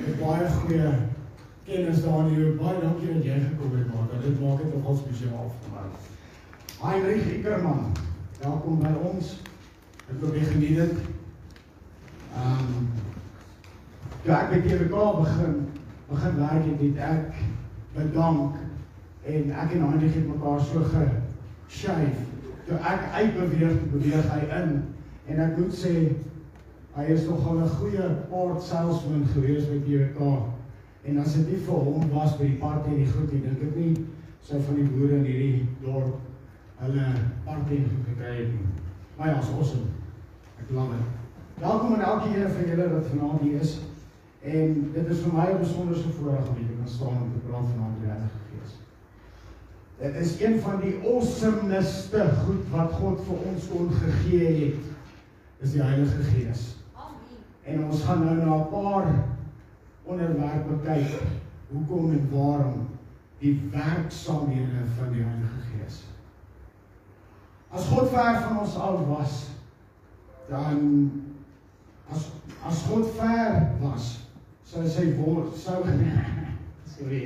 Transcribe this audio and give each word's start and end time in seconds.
'n 0.00 0.16
baie 0.20 0.48
goeie 0.48 0.92
kennis 1.64 2.02
daar 2.02 2.26
in 2.26 2.34
jou. 2.34 2.54
Baie 2.56 2.80
dankie 2.80 3.12
dat 3.14 3.24
jy 3.24 3.38
gekom 3.40 3.76
het, 3.76 3.86
maar 3.94 4.22
dit 4.22 4.40
maak 4.40 4.62
dit 4.62 4.74
nogal 4.74 4.96
spesiaal 4.96 5.52
vir 5.60 5.70
my. 5.74 5.84
Heinrich 6.80 7.26
Ickerman, 7.34 7.92
welkom 8.40 8.78
by 8.80 8.92
ons. 9.10 9.34
Ek 10.08 10.22
hoop 10.22 10.34
jy 10.34 10.44
geniet 10.52 10.76
dit. 10.76 10.94
Ehm 12.34 12.64
um, 12.78 12.88
ja, 14.24 14.40
ek 14.40 14.54
het 14.56 14.64
hier 14.70 14.82
gekom 14.84 15.22
begin 15.22 15.60
begin 16.08 16.36
werk 16.36 16.64
het, 16.64 16.80
het 16.80 16.96
ek 17.10 17.34
bedank 17.94 18.56
en 19.24 19.52
ek 19.52 19.76
en 19.76 19.86
Heinrich 19.88 20.14
het 20.14 20.26
mekaar 20.26 20.60
so 20.60 20.82
geskyf. 20.88 22.24
Toe 22.66 22.80
ek 22.80 23.06
uitbeweeg, 23.12 23.76
beweeg 23.92 24.32
hy 24.32 24.40
in 24.62 24.74
en 25.28 25.44
ek 25.44 25.56
moet 25.58 25.76
sê 25.76 25.94
hy 26.96 27.04
is 27.14 27.26
nogal 27.28 27.60
'n 27.60 27.68
goeie 27.68 28.08
port 28.30 28.62
salesman 28.62 29.26
gewees 29.34 29.68
met 29.68 29.86
JK. 29.86 30.20
En 31.02 31.18
as 31.18 31.34
dit 31.34 31.46
nie 31.50 31.60
vir 31.66 31.74
hom 31.74 32.10
was 32.10 32.36
by 32.36 32.44
die 32.44 32.60
party 32.60 32.90
en 32.90 33.04
die 33.04 33.12
goed, 33.12 33.32
ek 33.32 33.42
dink 33.42 33.62
ek 33.62 33.76
nie 33.76 34.06
sou 34.42 34.60
van 34.60 34.74
die 34.74 34.88
boere 34.90 35.16
in 35.16 35.24
hierdie 35.24 35.68
dorp 35.84 36.18
hulle 36.80 37.06
party 37.44 37.82
gekry 38.06 38.36
het 38.36 38.52
nie. 38.52 38.66
Maar 39.16 39.28
ja, 39.28 39.40
so 39.42 39.52
awesome. 39.52 39.92
Ek 40.60 40.70
love 40.72 40.96
dit. 40.96 41.16
Welkom 41.60 41.94
aan 41.94 42.00
elke 42.00 42.36
een 42.36 42.50
van 42.50 42.68
julle 42.68 42.88
wat 42.94 43.06
vanaand 43.12 43.40
hier 43.40 43.60
is. 43.60 43.78
En 44.40 44.90
dit 44.94 45.06
is 45.06 45.18
vir 45.20 45.32
my 45.34 45.46
'n 45.52 45.60
besonderse 45.60 46.08
voorreg 46.08 46.48
om 46.48 46.54
te 46.54 46.76
kan 46.78 46.88
staan 46.88 47.22
om 47.22 47.32
te 47.32 47.46
praat 47.48 47.66
vanaand 47.72 47.96
oor 48.00 48.22
die 48.22 48.60
Gees. 48.60 48.72
Dit 49.98 50.14
is 50.14 50.40
een 50.40 50.60
van 50.60 50.80
die 50.80 50.94
awesomeste 51.04 52.30
goed 52.44 52.64
wat 52.70 52.92
God 52.92 53.20
vir 53.26 53.36
ons 53.52 53.68
kon 53.68 53.90
gegee 53.92 54.64
het. 54.64 54.84
Is 55.60 55.72
die 55.72 55.82
Heilige 55.82 56.22
Gees. 56.22 56.79
En 57.64 57.84
ons 57.84 58.02
gaan 58.02 58.24
nou 58.24 58.36
na 58.36 58.56
'n 58.56 58.70
paar 58.70 59.06
onderwerpe 60.04 60.78
kyk. 60.84 61.22
Hoekom 61.72 62.10
en 62.10 62.28
waarom 62.30 62.88
die 63.38 63.68
werksaamhede 63.72 64.86
van 64.98 65.12
die 65.12 65.22
Heilige 65.22 65.62
Gees. 65.70 66.02
As 67.70 67.86
God 67.86 68.08
ver 68.08 68.40
van 68.40 68.58
ons 68.58 68.76
af 68.76 69.06
was, 69.06 69.48
dan 70.48 71.10
as 72.10 72.30
as 72.66 72.82
God 72.82 73.06
ver 73.16 73.70
was, 73.80 74.20
sou 74.70 74.86
sy 74.86 75.08
word 75.18 75.54
sou 75.58 75.82
sorry 76.92 77.24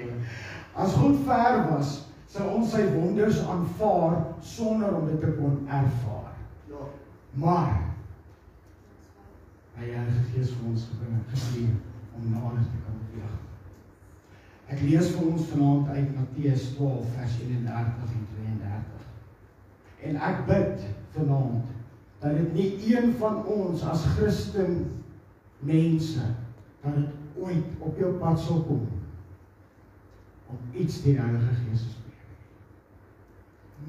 as 0.81 0.95
God 0.97 1.19
ver 1.27 1.59
was 1.69 1.91
sou 2.33 2.47
ons 2.57 2.71
sy 2.73 2.87
wonders 2.95 3.43
aanvaar 3.45 4.17
sonder 4.55 4.95
om 4.97 5.11
dit 5.11 5.21
te 5.21 5.33
kon 5.37 5.59
ervaar 5.69 6.31
ja 6.71 6.87
maar 7.43 7.75
hy 9.79 9.91
het 9.91 10.31
gees 10.33 10.53
vir 10.57 10.71
ons 10.71 10.89
gebring 10.91 11.21
gesien 11.33 11.73
om 12.15 12.31
nader 12.31 12.65
te 12.71 12.83
kan 12.87 12.99
beweeg 13.03 13.37
ek 14.75 14.83
lees 14.87 15.13
vir 15.15 15.31
ons 15.33 15.49
vanaand 15.53 15.95
uit 15.97 16.17
Matteus 16.19 16.69
12 16.79 17.15
vers 17.19 17.39
31 17.47 18.19
en 18.19 18.27
32 18.35 20.09
en 20.11 20.21
ek 20.31 20.45
bid 20.51 20.87
vanaand 21.17 21.73
dat 22.25 22.39
dit 22.41 22.53
nie 22.57 22.95
een 22.95 23.13
van 23.21 23.43
ons 23.45 23.83
as 23.85 24.05
Christen 24.17 24.85
mense 25.59 26.25
dat 26.85 26.95
dit 26.97 27.41
ooit 27.41 27.65
op 27.79 27.99
jou 27.99 28.13
pad 28.21 28.39
sal 28.41 28.63
kom 28.69 28.87
om 30.49 30.59
iets 30.73 31.03
deur 31.03 31.13
die 31.13 31.21
Heilige 31.21 31.55
Gees 31.61 31.83
te 31.83 31.91
spreek. 31.91 32.27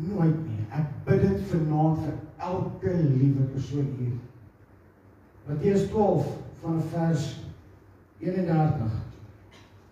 Nooit 0.09 0.37
nie. 0.47 0.63
Ek 0.75 0.87
bid 1.07 1.21
dit 1.21 1.43
vanaand 1.51 2.01
vir 2.05 2.15
elke 2.49 2.95
liewe 3.03 3.45
persoon 3.53 3.91
hier. 3.99 4.15
Matteus 5.45 5.87
12 5.89 6.25
van 6.61 6.81
vers 6.91 7.39
31. 8.19 8.91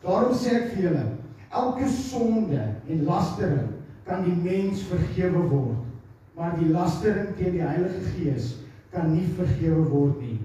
Daarom 0.01 0.33
sê 0.33 0.55
ek 0.57 0.71
vir 0.73 0.87
julle, 0.87 1.03
elke 1.53 1.89
sonde 1.93 2.61
en 2.89 3.03
lastering 3.05 3.69
kan 4.07 4.25
die 4.25 4.35
mens 4.35 4.81
vergewe 4.89 5.43
word, 5.51 5.83
maar 6.33 6.57
die 6.57 6.71
lastering 6.73 7.35
teen 7.37 7.53
die 7.59 7.63
Heilige 7.63 8.01
Gees 8.15 8.49
kan 8.93 9.13
nie 9.13 9.27
vergewe 9.37 9.85
word 9.91 10.17
nie. 10.23 10.39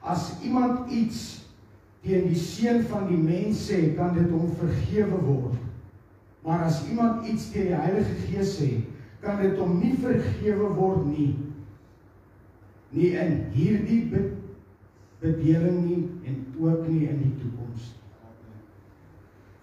As 0.00 0.32
iemand 0.44 0.90
iets 0.92 1.20
teen 2.04 2.26
die 2.30 2.40
seun 2.40 2.82
van 2.88 3.04
die 3.08 3.20
mens 3.20 3.66
sê, 3.68 3.92
kan 3.98 4.16
dit 4.16 4.32
hom 4.32 4.48
vergewe 4.58 5.20
word. 5.28 5.60
Maar 6.44 6.66
as 6.70 6.82
iemand 6.88 7.28
iets 7.28 7.50
teen 7.52 7.68
die 7.68 7.82
Heilige 7.84 8.16
Gees 8.24 8.56
sê, 8.58 8.70
kan 9.24 9.40
dit 9.40 9.60
hom 9.60 9.76
nie 9.80 9.92
vergewe 10.00 10.72
word 10.76 11.04
nie. 11.12 11.34
Nie 12.96 13.12
in 13.20 13.38
hierdie 13.52 14.02
be 15.24 15.30
bedeling 15.30 15.84
nie 15.84 16.10
en 16.28 16.46
ook 16.60 16.88
nie 16.88 17.08
in 17.08 17.20
die 17.22 17.34
toekoms. 17.40 17.94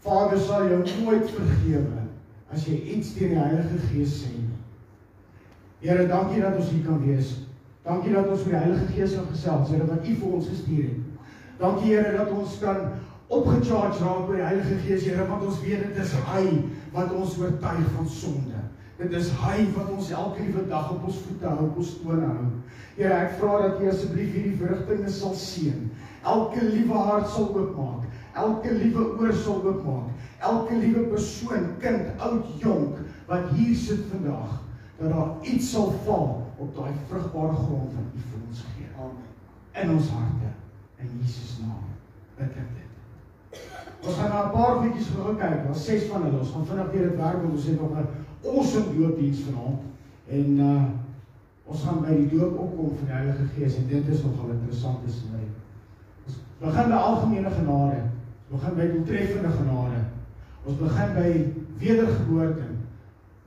Vader 0.01 0.39
sal 0.41 0.67
jou 0.71 0.79
nooit 1.03 1.29
vergewe 1.29 1.99
as 2.51 2.65
jy 2.65 2.79
iets 2.95 3.13
teen 3.13 3.35
die 3.35 3.39
Heilige 3.39 3.77
Gees 3.91 4.15
sê 4.23 4.31
nie. 4.33 4.57
Here, 5.83 6.07
dankie 6.09 6.41
dat 6.41 6.57
ons 6.57 6.71
hier 6.73 6.81
kan 6.85 6.99
wees. 7.05 7.29
Dankie 7.85 8.13
dat 8.13 8.27
ons 8.29 8.43
met 8.45 8.55
die 8.55 8.63
Heilige 8.63 8.89
Gees 8.95 9.13
kan 9.15 9.29
gesels, 9.29 9.69
Here, 9.69 9.85
wat 9.87 10.09
U 10.09 10.17
vir 10.23 10.33
ons 10.39 10.49
gestuur 10.49 10.83
het. 10.89 11.29
Dankie 11.61 11.93
Here 11.93 12.17
dat 12.17 12.33
ons 12.33 12.57
kan 12.61 12.81
opgecharge 13.31 14.01
raak 14.03 14.27
met 14.27 14.41
die 14.41 14.47
Heilige 14.49 14.81
Gees, 14.87 15.05
Here, 15.05 15.29
want 15.29 15.45
ons 15.45 15.61
weet 15.61 15.85
dit 15.87 16.01
is 16.03 16.17
hy 16.33 16.43
wat 16.97 17.13
ons 17.15 17.37
oortuig 17.39 17.87
van 17.95 18.09
sonde. 18.09 18.65
Dit 19.01 19.15
is 19.17 19.31
hy 19.41 19.63
wat 19.73 19.89
ons 19.89 20.11
elke 20.13 20.43
liewe 20.45 20.67
dag 20.69 20.91
op 20.93 21.07
ons 21.09 21.21
voete 21.25 21.47
hou, 21.49 21.67
op 21.71 21.77
ons 21.81 21.93
tone 22.03 22.27
hou. 22.27 22.49
Here, 22.99 23.15
ek 23.15 23.39
vra 23.39 23.55
dat 23.63 23.79
U 23.81 23.87
asseblief 23.89 24.35
hierdie 24.35 24.59
vrugtinge 24.59 25.09
sal 25.09 25.33
seën. 25.41 25.87
Elke 26.21 26.67
liewe 26.67 27.01
hart 27.07 27.31
sal 27.33 27.47
oopmaak. 27.49 28.05
Elke 28.37 28.75
liewe 28.77 29.07
oor 29.17 29.33
sal 29.41 29.63
oopmaak. 29.65 30.11
Elke 30.45 30.77
liewe 30.77 31.07
persoon, 31.09 31.71
kind, 31.81 32.13
oud, 32.21 32.53
jonk 32.61 33.01
wat 33.29 33.49
hier 33.55 33.73
sit 33.77 34.05
vandag, 34.11 34.59
dat 34.99 35.09
daar 35.15 35.49
iets 35.49 35.71
sal 35.73 35.93
val 36.05 36.41
op 36.61 36.73
daai 36.77 36.93
vrugbare 37.09 37.57
grond 37.57 37.93
wat 37.97 38.13
U 38.13 38.23
vir 38.27 38.39
ons 38.43 38.63
gee. 38.75 38.89
Amen. 39.01 39.29
In 39.81 39.95
ons 39.95 40.09
harte 40.13 40.53
in 41.01 41.13
Jesus 41.23 41.57
naam 41.63 41.87
bid 42.37 42.57
ek 42.59 42.73
dit. 42.77 43.61
Ons 44.01 44.17
gaan 44.17 44.29
na 44.33 44.45
'n 44.45 44.53
paar 44.53 44.81
goedjies 44.81 45.09
gou 45.15 45.33
kyk. 45.37 45.63
Daar's 45.65 45.85
ses 45.85 46.09
van 46.09 46.23
hulle. 46.25 46.39
Ons 46.39 46.51
gaan 46.53 46.65
vinnig 46.65 46.91
weer 46.91 47.09
dit 47.09 47.17
werk 47.17 47.41
want 47.41 47.53
ons 47.53 47.65
het 47.65 47.81
nog 47.81 47.97
'n 47.97 48.07
awesome 48.45 48.97
doopdiens 48.97 49.45
vanaand. 49.47 49.79
En 50.27 50.59
uh 50.59 50.83
ons 51.71 51.83
gaan 51.87 52.01
by 52.03 52.15
die 52.17 52.27
doop 52.27 52.57
opkom 52.59 52.95
van 52.97 53.07
die 53.07 53.13
Heilige 53.15 53.45
Gees 53.55 53.75
en 53.79 53.85
dit 53.87 54.07
is 54.11 54.23
nogal 54.25 54.49
interessant 54.51 55.05
te 55.05 55.11
sien. 55.13 55.51
Ons 56.27 56.39
begin 56.59 56.89
by 56.91 56.97
algemene 56.97 57.51
genade. 57.53 58.01
Ons 58.49 58.57
begin 58.57 58.75
by 58.79 58.87
doeltreffende 58.91 59.51
genade. 59.55 60.01
Ons 60.65 60.81
begin 60.81 61.13
by 61.15 61.29
wedergeboorte. 61.83 62.67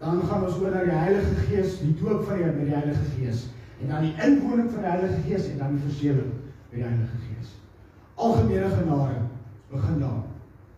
Dan 0.00 0.22
gaan 0.30 0.46
ons 0.46 0.56
oor 0.62 0.72
na 0.72 0.86
die 0.86 0.96
Heilige 1.02 1.34
Gees, 1.50 1.76
die 1.82 1.92
doop 2.00 2.24
van 2.28 2.40
die 2.40 2.48
met 2.48 2.64
die 2.64 2.78
Heilige 2.78 3.10
Gees 3.18 3.44
en 3.82 3.90
dan 3.90 4.06
die 4.06 4.14
inwoning 4.24 4.70
van 4.70 4.80
die 4.80 4.90
Heilige 4.90 5.20
Gees 5.26 5.48
en 5.50 5.58
dan 5.58 5.76
die 5.76 5.84
verseëling 5.84 6.32
met 6.70 6.78
die 6.78 6.86
Heilige 6.86 7.20
Gees. 7.26 7.54
Algemene 8.14 8.68
genade 8.68 9.20
begin 9.70 9.98
daar. 10.00 10.22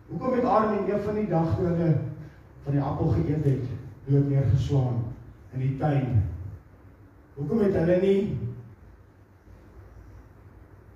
Hoekom 0.07 0.33
het 0.33 0.43
Adam 0.43 0.77
en 0.77 0.85
Eva 0.87 1.03
van 1.05 1.15
die 1.15 1.27
dag 1.27 1.55
toe 1.55 1.65
hulle 1.67 1.89
van 2.63 2.73
die 2.73 2.81
appel 2.81 3.07
geëet 3.07 3.45
het, 3.45 3.66
dood 4.07 4.29
neergeslaan 4.29 5.03
in 5.53 5.63
die 5.65 5.77
tuin? 5.77 6.21
Hoekom 7.37 7.61
het 7.67 7.75
hulle 7.77 8.01
nie 8.01 8.21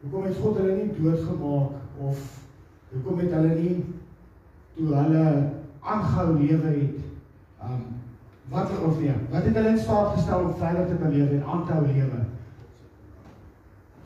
Hoekom 0.02 0.24
het 0.26 0.38
God 0.42 0.58
hulle 0.58 0.76
nie 0.76 0.94
doodgemaak 0.98 2.00
of 2.02 2.22
hoekom 2.92 3.20
het 3.22 3.34
hulle 3.38 3.56
nie 3.60 3.76
toe 4.76 4.88
hulle 4.96 5.26
aangehou 5.82 6.40
lewe 6.40 6.72
het, 6.74 6.96
um 7.62 7.84
wat 8.52 8.72
of 8.84 8.98
nee, 9.00 9.14
wat 9.32 9.46
het 9.48 9.56
hulle 9.56 9.70
in 9.70 9.80
staat 9.80 10.16
gestel 10.16 10.48
om 10.48 10.56
veilig 10.60 10.88
te 10.90 11.10
lewe 11.10 11.38
en 11.38 11.46
aan 11.46 11.66
te 11.66 11.74
hou 11.74 11.86
lewe? 11.88 12.26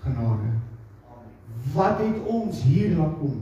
Genade. 0.04 0.52
Wat 1.74 2.00
het 2.04 2.20
ons 2.30 2.62
hier 2.64 2.98
laat 2.98 3.16
kom? 3.20 3.40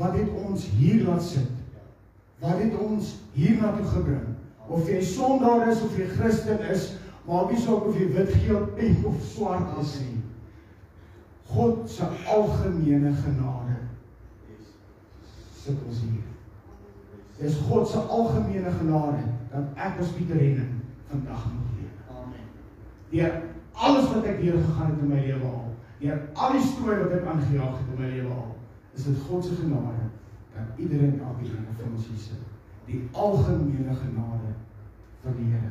Wat 0.00 0.16
het 0.16 0.32
ons 0.44 0.66
hier 0.80 1.04
laat 1.06 1.22
sit? 1.22 1.52
Wat 2.40 2.58
het 2.58 2.74
ons 2.78 3.14
hier 3.32 3.60
na 3.60 3.76
toe 3.76 3.86
gebring? 3.86 4.29
Of 4.70 4.88
jy 4.88 5.00
sondaar 5.04 5.68
is 5.68 5.82
of 5.82 5.96
jy 5.98 6.06
Christen 6.14 6.62
is, 6.70 6.92
maak 7.26 7.50
nie 7.50 7.60
saak 7.60 7.86
of 7.88 7.98
jy 7.98 8.06
wit, 8.14 8.32
geel, 8.44 8.66
pink 8.78 9.06
of 9.06 9.18
swart 9.32 9.78
is 9.82 9.96
nie. 10.04 10.20
God 11.50 11.88
se 11.90 12.06
algemene 12.30 13.10
genade 13.24 13.78
sit 15.60 15.80
ons 15.88 15.98
hier. 16.04 16.28
Dis 17.40 17.58
God 17.66 17.88
se 17.90 17.98
algemene 17.98 18.70
genade 18.78 19.24
dat 19.50 19.82
ek 19.88 19.98
as 20.04 20.12
Pieter 20.14 20.38
Henning 20.38 20.78
vandag 21.10 21.42
nog 21.50 21.74
leef. 21.80 22.14
Amen. 22.14 22.46
Deur 23.10 23.34
alles 23.74 24.06
wat 24.14 24.30
ek 24.30 24.38
deur 24.44 24.62
gegaan 24.62 24.94
het 24.94 25.02
in 25.02 25.10
my 25.10 25.20
lewe 25.26 25.50
al 25.50 25.70
deur 26.00 26.20
al 26.34 26.54
die 26.56 26.64
strooi 26.64 26.96
wat 27.02 27.12
ek 27.18 27.26
aangejaag 27.28 27.74
het 27.76 27.90
in 27.92 28.00
my 28.00 28.08
lewe 28.14 28.32
al, 28.32 28.54
is 28.96 29.04
dit 29.08 29.26
God 29.26 29.44
se 29.44 29.58
genade 29.58 30.06
dat 30.54 30.78
iedereen 30.80 31.20
elkeen 31.20 31.66
van 31.76 31.92
ons 31.92 32.06
hier 32.08 32.22
sit. 32.28 32.49
Die 32.90 33.02
algemene 33.12 33.94
genade 33.94 34.54
van 35.22 35.36
die 35.38 35.52
Here. 35.52 35.70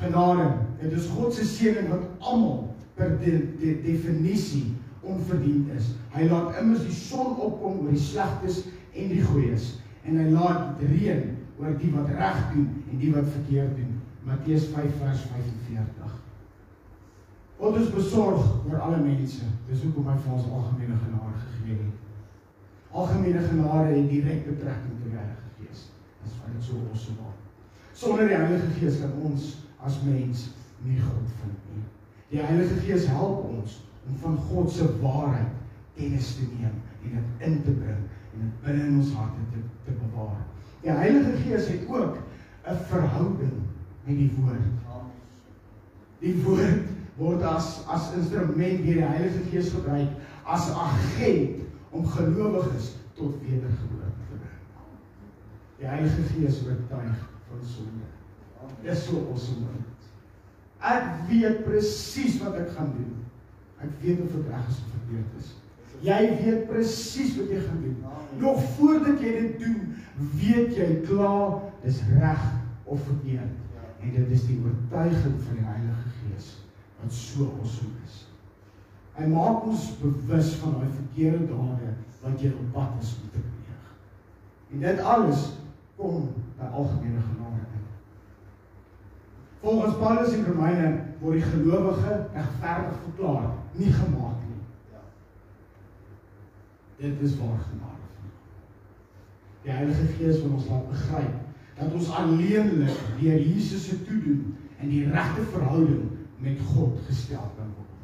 Genade, 0.00 0.46
dit 0.80 0.92
is 0.96 1.08
God 1.12 1.34
se 1.36 1.44
seëning 1.44 1.90
wat 1.92 2.06
almal 2.24 2.70
per 2.96 3.18
de, 3.20 3.34
de, 3.60 3.74
definisie 3.84 4.70
onverdiend 5.00 5.68
is. 5.76 5.92
Hy 6.14 6.28
laat 6.28 6.56
immers 6.60 6.84
die 6.84 6.96
son 6.96 7.36
opkom 7.36 7.82
oor 7.84 7.92
die 7.92 8.00
slegtes 8.00 8.62
en 8.96 9.12
die 9.12 9.22
goeies 9.24 9.74
en 10.08 10.16
hy 10.20 10.30
laat 10.32 10.80
reën 10.80 11.26
oor 11.60 11.76
die 11.80 11.92
wat 11.92 12.08
reg 12.16 12.40
doen 12.54 12.68
en 12.88 13.00
die 13.02 13.12
wat 13.12 13.28
verkeerd 13.36 13.76
doen. 13.76 13.96
Matteus 14.24 14.68
5 14.72 15.00
vers 15.00 15.24
45. 15.32 16.16
God 17.60 17.76
is 17.76 17.92
besorg 17.92 18.44
oor 18.68 18.80
alle 18.80 19.00
mense. 19.04 19.48
Dis 19.68 19.84
hoekom 19.84 20.08
hy 20.08 20.16
vir 20.24 20.36
ons 20.36 20.48
algemene 20.48 20.96
genade 21.04 21.42
gegee 21.42 21.76
het. 21.76 22.09
Algemene 22.90 23.42
genade 23.46 23.94
het 23.94 24.08
direkte 24.10 24.50
betrekking 24.50 24.96
tot 24.98 25.10
die 25.10 25.18
Heilige 25.18 25.50
Gees. 25.58 25.82
Dis 26.22 26.38
wat 26.40 26.54
dit 26.54 26.64
so 26.66 26.80
awesome 26.90 27.16
maak. 27.20 27.38
Sonder 27.92 28.28
die 28.28 28.36
Heilige 28.36 28.72
Gees 28.78 28.98
kan 29.00 29.12
ons 29.22 29.52
as 29.86 30.00
mens 30.06 30.48
nie 30.82 30.98
God 30.98 31.34
vind 31.42 31.70
nie. 31.74 31.84
Die 32.32 32.42
Heilige 32.42 32.80
Gees 32.82 33.06
help 33.06 33.44
ons 33.50 33.80
om 34.08 34.16
van 34.24 34.36
God 34.50 34.72
se 34.72 34.88
waarheid 35.02 35.54
kennis 35.94 36.34
te 36.38 36.48
neem 36.48 36.76
en 37.04 37.14
dit 37.14 37.46
in 37.46 37.62
te 37.62 37.76
bring 37.78 38.02
en 38.34 38.42
dit 38.42 38.60
binne 38.64 38.86
in 38.88 38.98
ons 39.02 39.14
harte 39.18 39.46
te 39.52 39.62
te 39.86 39.96
bewaar. 40.02 40.42
Die 40.82 40.90
Heilige 40.90 41.36
Gees 41.44 41.68
het 41.68 41.88
ook 41.88 42.18
'n 42.66 42.84
verhouding 42.90 43.58
met 44.04 44.16
die 44.16 44.32
woord. 44.38 44.70
Die 46.20 46.36
woord 46.42 46.88
word 47.16 47.42
as 47.42 47.84
as 47.86 48.12
instrument 48.16 48.84
deur 48.84 49.00
die 49.00 49.10
Heilige 49.14 49.44
Gees 49.50 49.70
gebruik 49.70 50.08
as 50.44 50.70
agent 50.70 51.59
om 51.90 52.06
gelowiges 52.06 52.94
tot 53.18 53.40
wedergeboorte 53.42 54.26
te 54.28 54.36
bring. 54.36 54.58
Die 55.80 55.86
Heilige 55.86 56.22
Gees 56.32 56.60
oortuig 56.66 57.24
van 57.48 57.64
sonde. 57.66 58.08
Dis 58.82 59.04
so 59.04 59.24
awesome. 59.30 59.66
Ek 60.80 61.08
weet 61.28 61.64
presies 61.66 62.38
wat 62.40 62.56
ek 62.60 62.70
gaan 62.76 62.94
doen. 62.96 63.16
Ek 63.84 63.92
weet 64.00 64.20
of 64.24 64.32
dit 64.32 64.46
reg 64.52 64.68
is 64.68 64.78
of 64.80 64.94
verkeerd 64.94 65.40
is. 65.40 65.50
Jy 66.00 66.20
weet 66.38 66.62
presies 66.70 67.34
wat 67.36 67.52
jy 67.52 67.60
gaan 67.66 67.82
doen. 67.84 67.98
Nog 68.40 68.62
voordat 68.76 69.20
jy 69.20 69.32
dit 69.36 69.58
doen, 69.60 69.80
weet 70.40 70.76
jy 70.78 70.88
klaar 71.08 71.58
dis 71.82 72.00
reg 72.16 72.46
of 72.84 73.02
verkeerd. 73.04 73.56
En 74.00 74.16
dit 74.16 74.32
is 74.32 74.46
die 74.48 74.56
oortuiging 74.64 75.36
van 75.44 75.60
die 75.60 75.66
Heilige 75.68 76.14
Gees 76.22 76.54
wat 77.00 77.12
so 77.12 77.50
awesome 77.58 78.00
is. 78.06 78.29
Hy 79.20 79.26
maak 79.28 79.66
ons 79.68 79.82
bewus 80.00 80.54
van 80.62 80.78
daai 80.78 80.92
verkeerde 80.96 81.44
dade 81.50 81.90
wat 82.22 82.40
jy 82.40 82.52
op 82.56 82.68
pad 82.72 83.02
is 83.02 83.10
om 83.20 83.28
te 83.34 83.42
pleeg. 83.42 83.90
En 84.72 84.84
dit 84.86 85.02
alles 85.14 85.42
kom 85.98 86.30
by 86.56 86.68
algemene 86.70 87.20
genade 87.26 87.66
in. 87.76 87.82
Volgens 89.60 89.98
Paulus 90.00 90.32
in 90.38 90.46
Romeine 90.48 90.88
word 91.20 91.36
die 91.36 91.50
gelowige 91.50 92.16
regverdig 92.32 93.02
verklaar, 93.04 93.50
nie 93.76 93.92
gemaak 93.92 94.40
nie. 94.46 94.62
Ja. 94.94 95.04
Dit 97.02 97.20
is 97.28 97.36
waar 97.42 97.60
genade 97.66 98.08
van. 98.16 98.32
Die 99.66 99.76
Heilige 99.76 100.08
Gees 100.16 100.40
wil 100.40 100.56
ons 100.62 100.72
laat 100.72 100.88
begryp 100.88 101.36
dat 101.76 101.92
ons 101.96 102.10
alleenlik 102.16 103.04
deur 103.20 103.38
Jesus 103.40 103.84
se 103.88 104.00
toedoen 104.04 104.56
en 104.80 104.88
die 104.88 105.04
regte 105.12 105.44
verhouding 105.52 106.08
met 106.40 106.60
God 106.72 106.96
gestel 107.08 107.44
kan 107.56 107.68
word. 107.76 107.99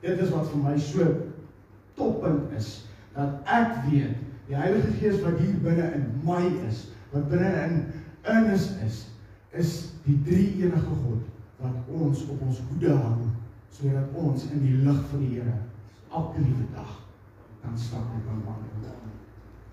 Dit 0.00 0.20
is 0.22 0.30
wat 0.30 0.50
vir 0.52 0.62
my 0.62 0.76
so 0.78 1.06
toppunt 1.98 2.52
is 2.56 2.68
dat 3.16 3.40
ek 3.50 3.80
weet 3.88 4.20
die 4.48 4.56
Heilige 4.56 4.92
Gees 5.00 5.18
wat 5.24 5.40
hier 5.42 5.56
binne 5.64 5.88
in 5.98 6.06
my 6.24 6.44
is, 6.68 6.86
wat 7.12 7.26
binne 7.32 7.50
in 7.64 7.80
in 8.28 8.50
is 8.54 8.70
is 8.86 9.02
is 9.58 9.72
die 10.04 10.18
drie 10.26 10.48
enige 10.62 10.94
God 11.02 11.24
wat 11.58 11.90
ons 12.00 12.22
op 12.30 12.42
ons 12.46 12.60
hoede 12.70 12.94
hang 12.94 13.26
sodat 13.74 14.14
ons 14.14 14.46
in 14.52 14.62
die 14.62 14.76
lig 14.84 15.02
van 15.10 15.24
die 15.24 15.34
Here 15.38 15.58
elke 16.14 16.40
liewe 16.42 16.66
dag 16.74 16.94
kan 17.62 17.78
stap 17.78 18.06
en 18.14 18.22
kan 18.26 18.42
wandel. 18.46 18.94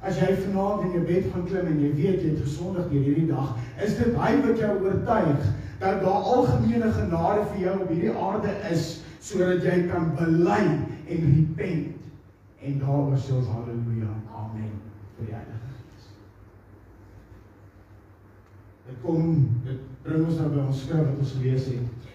As 0.05 0.19
jy 0.21 0.35
vanaand 0.37 0.83
in 0.85 0.91
jou 0.97 1.03
bed 1.07 1.29
gaan 1.33 1.45
klim 1.49 1.69
en 1.71 1.79
jy 1.81 1.91
weet 1.97 2.19
jy 2.21 2.33
het 2.33 2.43
gesondig 2.45 2.89
deur 2.91 3.05
hierdie 3.07 3.29
dag, 3.29 3.55
is 3.81 3.95
dit 3.97 4.17
hy 4.19 4.33
wat 4.43 4.59
jou 4.61 4.73
oortuig 4.83 5.47
dat 5.79 6.03
daar 6.03 6.27
algemene 6.35 6.91
genade 6.93 7.47
vir 7.53 7.61
jou 7.63 7.73
op 7.81 7.89
hierdie 7.93 8.13
aarde 8.27 8.53
is 8.71 8.85
sodat 9.25 9.63
jy 9.65 9.87
kan 9.89 10.11
bely 10.17 10.63
en 11.09 11.23
repent 11.33 11.95
en 12.65 12.79
daaroor 12.81 13.17
sê 13.17 13.33
ons 13.33 13.49
haleluja 13.49 14.11
amen 14.37 14.71
vir 15.17 15.29
die 15.29 15.33
Heilige 15.33 15.71
Gees. 15.71 16.07
Dit 18.85 18.99
kom 19.01 19.35
dit 19.65 19.83
bring 20.05 20.27
ons 20.27 20.37
nou 20.41 20.49
by 20.53 20.61
ons 20.67 20.81
skrif 20.85 21.07
wat 21.07 21.21
ons 21.23 21.35
gelees 21.39 21.69
het. 21.73 22.09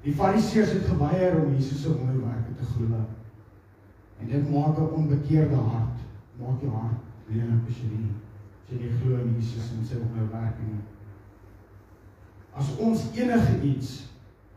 Die 0.00 0.14
Fariseërs 0.16 0.72
het 0.78 0.86
geweier 0.88 1.36
om 1.42 1.52
Jesus 1.52 1.82
se 1.82 1.92
wonderwerke 1.92 2.56
te 2.56 2.68
glo. 2.72 3.02
En 4.20 4.28
dit 4.28 4.50
maak 4.52 4.78
'n 4.78 4.94
onbekeerde 4.96 5.56
hart, 5.56 5.98
maak 6.40 6.60
jou 6.62 6.72
hart 6.72 7.00
lelik 7.28 7.68
as 7.68 7.76
jy 7.82 7.88
nie 7.88 8.14
as 8.64 8.72
jy 8.72 8.78
nie 8.80 8.96
glo 9.02 9.20
in 9.20 9.34
Jesus 9.36 9.72
en 9.76 9.84
sy 9.84 9.98
wonderwerke 10.00 10.62
nie. 10.62 10.80
As 12.54 12.72
ons 12.78 13.04
enige 13.14 13.60
iets 13.62 14.09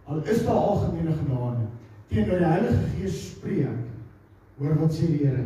al 0.06 0.24
is 0.24 0.44
daar 0.46 0.56
algemene 0.56 1.16
genade 1.18 1.68
teenoor 2.14 2.38
die 2.44 2.46
Heilige 2.46 2.90
Gees 2.94 3.20
spreek, 3.32 3.80
hoor 4.60 4.76
wat 4.78 4.94
sê 4.94 5.08
die 5.10 5.24
Here, 5.26 5.46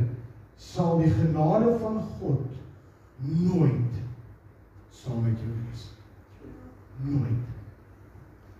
sal 0.59 1.00
die 1.00 1.12
genade 1.13 1.77
van 1.81 2.01
God 2.18 2.57
nooit 3.24 4.01
saam 4.98 5.24
met 5.24 5.39
jou 5.39 5.54
wees. 5.54 5.86
Nooit. 7.06 7.54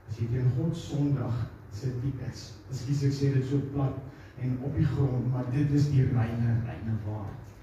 As 0.08 0.20
jy 0.22 0.28
teen 0.32 0.52
God 0.56 0.78
Sondag 0.78 1.48
sit 1.76 1.98
diep 2.04 2.22
is. 2.30 2.52
Miskien 2.70 3.10
ek 3.10 3.18
sê 3.18 3.34
dit 3.34 3.50
so 3.50 3.60
plat 3.74 3.98
en 4.42 4.56
op 4.64 4.76
die 4.78 4.86
grond, 4.86 5.28
maar 5.34 5.48
dit 5.52 5.72
is 5.76 5.90
die 5.92 6.06
reine 6.14 6.56
reine 6.68 6.96
waarheid. 7.06 7.54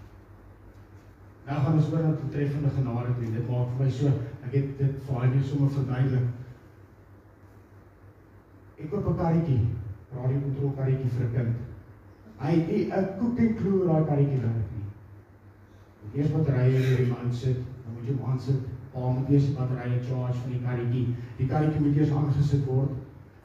Nou 1.45 1.59
gaan 1.61 1.79
ons 1.79 1.91
oor 1.93 2.03
na 2.03 2.15
betreffende 2.19 2.73
genade 2.75 3.15
toe. 3.19 3.33
Dit 3.35 3.51
maak 3.51 3.75
vir 3.75 3.85
my 3.85 3.91
so, 3.93 4.13
ek 4.47 4.57
het 4.59 4.73
dit 4.81 5.03
vir 5.07 5.21
hulle 5.23 5.43
sommer 5.47 5.73
verduidelik. 5.77 6.31
Ek 8.85 8.91
koop 8.91 9.07
'n 9.09 9.17
karretjie, 9.17 9.61
radiokontrol 10.15 10.73
karretjie 10.77 11.13
vir 11.17 11.27
'n 11.27 11.33
kind. 11.35 11.55
Hy 12.41 12.51
het 12.57 12.67
nie 12.69 12.83
'n 12.93 13.07
koek 13.19 13.39
en 13.39 13.55
kloer 13.57 13.87
daai 13.89 14.05
karretjie 14.09 14.41
werk 14.45 14.69
nie. 14.75 14.89
Die 16.03 16.19
eerste 16.19 16.37
batterye 16.37 16.83
in 16.89 16.97
die 16.97 17.07
man 17.13 17.33
sit, 17.33 17.57
dan 17.85 17.95
moet 17.95 18.05
jy 18.09 18.17
hom 18.17 18.31
aansit. 18.31 18.61
Pa 18.93 19.01
moet 19.01 19.31
eers 19.31 19.47
die 19.47 19.57
batterye 19.57 20.03
charge 20.09 20.39
van 20.43 20.53
die 20.53 20.63
karretjie. 20.67 21.07
Die 21.39 21.49
karretjie 21.49 21.81
moet 21.81 21.97
eers 21.97 22.13
aangesit 22.13 22.67
word. 22.67 22.93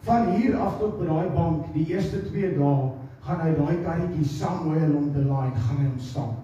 Van 0.02 0.32
hier 0.36 0.58
af 0.58 0.78
tot 0.80 1.00
by 1.00 1.06
daai 1.06 1.30
bank, 1.40 1.74
die 1.74 1.88
eerste 1.88 2.20
2 2.28 2.54
dae, 2.60 2.92
gaan 3.22 3.42
hy 3.48 3.56
daai 3.56 3.84
karretjie 3.84 4.26
somewhere 4.26 4.86
along 4.86 5.14
the 5.14 5.24
line 5.24 5.56
gaan 5.56 5.78
hy 5.78 5.86
hom 5.86 6.00
stamp. 6.00 6.44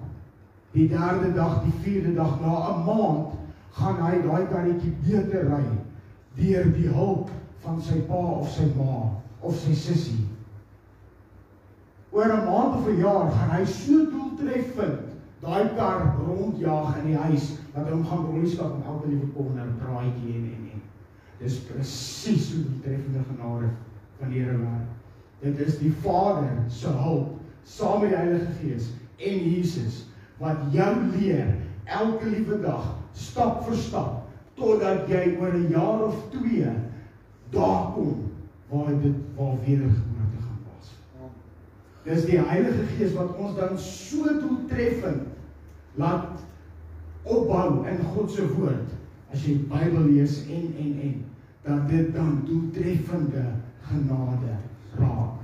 Die 0.72 0.88
derde 0.88 1.34
dag, 1.34 1.64
die 1.64 1.80
vierde 1.84 2.16
dag 2.16 2.40
na 2.40 2.54
'n 2.72 2.86
maand 2.86 3.36
gaan 3.72 4.00
hy 4.08 4.22
daai 4.24 4.46
karretjie 4.48 4.96
beter 5.04 5.52
ry 5.52 5.66
deur 6.36 6.72
die 6.72 6.88
hulp 6.88 7.30
van 7.66 7.82
sy 7.82 8.00
pa 8.08 8.22
of 8.40 8.50
sy 8.54 8.70
ma 8.78 9.12
of 9.42 9.58
sy 9.58 9.74
sussie. 9.74 10.26
Oor 12.12 12.32
'n 12.32 12.46
maand 12.46 12.80
of 12.80 12.88
'n 12.88 12.98
jaar 13.02 13.32
gaan 13.32 13.52
hy 13.58 13.66
so 13.66 14.06
doeltreffend 14.12 15.16
daai 15.42 15.76
kar 15.76 16.16
rondjaag 16.28 16.98
in 17.02 17.08
die 17.12 17.18
huis 17.18 17.58
dat 17.74 17.90
hom 17.90 18.06
gaan 18.06 18.26
broerskap 18.30 18.76
en 18.76 18.88
elke 18.88 19.08
liewe 19.08 19.28
kom 19.36 19.56
na 19.56 19.64
'n 19.64 19.78
praatjie 19.80 20.36
en 20.36 20.46
en 20.56 20.70
en. 20.74 20.82
Dis 21.40 21.60
presies 21.68 22.54
hoe 22.54 22.64
die 22.64 22.82
treffende 22.82 23.24
genade 23.30 23.70
van 24.20 24.30
die 24.30 24.42
Here 24.42 24.58
werk. 24.58 24.90
Dit 25.42 25.60
is 25.60 25.78
die 25.78 25.92
Vader 25.92 26.64
se 26.68 26.88
hulp 26.88 27.36
saam 27.64 28.02
met 28.02 28.10
die 28.10 28.18
Heilige 28.18 28.52
Gees 28.62 28.90
en 29.18 29.50
Jesus 29.50 30.06
wat 30.38 30.58
jou 30.72 30.92
leer 31.18 31.56
elke 31.86 32.30
liewe 32.30 32.62
dag 32.62 32.96
stap 33.14 33.64
vir 33.68 33.76
stap 33.76 34.22
totdat 34.56 35.10
jy 35.10 35.38
oor 35.40 35.54
'n 35.54 35.70
jaar 35.70 36.04
of 36.08 36.16
2 36.32 36.72
daar 37.50 37.92
kom 37.94 38.32
waar 38.70 39.02
dit 39.02 39.16
waar 39.36 39.58
wedergeboorte 39.66 40.40
gaan 40.40 40.62
was. 40.76 40.92
Dis 42.04 42.26
die 42.26 42.40
Heilige 42.40 42.84
Gees 42.98 43.14
wat 43.14 43.38
ons 43.38 43.56
dan 43.56 43.78
so 43.80 44.24
doeltreffend 44.40 45.22
laat 45.96 46.44
opbou 47.24 47.88
in 47.88 47.98
God 48.14 48.32
se 48.32 48.48
woord 48.54 48.94
as 49.34 49.46
jy 49.46 49.58
Bybel 49.70 50.10
lees 50.12 50.42
en 50.46 50.74
en 50.80 51.00
en 51.02 51.16
dat 51.66 51.90
dit 51.90 52.14
dan 52.14 52.42
doeltreffende 52.46 53.46
genade 53.90 54.58
raak. 54.98 55.42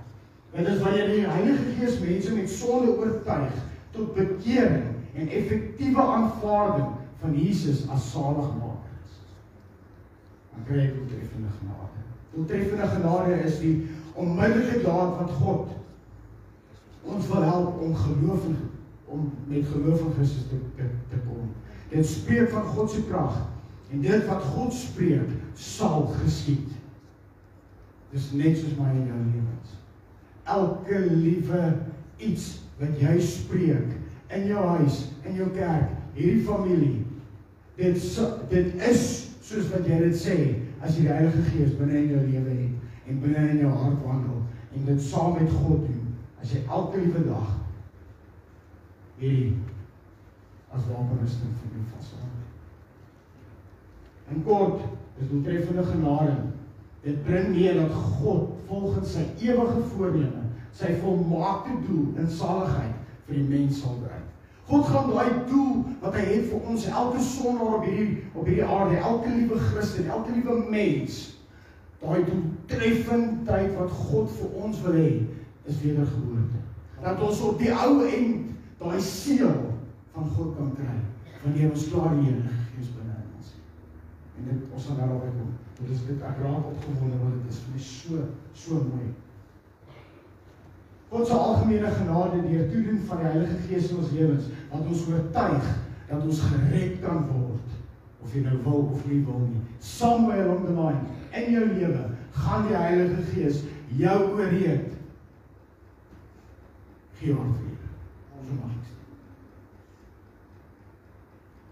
Dit 0.52 0.68
is 0.68 0.82
wanneer 0.82 1.08
die 1.10 1.26
Heilige 1.26 1.72
Gees 1.78 2.00
mense 2.00 2.34
met 2.36 2.50
sonde 2.50 2.98
oortuig 2.98 3.54
tot 3.92 4.14
bekering 4.16 4.84
en 5.14 5.28
effektiewe 5.28 6.02
aanvaarding 6.02 6.88
van 7.22 7.38
Jesus 7.38 7.88
as 7.90 8.12
saligmaker. 8.12 8.71
Dan 10.62 10.70
kry 10.70 10.84
jy 10.84 10.92
doeltreffende 10.94 11.50
genade. 11.58 12.02
Doeltreffende 12.36 12.88
genade 12.88 13.38
is 13.48 13.56
die 13.60 13.88
onmiddellike 14.14 14.84
daad 14.84 15.16
wat 15.18 15.32
God 15.42 15.78
ons 17.02 17.28
wil 17.32 17.42
help 17.42 17.80
om 17.82 17.96
geloof 17.96 18.44
en 18.46 18.58
om 19.12 19.32
met 19.50 19.66
geloof 19.66 20.04
in 20.06 20.14
Christus 20.14 20.44
te, 20.52 20.60
te 20.78 20.86
te 21.10 21.18
kom. 21.26 21.50
Dit 21.90 22.06
spreek 22.06 22.52
van 22.54 22.70
God 22.76 22.92
se 22.94 23.02
krag 23.10 23.40
en 23.92 24.06
dit 24.06 24.28
wat 24.30 24.46
God 24.54 24.74
spreek 24.74 25.34
sal 25.58 26.06
geskied. 26.22 26.70
Dis 28.14 28.30
net 28.38 28.60
soos 28.60 28.78
my 28.78 28.92
en 28.94 29.08
jou 29.10 29.18
lewens. 29.18 29.74
Elke 30.44 31.02
liewe 31.10 31.64
iets 32.22 32.62
wat 32.78 33.02
jy 33.02 33.18
spreek 33.26 33.98
in 34.32 34.46
jou 34.48 34.62
huis, 34.78 35.08
in 35.26 35.42
jou 35.42 35.50
kerk, 35.58 35.90
hierdie 36.14 36.46
familie. 36.46 37.02
Dit 37.82 38.06
dit 38.54 38.88
is 38.88 39.31
soos 39.52 39.72
wat 39.74 39.88
jy 39.88 39.98
dit 40.06 40.16
sê 40.18 40.38
as 40.82 40.96
jy 40.96 41.08
die 41.08 41.12
Heilige 41.14 41.44
Gees 41.50 41.76
binne 41.80 41.98
in 42.00 42.14
jou 42.14 42.22
lewe 42.24 42.56
het 42.56 43.10
en 43.12 43.20
binne 43.24 43.50
in 43.52 43.64
jou 43.66 43.72
hart 43.72 44.06
wandel 44.06 44.40
en 44.72 44.86
dit 44.88 45.04
saam 45.04 45.36
met 45.36 45.52
God 45.52 45.84
doen. 45.88 46.08
As 46.42 46.54
jy 46.56 46.62
elke 46.70 47.02
liewe 47.02 47.26
dag 47.28 47.50
hierdie 49.20 49.52
as 50.72 50.88
wapenrusting 50.88 51.52
vir 51.60 51.76
jou 51.76 51.84
vashou. 51.92 52.30
En 54.32 54.44
kort, 54.48 54.88
is 55.20 55.28
doeltreffende 55.30 55.84
genade. 55.84 56.38
Dit 57.04 57.24
bring 57.26 57.52
neer 57.52 57.76
dat 57.82 57.92
God 58.22 58.56
volgens 58.70 59.18
sy 59.18 59.26
ewige 59.44 59.84
voorneme 59.92 60.48
sy 60.72 60.94
volmaakte 61.02 61.76
doel 61.84 62.22
in 62.22 62.30
saligheid 62.32 62.96
vir 63.28 63.36
die 63.42 63.48
mens 63.50 63.82
sal 63.82 63.98
bereik. 64.00 64.31
God 64.72 64.86
gaan 64.88 65.10
daai 65.12 65.32
doel 65.50 65.82
wat 66.00 66.16
hy 66.16 66.24
het 66.30 66.46
vir 66.48 66.68
ons 66.72 66.86
elke 66.88 67.22
sondaar 67.28 67.74
op 67.82 67.84
hierdie 67.84 68.22
op 68.32 68.46
hierdie 68.48 68.64
aarde, 68.66 69.02
elke 69.04 69.34
liewe 69.36 69.58
Christen, 69.60 70.08
elke 70.08 70.32
liewe 70.32 70.62
mens, 70.72 71.18
daai 72.00 72.22
doeltreffendheid 72.30 73.76
wat 73.76 73.98
God 74.08 74.32
vir 74.38 74.54
ons 74.64 74.80
wil 74.86 74.96
hê, 74.96 75.10
is 75.68 75.82
wedergeboorte. 75.84 76.62
Dat 77.02 77.20
ons 77.26 77.42
op 77.50 77.60
die 77.60 77.74
ou 77.74 77.98
end 78.08 78.54
daai 78.80 79.02
seël 79.04 79.60
van 80.16 80.32
God 80.38 80.56
kan 80.56 80.72
kry 80.80 80.96
wanneer 81.42 81.74
ons 81.74 81.90
klaar 81.92 82.16
die 82.16 82.30
Heilige 82.30 82.64
Gees 82.72 82.94
binne 82.96 83.18
in 83.18 83.36
ons 83.42 83.52
het. 83.52 83.68
En 84.38 84.48
dit 84.54 84.64
ons 84.78 84.88
gaan 84.88 85.02
daarop 85.02 85.28
kom. 85.36 85.52
Dit 85.82 85.92
is 85.98 86.06
dit 86.08 86.24
ek 86.32 86.40
raak 86.46 86.72
opgewonde 86.72 87.20
want 87.22 87.42
dit 87.42 87.52
is 87.52 87.62
vir 87.66 87.76
my 87.76 87.84
so 87.90 88.24
so 88.64 88.80
mooi. 88.88 89.12
God 91.12 91.28
se 91.28 91.34
algemene 91.34 91.92
genade 91.92 92.42
deur 92.50 92.70
toedien 92.72 93.00
van 93.08 93.18
die 93.18 93.26
Heilige 93.26 93.56
Gees 93.68 93.90
in 93.92 93.98
ons 94.00 94.12
lewens 94.16 94.46
wat 94.70 94.86
ons 94.88 95.02
oortuig 95.12 95.66
dat 96.08 96.24
ons 96.24 96.40
gered 96.48 97.02
kan 97.04 97.26
word 97.28 97.74
of 98.24 98.32
jy 98.36 98.44
nou 98.46 98.60
wil 98.64 98.86
of 98.94 99.04
nie 99.10 99.20
wil 99.26 99.42
nie. 99.44 99.60
Somewhere 99.84 100.46
along 100.46 100.64
the 100.70 100.78
line 100.78 101.02
in 101.36 101.52
jou 101.52 101.66
lewe 101.74 102.06
gaan 102.38 102.64
die 102.70 102.80
Heilige 102.80 103.26
Gees 103.34 103.60
jou 104.00 104.16
ooreed. 104.38 104.96
Gee 107.20 107.36
hom 107.36 107.52
vir. 107.60 107.76
Ons 108.40 108.56
mag. 108.62 108.80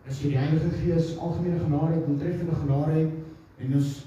As 0.10 0.20
jy 0.20 0.34
die 0.36 0.44
Heilige 0.44 0.76
Gees 0.82 1.16
algemene 1.16 1.64
genade 1.64 1.96
het, 1.96 2.12
ontreffende 2.12 2.60
genade 2.60 3.02
het 3.06 3.64
en 3.64 3.80
ons 3.80 3.98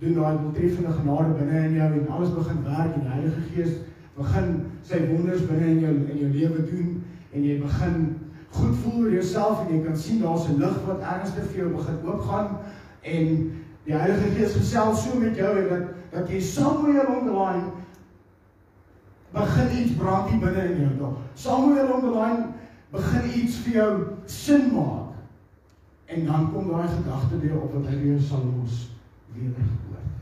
doen 0.00 0.16
daai 0.16 0.36
ontreffende 0.40 0.98
genade 1.02 1.40
binne 1.44 1.64
in 1.68 1.80
jou 1.82 1.94
en 2.00 2.12
alles 2.16 2.36
begin 2.40 2.68
werk 2.72 2.94
en 2.96 3.10
die 3.10 3.16
Heilige 3.20 3.48
Gees 3.52 3.80
begin 4.16 4.52
sy 4.82 5.00
wonders 5.08 5.46
binne 5.48 5.66
in 5.66 5.80
jou 5.80 5.94
in 5.94 6.18
jou 6.18 6.30
lewe 6.32 6.66
doen 6.68 7.04
en 7.32 7.44
jy 7.44 7.58
begin 7.62 8.06
goed 8.52 8.76
voel 8.82 9.04
oor 9.04 9.16
jouself 9.16 9.64
en 9.64 9.74
jy 9.76 9.84
kan 9.84 9.96
sien 9.96 10.20
daar's 10.20 10.48
'n 10.48 10.60
lig 10.60 10.78
wat 10.86 11.00
ernstig 11.00 11.44
vir 11.52 11.64
jou 11.64 11.70
begin 11.76 11.98
oopgaan 12.04 12.58
en 13.02 13.52
die 13.84 13.94
Heilige 13.94 14.30
Gees 14.36 14.54
gesels 14.54 15.04
so 15.04 15.18
met 15.18 15.36
jou 15.36 15.56
en 15.58 15.68
dat 15.68 15.88
dat 16.12 16.28
jy 16.28 16.40
somewhere 16.40 17.06
along 17.06 17.24
the 17.26 17.32
line 17.32 17.72
begin 19.32 19.78
iets 19.80 19.94
brand 19.96 20.30
hier 20.30 20.40
binne 20.40 20.64
in 20.72 20.80
jou 20.80 20.96
dog. 20.98 21.16
Somewhere 21.34 21.86
along 21.86 22.02
the 22.04 22.12
line 22.12 22.42
begin 22.92 23.30
iets 23.40 23.56
vir 23.64 23.78
jou 23.78 23.92
sin 24.28 24.68
maak. 24.74 25.16
En 26.12 26.26
dan 26.26 26.50
kom 26.52 26.68
daai 26.68 26.88
gedagte 26.88 27.40
weer 27.40 27.56
op 27.56 27.72
wat 27.72 27.88
hy 27.88 27.96
jou 28.04 28.18
sal 28.20 28.44
los 28.44 28.82
wedergeboorte. 29.32 30.21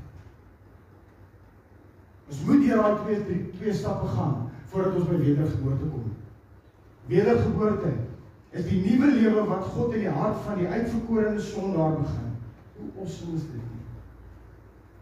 Ons 2.30 2.44
moet 2.46 2.62
hier 2.62 2.78
daai 2.78 3.00
twee 3.02 3.24
drie 3.26 3.40
twee 3.58 3.74
stappe 3.74 4.06
gaan 4.14 4.46
voordat 4.70 5.00
ons 5.00 5.08
by 5.10 5.18
wedergeboorte 5.18 5.88
kom. 5.90 6.10
Wedergeboorte 7.10 7.90
is 8.54 8.68
die 8.68 8.78
nuwe 8.84 9.10
lewe 9.16 9.46
wat 9.50 9.66
God 9.74 9.96
in 9.98 10.04
die 10.06 10.14
hart 10.14 10.38
van 10.46 10.58
die 10.62 10.68
uitverkorene 10.70 11.42
sondaar 11.42 11.98
begin. 11.98 12.30
Hoe 12.78 12.90
awesome 13.02 13.36
is 13.38 13.48
dit? 13.50 13.66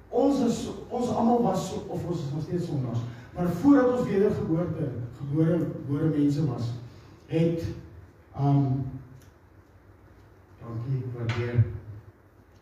Ons 0.08 0.40
is 0.46 0.60
ons 0.88 1.12
almal 1.12 1.42
was 1.44 1.68
of 1.84 2.04
ons 2.04 2.22
is 2.24 2.32
nog 2.32 2.46
steeds 2.46 2.68
sondaars, 2.70 3.04
maar 3.36 3.48
voordat 3.60 3.98
ons 3.98 4.08
wedergeboorte 4.08 4.88
gebore 5.18 5.58
gebore 5.58 6.08
mense 6.14 6.46
was, 6.48 6.70
het 7.28 7.66
um 8.40 8.86
dankie 10.62 11.02
waardeer 11.16 11.60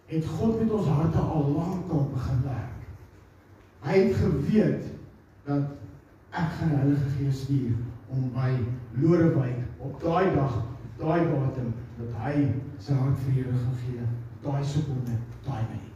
het 0.06 0.26
God 0.26 0.58
met 0.61 0.70
ons 0.70 0.87
harte 0.87 1.18
al 1.18 1.52
lank 1.54 1.90
al 1.90 2.11
begin 2.14 2.42
werk. 2.42 2.75
Hy 3.87 3.99
het 3.99 4.16
geweet 4.19 4.87
dat 5.47 5.62
ek 6.35 6.49
gaan 6.59 6.73
die 6.73 6.78
Heilige 6.81 7.11
Gees 7.19 7.43
stuur 7.45 7.76
om 8.11 8.31
by 8.35 8.50
Lodewyk 8.99 9.61
op 9.78 10.00
daai 10.02 10.35
dag, 10.35 10.57
daai 10.99 11.28
datum 11.28 11.69
dat 12.00 12.16
hy 12.25 12.49
sy 12.83 12.97
hart 12.99 13.21
vir 13.23 13.37
Here 13.37 13.52
gaan 13.52 13.76
gee, 13.85 14.07
daai 14.43 14.64
sekonde, 14.66 15.14
daai 15.47 15.62
minuut. 15.71 15.93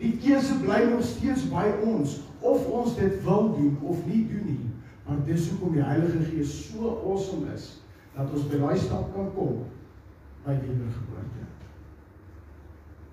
Die 0.00 0.16
keuse 0.18 0.56
bly 0.64 0.80
nog 0.90 1.04
steeds 1.06 1.44
by 1.52 1.68
ons 1.86 2.18
of 2.40 2.66
ons 2.66 2.96
dit 2.98 3.20
wil 3.22 3.52
doen 3.54 3.76
of 3.86 4.02
nie 4.06 4.24
doen 4.26 4.48
nie. 4.48 4.70
Maar 5.06 5.22
dis 5.26 5.46
hoekom 5.50 5.76
die 5.78 5.86
Heilige 5.86 6.24
Gees 6.26 6.56
so 6.72 6.96
awesome 7.04 7.54
is 7.54 7.68
dat 8.16 8.34
ons 8.34 8.48
by 8.50 8.58
daai 8.64 8.82
stap 8.82 9.14
kan 9.14 9.30
kom 9.36 9.62
by 10.42 10.56
wedergeboorte. 10.58 11.46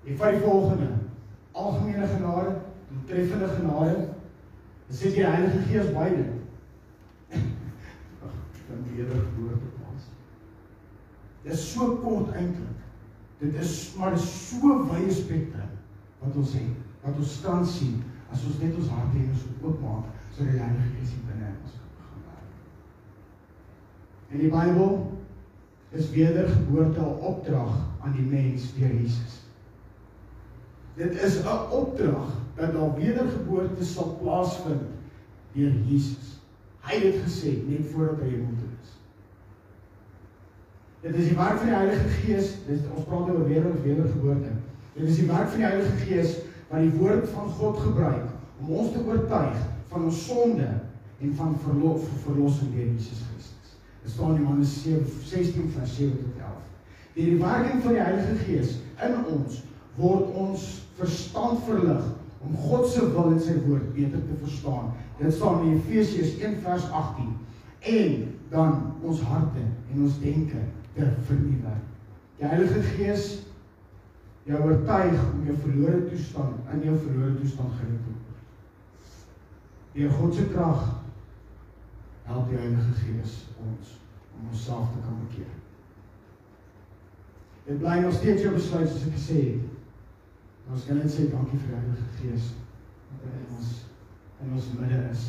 Die 0.02 0.18
vyf 0.18 0.42
volgende 0.42 0.90
algemene 1.54 2.10
genade 2.10 2.58
treffende 3.06 3.48
genade. 3.48 4.08
Dit 4.88 4.98
sê 4.98 5.10
die 5.14 5.26
Heilige 5.26 5.62
Gees 5.68 5.92
beide. 5.94 6.24
Kan 7.30 8.84
die 8.86 8.96
Here 8.98 9.18
geboorte 9.18 9.70
plaas. 9.76 10.08
Dit 11.42 11.52
is 11.52 11.72
so 11.72 11.96
kort 12.02 12.34
eintlik. 12.34 12.78
Dit 13.40 13.54
is 13.54 13.94
maar 13.98 14.18
so 14.18 14.86
wye 14.90 15.12
spektrum 15.12 15.76
wat 16.20 16.36
ons 16.36 16.52
het, 16.52 16.80
wat 17.02 17.16
ons 17.16 17.38
kan 17.40 17.66
sien 17.66 18.02
as 18.30 18.42
ons 18.44 18.58
net 18.60 18.74
ons 18.76 18.90
harte 18.92 19.16
en 19.18 19.30
ons 19.32 19.46
oopmaak 19.62 20.10
sodat 20.34 20.52
die 20.52 20.60
Heilige 20.60 20.90
Gees 20.98 21.14
binne 21.26 21.48
ons 21.54 21.78
kan 21.78 22.26
werk. 22.26 22.50
In 24.30 24.44
die 24.44 24.52
Bybel 24.52 24.92
is 25.96 26.10
wedergeboorte 26.14 27.00
'n 27.00 27.22
opdrag 27.32 27.72
aan 28.04 28.12
die 28.12 28.26
mens 28.26 28.74
deur 28.76 28.92
Jesus. 28.92 29.39
Dit 31.00 31.22
is 31.22 31.34
'n 31.42 31.72
opdrag 31.72 32.28
dat 32.54 32.72
daar 32.72 32.94
wedergeboorte 32.94 33.84
sal 33.84 34.18
plaasvind 34.22 34.82
deur 35.52 35.72
Jesus. 35.86 36.40
Hy 36.80 36.94
het 36.94 37.14
gesê 37.24 37.50
net 37.68 37.86
voordat 37.92 38.20
hy 38.20 38.30
toe 38.30 38.68
is. 38.82 38.90
Dit 41.00 41.14
is 41.14 41.28
die 41.28 41.36
werk 41.36 41.56
van 41.56 41.66
die 41.66 41.74
Heilige 41.74 42.08
Gees, 42.08 42.50
dis 42.66 42.80
ons 42.96 43.06
praat 43.08 43.30
oor 43.30 43.46
weder 43.48 43.82
wedergeboorte. 43.82 44.52
Dit 44.94 45.08
is 45.08 45.16
die 45.16 45.26
werk 45.26 45.48
van 45.48 45.62
die 45.62 45.66
Heilige 45.66 45.96
Gees 45.96 46.36
wat 46.68 46.80
die 46.80 46.98
woord 46.98 47.28
van 47.28 47.48
God 47.48 47.78
gebruik 47.78 48.26
om 48.60 48.74
ons 48.74 48.92
te 48.92 49.04
oortuig 49.06 49.56
van 49.88 50.04
ons 50.04 50.26
sonde 50.26 50.68
en 51.20 51.34
van 51.34 51.56
verlof 51.64 52.04
verlossing 52.26 52.74
deur 52.74 52.92
Jesus 52.92 53.24
Christus. 53.30 53.72
Dit 54.02 54.12
staan 54.12 54.36
in 54.36 54.42
Johannes 54.42 54.76
16 55.24 55.72
vers 55.78 55.96
7 55.96 56.12
tot 56.18 56.44
11. 56.44 56.68
Deur 57.14 57.24
die 57.24 57.40
werking 57.40 57.82
van 57.82 57.92
die 57.92 58.04
Heilige 58.04 58.36
Gees 58.44 58.76
in 59.08 59.18
ons 59.24 59.62
word 59.96 60.34
ons 60.34 60.68
verstand 61.00 61.64
verlig 61.66 62.08
om 62.40 62.56
God 62.56 62.88
se 62.88 63.04
wil 63.12 63.34
en 63.34 63.40
sy 63.42 63.56
woord 63.66 63.92
beter 63.96 64.22
te 64.24 64.38
verstaan. 64.44 64.92
Dit 65.20 65.34
staan 65.36 65.64
in 65.66 65.76
Efesiërs 65.76 66.38
1 66.40 66.60
vers 66.64 66.88
18. 66.90 67.32
En 67.80 68.24
dan 68.50 68.80
ons 69.02 69.20
harte 69.28 69.62
en 69.92 70.02
ons 70.02 70.20
denke 70.22 70.62
te 70.96 71.08
vernuwe. 71.28 71.76
Die 72.40 72.48
Heilige 72.48 72.82
Gees 72.94 73.26
jou 74.48 74.60
oortuig 74.64 75.18
om 75.34 75.44
jou 75.46 75.56
verlore 75.62 76.06
toestand 76.08 76.72
in 76.74 76.84
jou 76.88 76.96
verlore 76.98 77.36
toestand 77.38 77.76
gered 77.78 78.00
te 78.06 78.14
word. 78.14 78.40
Deur 79.94 80.14
God 80.18 80.34
se 80.34 80.46
krag 80.54 80.86
help 82.30 82.48
die 82.50 82.58
Heilige 82.58 82.94
Gees 83.02 83.36
ons 83.60 83.96
om 84.38 84.48
onsself 84.48 84.88
te 84.94 85.02
kan 85.04 85.18
bekeer. 85.26 85.52
Dit 87.66 87.82
bly 87.82 87.98
nog 88.00 88.16
steeds 88.16 88.42
jou 88.42 88.54
besluit 88.54 88.88
soos 88.88 89.06
ek 89.10 89.18
gesê 89.18 89.42
het. 89.50 89.69
Ons 90.70 90.86
kan 90.86 91.00
net 91.00 91.10
sê 91.10 91.26
dankie 91.30 91.58
vir 91.58 91.72
die 91.72 91.78
Heilige 91.78 92.10
Gees 92.18 92.50
wat 93.10 93.32
in 93.34 93.54
ons 93.56 93.70
in 94.40 94.52
ons 94.56 94.68
midde 94.78 95.00
is. 95.10 95.24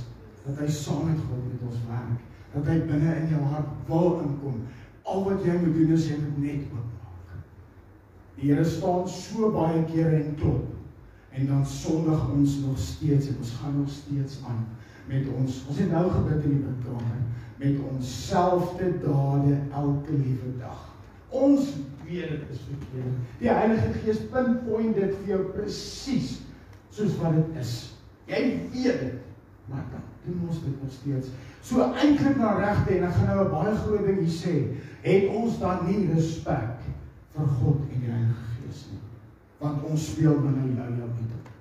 Dat 0.45 0.59
hy 0.61 0.67
saam 0.71 1.07
met 1.09 1.23
God 1.27 1.47
met 1.47 1.63
ons 1.69 1.79
werk. 1.89 2.27
Dat 2.53 2.69
hy 2.69 2.77
binne 2.85 3.15
in 3.23 3.33
jou 3.33 3.41
hart 3.53 3.71
wil 3.87 4.21
inkom. 4.25 4.61
Al 5.09 5.25
wat 5.25 5.41
jy 5.45 5.55
moet 5.63 5.73
doen 5.79 5.95
is 5.97 6.05
jy 6.11 6.19
moet 6.21 6.37
net 6.43 6.67
oopmaak. 6.69 7.33
Die 8.37 8.51
Here 8.51 8.65
staan 8.65 9.09
so 9.09 9.49
baie 9.55 9.81
kere 9.89 10.21
en 10.21 10.37
klop. 10.39 10.69
En 11.31 11.47
dan 11.47 11.65
sondig 11.65 12.23
ons 12.35 12.59
nog 12.65 12.79
steeds 12.79 13.31
en 13.31 13.41
ons 13.41 13.57
gaan 13.61 13.77
nog 13.79 13.89
steeds 13.89 14.39
aan 14.47 14.65
met 15.09 15.27
ons. 15.35 15.61
Ons 15.67 15.77
het 15.81 15.91
nou 15.91 16.05
gebid 16.11 16.45
in 16.47 16.57
die 16.57 16.65
bidkamer 16.67 17.21
met 17.61 17.81
ons 17.91 18.13
selfde 18.27 18.89
dade 19.03 19.57
elke 19.77 20.13
liewe 20.17 20.53
dag. 20.59 20.85
Ons 21.29 21.73
weet 22.11 22.29
dit 22.29 22.53
is 22.53 22.61
verkeerd. 22.67 23.19
Die 23.39 23.49
Heilige 23.49 23.91
Gees 24.03 24.21
pinpoint 24.31 24.95
dit 24.95 25.15
vir 25.21 25.33
jou 25.35 25.41
presies 25.55 26.37
soos 26.91 27.17
wat 27.21 27.37
dit 27.39 27.59
is. 27.63 27.73
Jy 28.29 28.41
weet 28.73 29.03
dit. 29.05 29.19
Maar 29.71 29.85
dan 29.91 30.07
doen 30.25 30.47
ons 30.49 30.63
dit 30.63 30.81
nog 30.81 30.91
steeds. 30.91 31.31
So 31.63 31.85
eintlik 31.95 32.37
na 32.37 32.55
regte 32.59 32.97
en 32.97 33.07
ek 33.07 33.15
gaan 33.15 33.29
nou 33.31 33.45
'n 33.45 33.51
baie 33.51 33.75
groot 33.83 34.05
ding 34.05 34.19
hier 34.19 34.35
sê, 34.35 34.55
het 35.01 35.29
ons 35.29 35.59
dan 35.59 35.85
nie 35.87 36.09
respek 36.13 36.83
vir 37.35 37.47
God 37.47 37.79
en 37.93 37.99
die 37.99 38.11
Heilige 38.11 38.47
Gees 38.57 38.85
nie. 38.91 38.99
Want 39.59 39.83
ons 39.83 40.11
speel 40.11 40.35
binne 40.41 40.75
jou 40.75 40.97
jou 40.97 41.09
Piet. 41.17 41.51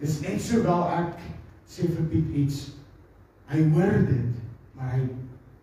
Dis 0.00 0.20
net 0.20 0.40
sowel 0.40 0.88
ek 0.88 1.18
sê 1.68 1.86
vir 1.86 2.06
Piet 2.10 2.34
iets. 2.34 2.70
Hy 3.46 3.68
hoor 3.74 3.98
dit, 4.08 4.34
maar 4.74 4.96
hy 4.96 5.02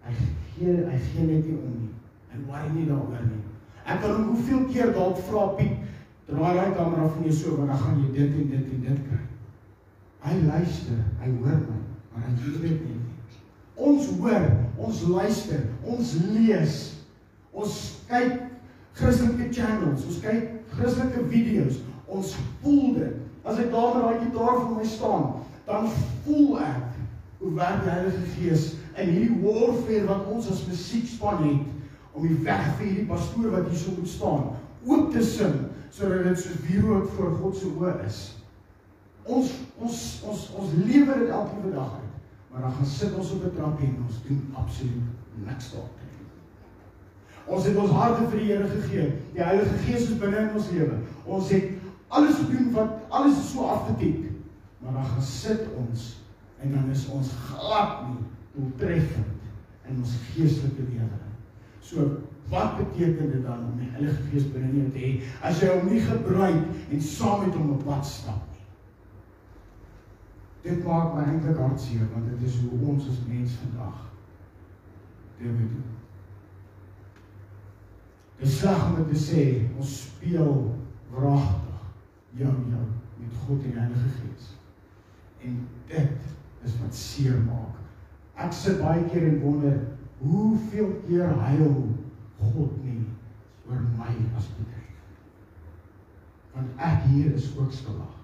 hy 0.05 0.13
gee 0.53 0.75
hy 0.85 0.97
gee 0.97 1.25
net 1.25 1.45
nie 1.45 1.57
om 1.57 1.73
nie. 1.79 1.93
En 2.33 2.45
worry 2.45 2.69
nie 2.75 2.85
daaroor 2.85 3.25
nie. 3.25 3.48
Ek 3.89 4.03
kan 4.03 4.13
hom 4.13 4.33
hoeveel 4.33 4.65
keer 4.69 4.91
dalk 4.93 5.17
vra 5.25 5.47
Piet, 5.57 5.77
draai 6.29 6.53
daai 6.53 6.75
kamera 6.77 7.07
van 7.09 7.23
jou 7.25 7.33
so, 7.33 7.55
want 7.57 7.71
dan 7.71 7.79
gaan 7.81 8.01
jy 8.03 8.09
dit 8.19 8.35
en 8.41 8.51
dit 8.51 8.73
en 8.75 8.83
dit 8.85 8.99
kry. 9.07 9.21
Hy 10.27 10.35
luister, 10.43 10.99
hy 11.23 11.29
hoor 11.39 11.63
my, 11.63 11.77
maar 12.11 12.27
hy 12.27 12.33
doen 12.43 12.59
dit 12.67 12.83
nie. 12.85 12.99
Ons 13.79 14.11
hoor, 14.19 14.45
ons 14.77 15.01
luister, 15.09 15.63
ons 15.87 16.13
lees. 16.35 16.77
Ons 17.55 17.79
kyk 18.11 18.35
Christelike 18.99 19.47
channels, 19.55 20.05
ons 20.05 20.21
kyk 20.21 20.53
Christelike 20.75 21.25
video's. 21.31 21.81
Ons 22.09 22.35
voel 22.61 22.99
dit. 22.99 23.17
As 23.47 23.57
ek 23.63 23.71
daar 23.73 23.95
met 23.95 24.05
daai 24.05 24.21
gitaar 24.27 24.59
voor 24.59 24.75
my 24.75 24.85
staan, 24.85 25.27
dan 25.65 25.89
voel 26.25 26.59
ek 26.67 26.85
hoe 27.39 27.55
werk 27.55 27.83
die 27.85 27.93
Heilige 27.95 28.31
Gees 28.35 28.69
in 28.99 29.13
hierdie 29.15 29.41
warfare 29.41 30.05
wat 30.09 30.29
ons 30.29 30.49
as 30.51 30.65
musiekspan 30.67 31.45
het 31.45 31.78
om 32.19 32.27
die 32.27 32.41
weg 32.43 32.65
vir 32.77 32.85
hierdie 32.85 33.07
pastoor 33.07 33.53
wat 33.53 33.69
hier 33.71 33.79
so 33.79 33.95
moet 33.95 34.11
staan 34.11 34.49
oop 34.85 35.11
te 35.13 35.23
sing 35.23 35.55
sodat 35.95 36.27
dit 36.27 36.39
so 36.39 36.59
wierook 36.67 37.09
voor 37.15 37.31
God 37.39 37.55
se 37.57 37.69
oë 37.71 37.93
is. 38.05 38.19
Ons 39.23 39.55
ons 39.79 40.03
ons 40.27 40.43
ons 40.59 40.75
lewe 40.83 41.15
dit 41.23 41.31
elke 41.33 41.71
dag 41.73 41.95
uit. 41.95 42.09
Maar 42.49 42.61
dan 42.61 42.75
gaan 42.77 42.85
sit 42.85 43.15
ons 43.15 43.31
op 43.31 43.43
'n 43.45 43.55
trap 43.55 43.81
en 43.81 43.97
ons 44.07 44.21
doen 44.27 44.41
absoluut 44.53 45.45
niks 45.45 45.71
daaroor. 45.71 45.97
Ons 47.45 47.65
het 47.65 47.75
ons 47.75 47.91
harte 47.91 48.27
vir 48.29 48.39
die 48.39 48.47
Here 48.51 48.67
gegee. 48.67 49.13
Die 49.33 49.43
Heilige 49.43 49.77
Gees 49.85 50.09
is 50.09 50.17
binne 50.17 50.37
in 50.37 50.55
ons 50.55 50.69
lewe. 50.69 50.97
Ons 51.25 51.49
het 51.49 51.63
alles 52.07 52.35
gedoen 52.35 52.71
wat 52.71 52.89
alles 53.09 53.51
so 53.51 53.65
afgetik. 53.65 54.31
Maar 54.79 54.93
dan 54.93 55.05
gaan 55.05 55.21
sit 55.21 55.65
ons 55.77 56.17
en 56.61 56.71
dan 56.71 56.89
is 56.89 57.07
ons 57.07 57.31
glad 57.49 58.07
nie 58.07 58.23
doeltreffend 58.53 59.25
in 59.89 59.97
ons 59.97 60.13
geestelike 60.33 60.85
lewe. 60.91 61.28
So 61.81 62.05
wat 62.49 62.77
beteken 62.77 63.31
dit 63.31 63.43
dan 63.45 63.65
om 63.71 63.77
die 63.77 63.89
Heilige 63.91 64.23
Gees 64.31 64.51
binne 64.51 64.69
in 64.69 64.77
jou 64.81 64.91
te 64.93 65.03
hê 65.03 65.11
as 65.45 65.61
jy 65.61 65.69
hom 65.69 65.89
nie 65.91 66.01
gebruik 66.01 66.63
en 66.89 67.01
saam 67.05 67.45
met 67.45 67.57
hom 67.57 67.75
op 67.75 67.83
pad 67.85 68.05
stap 68.05 68.41
nie? 68.53 68.65
Dit 70.65 70.83
maak 70.85 71.13
my 71.13 71.27
eintlik 71.27 71.61
hartseer 71.61 72.09
want 72.13 72.29
dit 72.31 72.47
is 72.49 72.57
hoe 72.63 72.79
ons 72.93 73.09
as 73.11 73.21
mens 73.27 73.57
vandag 73.61 74.05
dit 75.39 75.57
doen. 75.61 75.83
Dit 78.39 78.51
sleg 78.51 78.85
om 78.87 78.97
te 79.07 79.19
sê 79.19 79.45
ons 79.77 79.93
speel 80.01 80.55
wragtig 81.13 81.69
jou 82.39 82.53
jou 82.71 82.87
met 83.19 83.37
God 83.45 83.63
en 83.63 83.71
die 83.71 83.79
Heilige 83.79 84.09
Gees. 84.17 84.51
En 85.43 85.55
dit 85.87 86.65
is 86.65 86.75
wat 86.81 86.95
seer 86.95 87.39
maak. 87.45 87.77
Ek 88.39 88.53
sit 88.55 88.79
baie 88.81 89.03
keer 89.11 89.27
en 89.27 89.41
wonder 89.43 89.79
hoeveel 90.89 91.01
keer 91.07 91.27
huil 91.27 91.87
God 92.39 92.83
nie 92.83 93.03
oor 93.67 93.81
my 93.97 94.13
as 94.37 94.47
bedryf. 94.57 94.87
Want 96.53 96.81
ek 96.81 97.03
hier 97.11 97.33
is 97.35 97.51
ook 97.57 97.71
skuldig. 97.71 98.15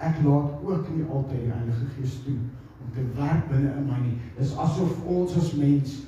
Ek 0.00 0.22
laat 0.24 0.64
ook 0.64 0.88
nie 0.94 1.04
altyd 1.04 1.44
die 1.44 1.52
Heilige 1.52 1.90
Gees 1.96 2.16
toe 2.24 2.38
om 2.80 2.92
te 2.94 3.04
werk 3.18 3.48
binne 3.50 3.74
in 3.76 3.86
my 3.86 3.98
nie. 4.00 4.16
Dis 4.38 4.56
asof 4.56 4.96
ons 5.04 5.36
as 5.36 5.52
mens 5.54 6.00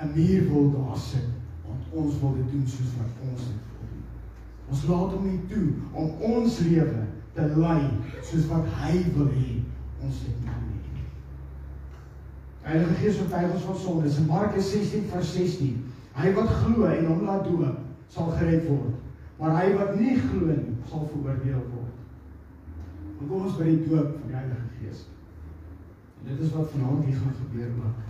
'n 0.00 0.12
muur 0.14 0.48
wil 0.50 0.70
daar 0.70 0.96
sit 0.96 1.28
want 1.66 1.82
ons 1.92 2.20
wil 2.20 2.34
dit 2.34 2.50
doen 2.52 2.66
soos 2.66 2.96
wat 2.98 3.28
ons 3.30 3.40
dit 3.40 3.62
wil 3.74 3.88
doen. 3.90 4.06
Ons 4.68 4.84
laat 4.86 5.12
hom 5.12 5.26
nie 5.26 5.40
toe 5.48 5.68
om 5.92 6.10
ons 6.20 6.58
lewe 6.58 7.06
te 7.34 7.46
lei 7.56 7.90
soos 8.22 8.46
wat 8.46 8.66
hy 8.82 9.04
wil 9.16 9.28
hê 9.28 9.62
ons 10.02 10.24
moet 10.26 10.46
doen. 10.46 10.81
Heilige 12.62 12.94
Gees 12.94 13.16
verwyder 13.16 13.54
ons 13.54 13.62
van 13.62 13.76
sonde. 13.76 14.10
In 14.16 14.26
Markus 14.26 14.70
16 14.70 15.08
vers 15.10 15.32
16 15.34 15.80
Hy 16.12 16.32
wat 16.36 16.50
glo 16.60 16.88
en 16.90 17.08
hom 17.08 17.24
laat 17.24 17.46
doop, 17.48 17.80
sal 18.12 18.28
gered 18.36 18.66
word. 18.68 18.98
Maar 19.38 19.56
hy 19.56 19.72
wat 19.78 19.94
nie 19.96 20.18
glo 20.20 20.52
nie, 20.52 20.76
sal 20.90 21.08
veroordeel 21.08 21.64
word. 21.72 21.96
En 23.16 23.30
kom 23.30 23.46
ons 23.46 23.56
by 23.56 23.70
die 23.70 23.80
doop 23.86 24.12
van 24.18 24.28
die 24.28 24.36
Heilige 24.36 24.68
Gees. 24.76 25.06
En 26.20 26.30
dit 26.30 26.44
is 26.44 26.52
wat 26.54 26.70
vanaand 26.74 27.06
hier 27.08 27.18
gaan 27.18 27.38
gebeur 27.40 27.72
ook. 27.80 28.08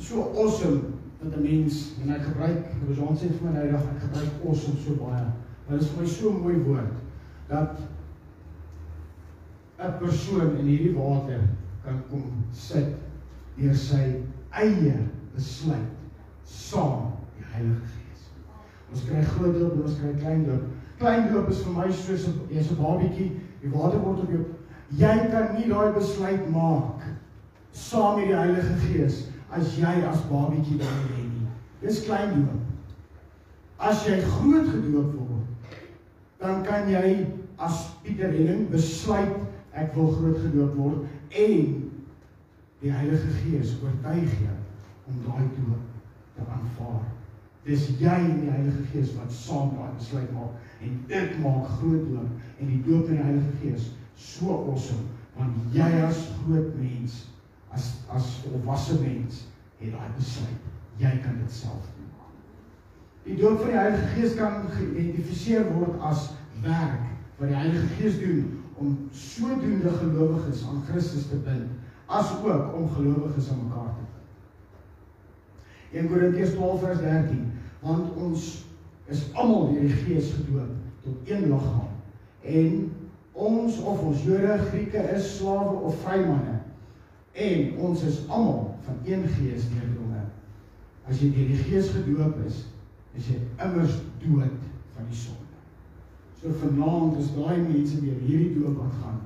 So 0.00 0.30
awesome 0.30 0.96
dat 1.20 1.36
'n 1.36 1.42
mens 1.42 1.92
en 2.02 2.14
ek 2.14 2.22
gebruik, 2.22 2.70
Rosan 2.88 3.16
sê 3.16 3.28
vir 3.28 3.44
my 3.44 3.52
nou 3.52 3.66
dag 3.72 3.82
ek 3.82 4.02
gebruik 4.06 4.46
awesome 4.46 4.78
so 4.80 4.94
baie. 4.94 5.26
Dit 5.68 5.82
is 5.82 5.88
vir 5.88 6.02
my 6.02 6.08
so 6.08 6.30
'n 6.30 6.40
mooi 6.40 6.56
woord 6.64 6.92
dat 7.48 7.80
'n 9.78 9.98
persoon 9.98 10.56
in 10.56 10.66
hierdie 10.66 10.94
water 10.94 11.40
kan 11.84 12.02
kom 12.08 12.44
sit 12.52 13.09
deur 13.60 13.76
sy 13.76 14.04
eie 14.50 14.94
besluit 15.34 15.96
saam 16.44 17.12
die 17.38 17.46
Heilige 17.52 17.86
Gees. 17.94 18.26
Ons 18.90 19.04
kry 19.08 19.22
groot 19.34 19.58
doop 19.58 19.76
en 19.76 19.84
ons 19.86 19.98
kry 20.00 20.14
klein 20.18 20.44
doop. 20.48 20.66
Klein 21.00 21.28
doop 21.32 21.50
is 21.52 21.62
vir 21.64 21.76
my 21.76 21.88
soos 21.90 22.26
'n 22.28 22.40
jy's 22.50 22.70
'n 22.70 22.80
babietjie, 22.80 23.30
die 23.62 23.70
water 23.70 24.00
word 24.00 24.24
op 24.24 24.30
jou. 24.30 24.44
Jy 24.98 25.16
kan 25.30 25.54
nie 25.54 25.68
daai 25.68 25.92
besluit 25.94 26.50
maak 26.50 27.02
saam 27.72 28.16
met 28.18 28.26
die 28.26 28.36
Heilige 28.36 28.74
Gees 28.86 29.28
as 29.50 29.76
jy 29.78 29.94
as 30.08 30.24
babietjie 30.30 30.78
daar 30.78 31.04
lê 31.10 31.22
nie. 31.22 31.46
Dis 31.80 32.04
klein 32.04 32.34
doop. 32.34 32.60
As 33.78 34.06
jy 34.06 34.20
groot 34.20 34.68
gedoop 34.68 35.14
word, 35.14 35.46
dan 36.40 36.62
kan 36.64 36.88
jy 36.88 37.26
as 37.58 37.86
Pieter 38.02 38.32
Henning 38.32 38.68
besluit 38.70 39.36
ek 39.72 39.94
wil 39.94 40.10
groot 40.16 40.38
gedoop 40.42 40.74
word 40.76 41.04
en 41.30 41.79
die 42.80 42.92
Heilige 42.92 43.32
Gees 43.42 43.76
oortuig 43.82 44.36
jou 44.40 44.56
om 45.10 45.22
daai 45.26 45.48
doop 45.56 45.88
te 46.36 46.44
aanvaar. 46.48 47.08
Dis 47.66 47.88
jy 48.00 48.16
en 48.16 48.38
die 48.40 48.52
Heilige 48.52 48.86
Gees 48.92 49.12
wat 49.18 49.32
saam 49.34 49.74
daai 49.76 49.92
besluit 49.98 50.30
maak 50.32 50.84
en 50.84 51.00
dit 51.10 51.34
maak 51.44 51.68
groot 51.76 52.06
doop 52.08 52.60
en 52.60 52.70
die 52.70 52.80
doop 52.86 53.10
in 53.10 53.18
die 53.20 53.26
Heilige 53.26 53.56
Gees 53.60 53.90
so 54.16 54.62
awesome 54.62 55.08
want 55.36 55.76
jy 55.76 55.90
as 56.06 56.22
groot 56.40 56.72
mens 56.80 57.24
as 57.76 57.92
as 58.16 58.32
volwasse 58.46 58.96
mens 59.02 59.44
het 59.80 59.92
daai 59.92 60.16
besluit. 60.16 60.68
Jy 61.00 61.12
kan 61.24 61.36
dit 61.40 61.52
self 61.52 61.84
doen. 61.96 62.08
Die 63.28 63.36
doop 63.36 63.60
van 63.60 63.74
die 63.74 63.78
Heilige 63.78 64.08
Gees 64.14 64.34
kan 64.40 64.64
geïdentifiseer 64.72 65.68
word 65.76 66.00
as 66.08 66.30
werk 66.64 67.04
wat 67.36 67.52
die 67.52 67.60
Heilige 67.60 67.92
Gees 67.98 68.18
doen 68.24 68.56
om 68.80 68.96
sodoende 69.12 69.92
gelowiges 70.00 70.64
aan 70.68 70.80
Christus 70.88 71.28
te 71.28 71.36
bind 71.44 71.68
as 72.10 72.32
ook 72.42 72.74
om 72.76 72.90
gelowiges 72.96 73.50
aan 73.50 73.62
mekaar 73.64 73.92
te 73.98 74.04
1 75.98 76.10
Korintiërs 76.10 76.56
12 76.58 76.80
vers 76.86 76.98
13 76.98 77.46
want 77.80 78.16
ons 78.16 78.50
is 79.10 79.26
almal 79.34 79.70
deur 79.72 79.86
die 79.86 80.02
Gees 80.04 80.34
gedoop 80.38 80.74
tot 81.04 81.30
een 81.30 81.46
liggaam 81.50 81.90
en 82.42 82.90
ons 83.32 83.78
of 83.82 84.02
ons 84.04 84.24
Jode, 84.24 84.58
Grieke 84.70 85.02
is 85.14 85.36
slawe 85.36 85.76
of 85.86 85.98
vrymanne 86.04 86.58
en 87.32 87.76
ons 87.78 88.02
is 88.02 88.22
almal 88.28 88.74
van 88.84 88.96
een 89.04 89.22
Gees 89.36 89.68
deurdronge. 89.70 90.24
As 91.08 91.22
jy 91.22 91.30
deur 91.34 91.52
die 91.52 91.62
Gees 91.68 91.90
gedoop 91.94 92.40
is, 92.46 92.64
is 93.18 93.30
jy 93.30 93.38
immers 93.62 94.00
dood 94.22 94.58
van 94.96 95.08
die 95.08 95.16
sonde. 95.16 95.46
So 96.40 96.52
vanaand 96.62 97.18
is 97.20 97.30
daai 97.36 97.60
mense 97.62 98.00
deur 98.02 98.18
hierdie 98.26 98.56
doop 98.58 98.80
wat 98.82 98.96
gaan, 99.02 99.20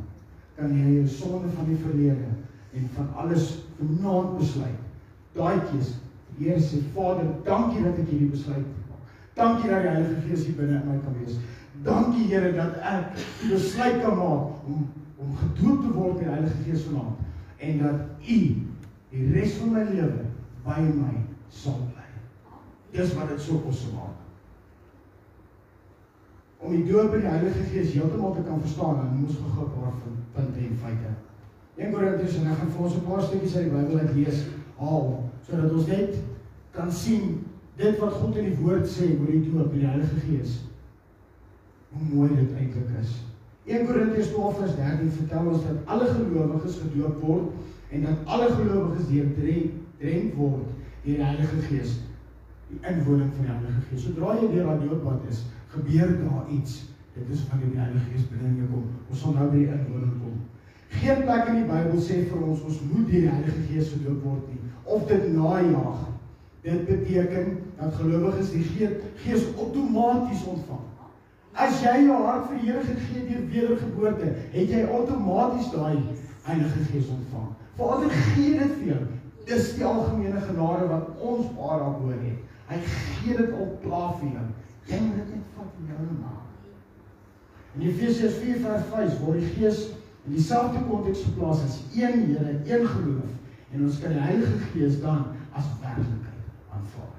kan 0.58 0.74
jy 0.76 0.98
jou 0.98 1.06
sonde 1.10 1.52
van 1.56 1.70
die 1.70 1.80
verlede 1.82 2.32
en 2.74 2.90
van 2.94 3.08
alles 3.14 3.64
vanaand 3.78 4.38
besluit. 4.38 4.82
Daai 5.34 5.60
Die 6.38 6.48
Here 6.48 6.60
sê 6.60 6.80
Vader, 6.94 7.28
dankie 7.46 7.82
dat 7.84 7.98
ek 7.98 8.08
hierdie 8.10 8.32
besluit 8.32 8.64
gemaak. 8.64 9.10
Dankie 9.38 9.70
dat 9.70 9.84
die 9.84 9.92
Heilige 9.94 10.22
Gees 10.26 10.46
hier 10.48 10.56
binne 10.58 10.80
in 10.80 10.88
my 10.90 10.96
kan 11.04 11.14
wees. 11.20 11.36
Dankie 11.86 12.26
Here 12.30 12.50
dat 12.56 12.80
ek 12.82 13.20
besluit 13.46 14.00
kan 14.02 14.18
maak 14.18 14.66
om 14.66 14.86
om 15.24 15.36
gedoop 15.40 15.84
te 15.84 15.92
word 15.94 16.18
in 16.18 16.26
die 16.26 16.32
Heilige 16.32 16.64
Gees 16.66 16.82
vanaand 16.88 17.22
en 17.64 17.78
dat 17.80 18.28
U 18.28 18.38
die 19.14 19.28
res 19.32 19.54
van 19.60 19.70
my 19.72 19.84
lewe 19.88 20.24
by 20.66 20.80
my 20.82 21.12
sal 21.48 21.78
bly. 21.92 22.08
Dis 22.92 23.14
wat 23.14 23.30
dit 23.30 23.40
so 23.40 23.62
kos 23.62 23.84
maak. 23.94 24.18
Om 26.64 26.74
die 26.74 26.84
doop 26.90 27.14
in 27.14 27.22
die 27.22 27.30
Heilige 27.30 27.68
Gees 27.70 27.94
heeltemal 27.94 28.34
te 28.34 28.42
kan 28.48 28.60
verstaan, 28.60 28.98
dan 28.98 29.14
moet 29.14 29.30
ons 29.30 29.38
gou-gou 29.38 29.70
'n 29.70 29.78
paar 29.78 29.94
punte 30.34 30.66
en 30.66 30.76
feite. 30.82 31.14
1 31.76 31.92
Korintiërs 31.92 32.38
en 32.40 32.50
ek 32.52 32.60
gaan 32.60 32.72
vir 32.76 32.84
ons 32.84 32.96
'n 32.96 33.06
paar 33.08 33.22
stukkies 33.22 33.56
uit 33.56 33.64
die 33.64 33.74
Bybel 33.74 33.98
uit 33.98 34.14
lees 34.14 34.46
haal 34.78 35.10
sodat 35.46 35.72
ons 35.72 35.86
net 35.86 36.16
kan 36.72 36.92
sien 36.92 37.44
dit 37.76 37.98
wat 37.98 38.12
God 38.12 38.36
in 38.36 38.50
die 38.50 38.58
woord 38.62 38.86
sê 38.86 39.10
oor 39.18 39.30
die 39.30 39.50
doop 39.50 39.72
in 39.72 39.78
die 39.80 39.86
Heilige 39.86 40.20
Gees. 40.26 40.58
Hoe 41.90 42.02
mooi 42.14 42.28
dit 42.34 42.52
eintlik 42.58 42.90
is 43.00 43.14
1 43.64 43.86
Korintiërs 43.86 44.28
12:13 44.28 45.10
vertel 45.18 45.46
ons 45.48 45.62
dat 45.64 45.76
alle 45.84 46.06
gelowiges 46.06 46.80
gedoop 46.82 47.20
word 47.20 47.52
en 47.90 48.02
dat 48.02 48.16
alle 48.24 48.48
gelowiges 48.52 49.06
deurdrenk 49.08 50.34
word 50.36 50.66
deur 51.04 51.16
die 51.16 51.24
Heilige 51.24 51.60
Gees, 51.68 51.94
die 52.68 52.80
inwoning 52.90 53.30
van 53.36 53.46
die 53.46 53.52
Heilige 53.52 53.86
Gees. 53.88 54.04
Sodra 54.04 54.34
jy 54.40 54.50
deur 54.52 54.68
daai 54.68 54.84
doopbad 54.88 55.24
is, 55.30 55.44
gebeur 55.72 56.12
daar 56.20 56.50
iets. 56.52 56.82
Dit 57.14 57.30
is 57.32 57.46
wanneer 57.48 57.70
die 57.72 57.80
Heilige 57.80 58.10
Gees 58.10 58.28
binne 58.28 58.50
in 58.50 58.60
jou 58.60 58.68
kom. 58.72 58.84
Ons 59.08 59.24
sal 59.24 59.36
nou 59.38 59.48
by 59.48 59.62
die 59.62 59.72
inwoning 59.72 60.14
kom. 60.20 60.36
Geen 61.00 61.22
plek 61.26 61.48
in 61.50 61.62
die 61.62 61.68
Bybel 61.68 62.00
sê 62.00 62.22
vir 62.30 62.42
ons 62.42 62.62
ons 62.64 62.80
moet 62.90 63.06
deur 63.10 63.26
die 63.26 63.32
Heilige 63.32 63.62
Gees 63.68 63.92
gedoop 63.96 64.22
word 64.24 64.48
nie 64.52 64.60
of 64.84 65.06
dit 65.08 65.32
najaag. 65.32 66.02
Dit 66.64 66.86
beteken 66.86 67.58
dat 67.78 67.94
gelowiges 67.94 68.50
die 68.52 68.64
Gees 69.24 69.46
outomaties 69.56 70.44
ontvang. 70.48 70.84
As 71.54 71.82
jy 71.84 72.06
jou 72.06 72.16
hart 72.26 72.48
vir 72.50 72.60
die 72.60 72.70
Here 72.70 72.84
gegee 72.84 73.26
deur 73.28 73.42
wedergeboorte, 73.52 74.30
het 74.54 74.72
jy 74.72 74.86
outomaties 74.90 75.70
daai 75.74 76.00
Heilige 76.44 76.86
Gees 76.90 77.12
ontvang. 77.14 77.52
Vader 77.78 78.10
gee 78.10 78.58
dit 78.58 78.72
vir 78.78 78.88
jou. 78.92 79.02
Dis 79.48 79.74
die 79.76 79.84
algemene 79.84 80.40
genade 80.40 80.88
wat 80.90 81.20
ons 81.20 81.50
paar 81.58 81.82
daaroor 81.82 82.16
het. 82.16 82.40
Hy 82.70 82.80
gee 82.88 83.36
dit 83.36 83.52
op 83.60 83.76
klaar 83.84 84.14
vir 84.20 84.32
jou. 84.38 84.46
Jy 84.88 85.00
moet 85.04 85.20
dit 85.20 85.34
net 85.36 85.52
vat 85.56 85.78
in 85.80 85.92
jou 85.92 86.08
maak. 86.20 86.42
In 87.74 87.86
Efesiërs 87.90 88.40
4:5 88.40 89.20
word 89.24 89.40
die 89.40 89.52
Gees 89.58 89.86
in 90.24 90.32
dieselfde 90.32 90.80
konteks 90.88 91.22
geplaas 91.22 91.62
as 91.64 91.80
een 91.94 92.24
Here, 92.26 92.60
een 92.64 92.86
geloof 92.86 93.32
en 93.72 93.82
ons 93.84 93.98
kan 94.00 94.14
die 94.14 94.22
Heilige 94.22 94.58
Gees 94.70 95.00
dan 95.00 95.24
as 95.52 95.66
werklikheid 95.80 96.46
aanvaar. 96.70 97.18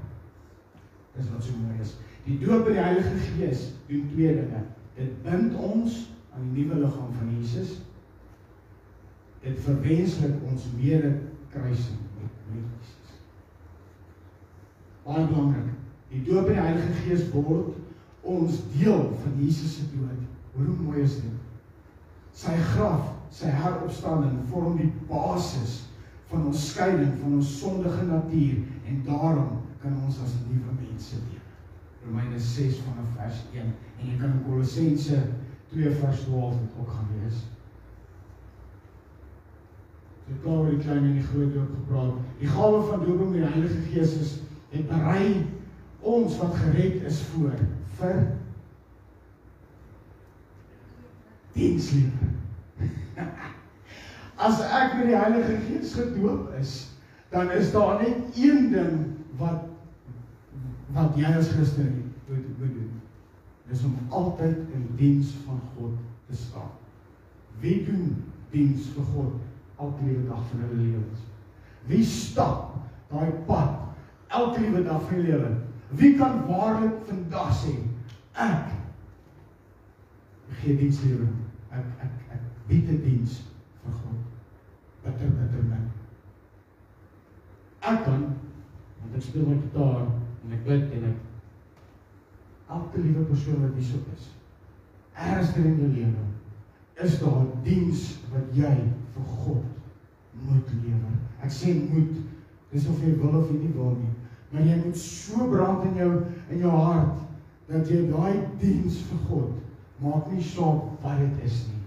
Dis 1.16 1.30
wat 1.34 1.44
so 1.44 1.58
mooi 1.60 1.80
is. 1.82 1.96
Die 2.26 2.40
doop 2.40 2.68
in 2.68 2.78
die 2.78 2.84
Heilige 2.84 3.18
Gees 3.28 3.68
doen 3.88 4.08
twee 4.14 4.34
dinge. 4.40 4.64
Dit 4.96 5.22
bind 5.24 5.56
ons 5.60 6.00
aan 6.34 6.48
die 6.54 6.64
nuwe 6.64 6.80
liggaam 6.86 7.12
van 7.20 7.34
Jesus. 7.38 7.78
Dit 9.44 9.60
verwenslik 9.68 10.42
ons 10.50 10.68
mede 10.80 11.12
kruising 11.54 12.02
met 12.22 12.40
Jesus. 12.56 13.18
Baie 15.06 15.28
belangrik. 15.28 15.74
Die 16.10 16.24
doop 16.24 16.48
in 16.48 16.58
die 16.58 16.68
Heilige 16.70 17.02
Gees 17.04 17.28
word 17.36 17.76
ons 18.26 18.64
deel 18.74 19.12
van 19.22 19.36
Jesus 19.44 19.76
se 19.78 19.90
dood. 19.94 20.24
Hoe 20.56 20.78
mooi 20.80 21.04
is 21.04 21.20
dit? 21.20 21.45
Sy 22.36 22.56
graf, 22.74 23.14
sy 23.32 23.52
heropstanding 23.52 24.42
vorm 24.52 24.76
die 24.80 24.92
basis 25.10 25.86
van 26.32 26.50
ons 26.50 26.68
skeiding 26.72 27.14
van 27.22 27.38
ons 27.40 27.54
sondige 27.62 28.04
natuur 28.10 28.62
en 28.90 29.02
daarom 29.08 29.62
kan 29.82 29.96
ons 30.04 30.20
as 30.24 30.36
nuwe 30.50 30.76
mense 30.82 31.20
leef. 31.30 31.44
Romeine 32.06 32.40
6 32.40 32.82
vanaf 32.86 33.16
vers 33.18 33.42
1 33.54 33.66
en 33.66 34.08
jy 34.10 34.18
kan 34.20 34.40
Kolossense 34.46 35.22
2 35.72 35.94
vers 36.02 36.24
12 36.28 36.60
ook 36.80 36.90
gaan 36.92 37.12
lees. 37.16 37.44
Dit 40.26 40.42
kom 40.44 40.60
oor 40.60 40.72
die 40.74 40.82
klein 40.82 41.06
en 41.06 41.18
die 41.20 41.26
groot 41.26 41.54
doop 41.54 41.74
gepraat. 41.80 42.22
Die 42.42 42.50
gawe 42.50 42.82
van 42.90 43.04
doop 43.06 43.24
met 43.30 43.40
die 43.40 43.52
Heilige 43.56 43.82
Gees 43.92 44.16
is 44.22 44.34
het 44.74 44.88
berei 44.90 45.46
ons 46.06 46.38
wat 46.42 46.58
gered 46.62 47.06
is 47.10 47.22
voor 47.32 47.56
vir 48.00 48.26
dienslewe. 51.56 52.34
As 54.46 54.60
ek 54.60 54.98
met 55.00 55.10
die 55.10 55.18
Heilige 55.18 55.58
Gees 55.68 55.96
gedoop 55.96 56.52
is, 56.60 56.76
dan 57.32 57.52
is 57.52 57.72
daar 57.72 58.02
net 58.04 58.36
een 58.36 58.70
ding 58.72 59.00
wat 59.40 59.64
wat 60.96 61.18
jy 61.20 61.28
as 61.36 61.50
Christen 61.52 62.14
moet 62.30 62.44
doen. 62.60 62.92
Dis 63.68 63.84
om 63.84 63.96
altyd 64.10 64.62
in 64.78 64.86
diens 64.96 65.34
van 65.44 65.60
God 65.76 65.98
te 66.30 66.36
staan. 66.40 66.72
Wie 67.60 67.82
doen 67.84 68.14
diens 68.54 68.88
vir 68.96 69.08
God 69.12 69.34
elke 69.80 70.06
liewe 70.06 70.28
dag 70.30 70.44
van 70.52 70.64
hulle 70.64 70.80
lewens? 70.80 71.26
Wie 71.90 72.04
stap 72.08 72.78
daai 73.12 73.32
pad 73.50 73.82
elke 74.28 74.62
liewe 74.62 74.86
dag 74.86 75.04
van 75.08 75.18
hulle 75.18 75.28
lewe? 75.28 75.52
Wie 76.00 76.14
kan 76.20 76.46
waarlik 76.48 77.04
vandag 77.10 77.52
sê 77.60 77.76
ek 78.46 78.72
gee 80.62 80.78
diens 80.80 81.04
lewe? 81.04 81.28
Ek 81.76 81.88
ek 82.06 82.14
ek 82.36 82.44
bied 82.70 82.90
'n 82.90 83.02
diens 83.04 83.42
vir 83.84 83.96
God. 84.00 84.20
Bitter 85.04 85.32
bitter 85.40 85.64
min. 85.64 85.90
Ek 87.82 88.04
kan 88.06 88.24
want 89.02 89.16
ek 89.16 89.22
speel 89.22 89.50
my 89.50 89.58
gitaar 89.60 90.06
en 90.08 90.54
ek 90.56 90.64
bid 90.68 90.94
en 90.98 91.10
ek 91.12 91.18
elke 92.78 93.02
liewe 93.04 93.26
persoon 93.32 93.62
wat 93.66 93.76
hier 93.78 94.08
is. 94.16 94.30
Ernstig 95.16 95.66
in 95.66 95.80
jou 95.82 95.92
lewe 95.98 96.24
is 97.04 97.20
daar 97.20 97.42
'n 97.44 97.64
diens 97.64 98.06
wat 98.32 98.56
jy 98.56 98.76
vir 99.16 99.28
God 99.44 99.66
moet 100.48 100.72
lewer. 100.84 101.20
Ek 101.44 101.52
sê 101.52 101.76
moet 101.92 102.16
dis 102.72 102.88
of 102.88 103.04
jy 103.04 103.14
wil 103.20 103.36
of 103.42 103.52
jy 103.52 103.60
nie 103.60 103.76
wil 103.76 103.96
nie, 104.00 104.16
maar 104.52 104.62
jy 104.62 104.80
moet 104.86 104.98
so 104.98 105.50
brand 105.50 105.84
in 105.84 105.96
jou 105.96 106.24
in 106.50 106.58
jou 106.58 106.72
hart 106.72 107.20
dat 107.68 107.88
jy 107.90 108.08
daai 108.10 108.48
diens 108.60 109.04
vir 109.12 109.20
God 109.30 109.65
maak 110.04 110.32
nie 110.32 110.44
saak 110.44 111.02
wat 111.02 111.20
dit 111.20 111.44
is 111.48 111.66
nie 111.70 111.82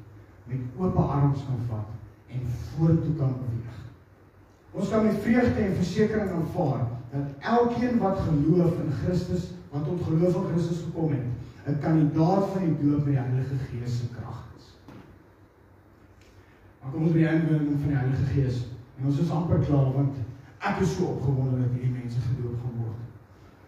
met 0.48 0.80
oop 0.80 0.96
arms 0.96 1.44
kan 1.46 1.60
vat 1.68 1.88
en 2.32 2.40
vorentoe 2.76 3.14
kan 3.16 3.34
beweeg. 3.40 3.76
Ons 4.72 4.88
kan 4.88 5.04
met 5.04 5.20
vreugde 5.24 5.60
en 5.60 5.74
versekering 5.76 6.30
aanvaar 6.30 6.86
dat 7.12 7.50
elkeen 7.52 7.98
wat 7.98 8.18
geloof 8.18 8.72
in 8.84 8.92
Christus, 9.02 9.50
wat 9.72 9.84
tot 9.84 10.04
geloof 10.06 10.34
in 10.34 10.48
Christus 10.52 10.82
gekom 10.86 11.12
het, 11.12 11.28
'n 11.68 11.80
kandidaat 11.80 12.48
van 12.52 12.64
die 12.64 12.76
doop 12.80 13.04
met 13.04 13.14
die 13.14 13.22
Heilige 13.22 13.58
Gees 13.68 13.98
se 13.98 14.08
krag 14.16 14.44
is. 14.56 14.66
Maar 16.80 16.92
kom 16.92 17.02
ons 17.02 17.12
by 17.12 17.18
die 17.18 17.28
inwoning 17.28 17.80
van 17.80 17.88
die 17.88 17.96
Heilige 17.96 18.24
Gees. 18.32 18.66
En 18.98 19.06
ons 19.06 19.20
is 19.20 19.30
amper 19.30 19.58
klaar 19.58 19.92
want 19.92 20.14
ek 20.58 20.80
is 20.80 20.96
so 20.96 21.04
opgewonde 21.04 21.60
dat 21.60 21.72
hierdie 21.72 21.96
mense 22.00 22.20
gedoop 22.20 22.56
gaan 22.62 22.78
word. 22.84 23.02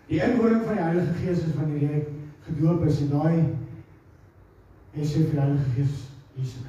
Die 0.06 0.22
inwoning 0.22 0.64
van 0.64 0.74
die 0.74 0.82
Heilige 0.82 1.12
Gees 1.12 1.44
is 1.44 1.54
wanneer 1.54 1.82
jy 1.82 2.06
gedoop 2.48 2.86
is 2.86 3.00
en 3.00 3.08
daai 3.08 3.44
En 4.94 5.06
sê 5.06 5.26
vir 5.30 5.40
Heilige 5.40 5.74
Gees, 5.76 5.98
Jesus. 6.36 6.66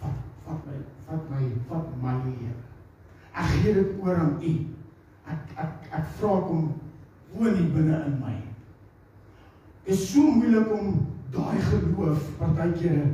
Vat, 0.00 0.20
vat 0.46 0.66
my, 0.66 0.76
vat 1.08 1.30
my, 1.30 1.48
vat 1.68 1.96
my 2.02 2.14
Here. 2.28 2.60
Ek 3.32 3.48
gee 3.62 3.74
dit 3.74 3.98
oor 4.02 4.20
aan 4.20 4.36
U. 4.38 4.52
Ek 5.32 5.54
ek 5.64 5.88
ek 5.98 6.08
vra 6.18 6.36
kom 6.46 6.68
woon 7.32 7.56
hier 7.56 7.70
binne 7.74 7.98
in 8.06 8.18
my. 8.20 8.34
Dit 9.86 9.94
is 9.96 10.04
so 10.12 10.30
moeilik 10.30 10.70
om 10.76 11.00
daai 11.32 11.58
geloof 11.70 12.28
partykeer 12.38 13.06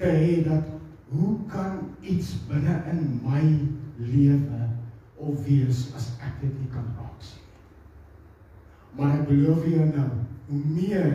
te 0.00 0.10
hê 0.10 0.40
dat 0.46 0.70
hoe 1.12 1.36
kan 1.52 1.78
iets 2.00 2.32
binne 2.48 2.78
in 2.90 3.04
my 3.22 3.42
lewe 4.00 4.62
of 5.22 5.44
wees 5.46 5.84
as 5.98 6.08
ek 6.24 6.40
dit 6.40 6.56
nie 6.58 6.70
kan 6.72 6.88
raak 6.96 7.20
sien. 7.22 7.44
Maar 8.96 9.20
ek 9.20 9.28
beloof 9.28 9.68
jou 9.68 9.86
nou, 9.92 10.08
hoe 10.48 10.62
meer 10.72 11.12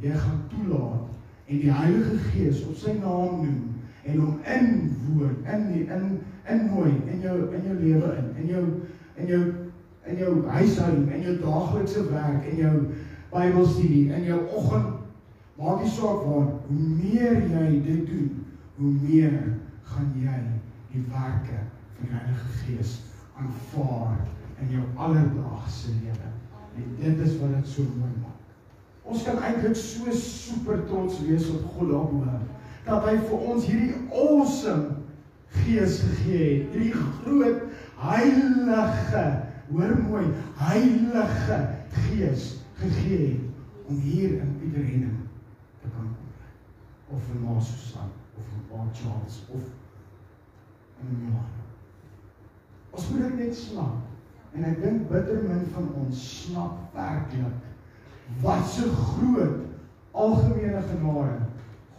jy 0.00 0.16
gaan 0.16 0.40
toelaat 0.48 1.08
en 1.50 1.60
die 1.60 1.72
Heilige 1.72 2.18
Gees 2.30 2.62
op 2.68 2.76
sy 2.78 2.94
naam 3.00 3.42
noem 3.44 3.60
en 4.08 4.20
hom 4.20 4.38
inwoon 4.56 5.40
in 5.54 5.66
die 5.72 5.82
in 5.92 6.06
innooi 6.50 6.92
in 7.12 7.20
jou 7.24 7.36
in 7.54 7.66
jou 7.68 7.76
lewe 7.82 8.12
in 8.20 8.30
in 8.42 8.48
jou 8.54 8.64
in 9.16 9.26
jou 9.32 9.42
in 10.08 10.16
jou 10.22 10.32
huishouding 10.48 11.10
in 11.12 11.26
jou 11.26 11.36
daaglikse 11.42 12.06
werk 12.10 12.48
en 12.52 12.56
jou 12.56 12.76
Bybelstudie 13.30 14.08
in 14.10 14.24
jou 14.26 14.40
oggend. 14.58 14.96
Maak 15.54 15.84
nie 15.84 15.90
saak 15.92 16.24
waar 16.26 16.48
hoe 16.66 16.86
meer 16.96 17.36
jy 17.52 17.66
dit 17.84 18.08
doen 18.08 18.30
hoe 18.80 18.90
meer 19.04 19.36
gaan 19.92 20.08
jy 20.18 20.40
die 20.90 21.04
werke 21.12 21.60
van 21.60 22.08
die 22.08 22.16
Heilige 22.16 22.56
Gees 22.64 22.96
aanvaar 23.38 24.18
in 24.58 24.74
jou 24.74 24.88
alledaagse 24.96 25.94
lewe. 26.00 26.34
En 26.80 26.92
dit 26.98 27.26
is 27.28 27.38
wat 27.38 27.54
dit 27.60 27.74
so 27.76 27.86
mooi 28.00 28.12
maak 28.24 28.39
Ons 29.10 29.24
kan 29.26 29.40
eintlik 29.42 29.74
so 29.76 30.12
super 30.14 30.84
trots 30.86 31.18
wees 31.26 31.48
op 31.50 31.66
God 31.74 31.88
daaroor 31.90 32.40
dat 32.86 33.06
hy 33.06 33.16
vir 33.26 33.46
ons 33.52 33.66
hierdie 33.66 33.96
awesome 34.14 35.00
gees 35.64 35.98
gegee 36.04 36.44
het. 36.44 36.74
Hierdie 36.74 36.94
groot 36.94 37.64
heilige, 38.00 39.24
hoor 39.70 39.96
mooi, 40.06 40.24
heilige 40.62 41.58
gees 41.96 42.44
gegee 42.78 43.24
het 43.26 43.88
om 43.90 43.98
hier 44.04 44.36
in 44.38 44.52
Pieterheim 44.60 45.16
te 45.82 45.90
kan 45.90 46.06
kom. 46.14 47.16
Of 47.16 47.32
in 47.34 47.42
Masusan 47.42 48.12
of 48.38 48.52
in 48.54 48.62
Port 48.70 48.94
Charles 49.02 49.40
of 49.50 49.66
in 51.02 51.16
Milan. 51.16 51.50
Ons 52.90 53.10
moet 53.10 53.26
dit 53.26 53.42
net 53.42 53.58
snap. 53.58 53.98
En 54.54 54.66
ek 54.66 54.78
dink 54.82 55.10
bitter 55.10 55.42
min 55.46 55.66
van 55.74 55.90
ons 55.98 56.22
snap 56.44 56.94
werklik 56.94 57.69
wat 58.42 58.66
so 58.68 58.90
groot 58.90 59.58
algemene 60.10 60.82
genade 60.90 61.38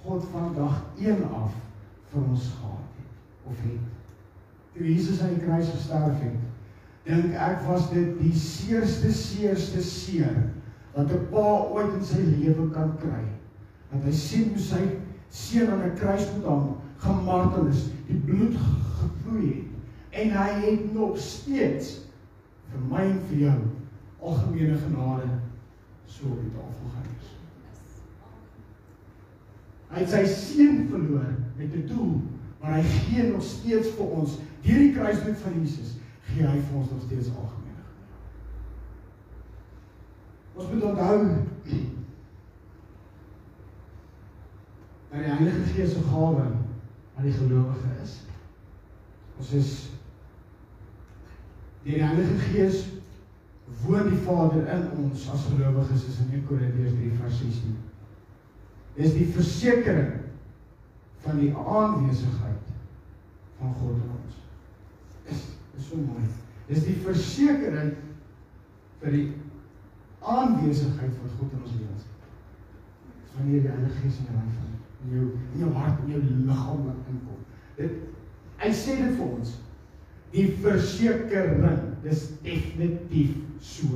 God 0.03 0.23
van 0.31 0.53
dag 0.55 0.81
1 0.99 1.23
af 1.33 1.53
vir 2.11 2.21
ons 2.21 2.47
gehad 2.57 2.95
het 2.97 3.51
of 3.51 3.59
het. 3.65 3.83
Toe 4.73 4.93
Jesus 4.93 5.21
aan 5.21 5.35
die 5.35 5.43
kruis 5.43 5.69
gesterf 5.69 6.23
het, 6.23 6.39
dink 7.05 7.35
ek 7.35 7.61
was 7.67 7.89
dit 7.91 8.15
die 8.21 8.33
seerste 8.37 9.11
seerste 9.13 9.83
seer 9.83 10.49
wat 10.95 11.11
'n 11.11 11.27
pa 11.31 11.45
ooit 11.75 11.93
in 11.93 12.05
sy 12.05 12.23
lewe 12.23 12.69
kan 12.71 12.97
kry. 12.99 13.23
dat 13.91 14.03
hy 14.07 14.13
sien 14.15 14.51
hoe 14.53 14.63
sy 14.63 14.81
seun 15.29 15.71
aan 15.71 15.83
'n 15.83 15.97
kruis 15.99 16.23
moet 16.35 16.45
hang, 16.47 16.67
gemartel 16.97 17.67
is, 17.67 17.89
die 18.07 18.19
bloed 18.25 18.55
gevloei 18.99 19.47
het 19.47 20.21
en 20.23 20.31
hy 20.35 20.49
het 20.65 20.93
nog 20.93 21.17
steeds 21.17 21.91
vir 22.71 22.81
my 22.89 23.03
en 23.09 23.19
vir 23.27 23.37
jou 23.37 23.59
algemene 24.19 24.77
genade 24.77 25.29
so 26.11 26.27
op 26.27 26.41
die 26.41 26.51
tafel 26.55 26.91
gereis. 26.95 27.31
Hy 29.91 30.03
het 30.03 30.11
sy 30.11 30.23
seun 30.33 30.85
verloor 30.91 31.31
met 31.57 31.73
'n 31.75 31.87
doel, 31.87 32.21
maar 32.61 32.77
hy 32.77 32.83
gee 32.83 33.23
nog 33.31 33.43
steeds 33.43 33.95
vir 33.97 34.05
ons 34.19 34.37
deur 34.61 34.79
die 34.79 34.93
kruisdood 34.93 35.37
van 35.37 35.59
Jesus, 35.59 35.95
gee 36.27 36.45
hy 36.45 36.59
vir 36.59 36.77
ons 36.77 36.91
nog 36.91 37.01
steeds 37.05 37.27
algemene 37.27 37.83
genade. 37.87 38.19
Ons 40.53 40.71
moet 40.73 40.83
onthou 40.83 41.17
dat 45.11 45.19
die 45.19 45.31
Heilige 45.31 45.73
Gees 45.73 45.91
se 45.91 46.01
gawe 46.07 46.45
aan 47.15 47.23
die 47.23 47.33
gelowige 47.35 47.89
is. 48.03 48.19
Ons 49.37 49.51
is 49.51 49.89
die 51.83 51.99
Heilige 52.03 52.37
Gees 52.37 52.85
woon 53.85 54.09
die 54.09 54.19
Vader 54.25 54.67
in 54.73 54.87
ons 55.03 55.27
as 55.33 55.47
gelowiges 55.49 56.05
is 56.09 56.19
in 56.23 56.33
1 56.39 56.45
Korintiërs 56.49 56.93
3 56.97 57.11
vers 57.21 57.39
16. 57.39 57.77
Dis 58.97 59.15
die 59.15 59.27
versekering 59.33 60.13
van 61.25 61.39
die 61.39 61.51
aanwesigheid 61.55 62.71
van 63.59 63.75
God 63.79 63.97
in 64.01 64.13
ons. 64.17 64.39
Is 65.31 65.43
is 65.79 65.87
so 65.87 65.97
mooi. 66.01 66.25
Dis 66.67 66.83
die 66.85 66.97
versekering 67.05 67.93
vir 69.01 69.15
die 69.15 69.27
aanwesigheid 70.21 71.13
van 71.17 71.35
God 71.37 71.55
in 71.55 71.63
ons 71.65 71.77
lewens. 71.77 72.09
Wanneer 73.37 73.63
die 73.63 73.71
Heilige 73.71 74.01
Gees 74.01 74.19
in 74.21 74.27
jou 74.29 74.41
lewe 74.41 74.61
in 75.01 75.13
jou 75.15 75.27
in 75.53 75.61
jou 75.63 75.71
hart 75.73 76.01
en 76.03 76.11
jou 76.13 76.21
liggaam 76.21 76.89
inkom. 77.09 77.45
Dit 77.77 77.95
hy 78.61 78.73
sê 78.77 78.97
dit 78.99 79.15
vir 79.17 79.29
ons. 79.39 79.55
Die 80.31 80.45
versekering, 80.63 81.79
dis 82.05 82.27
definitief 82.45 83.33
so. 83.61 83.87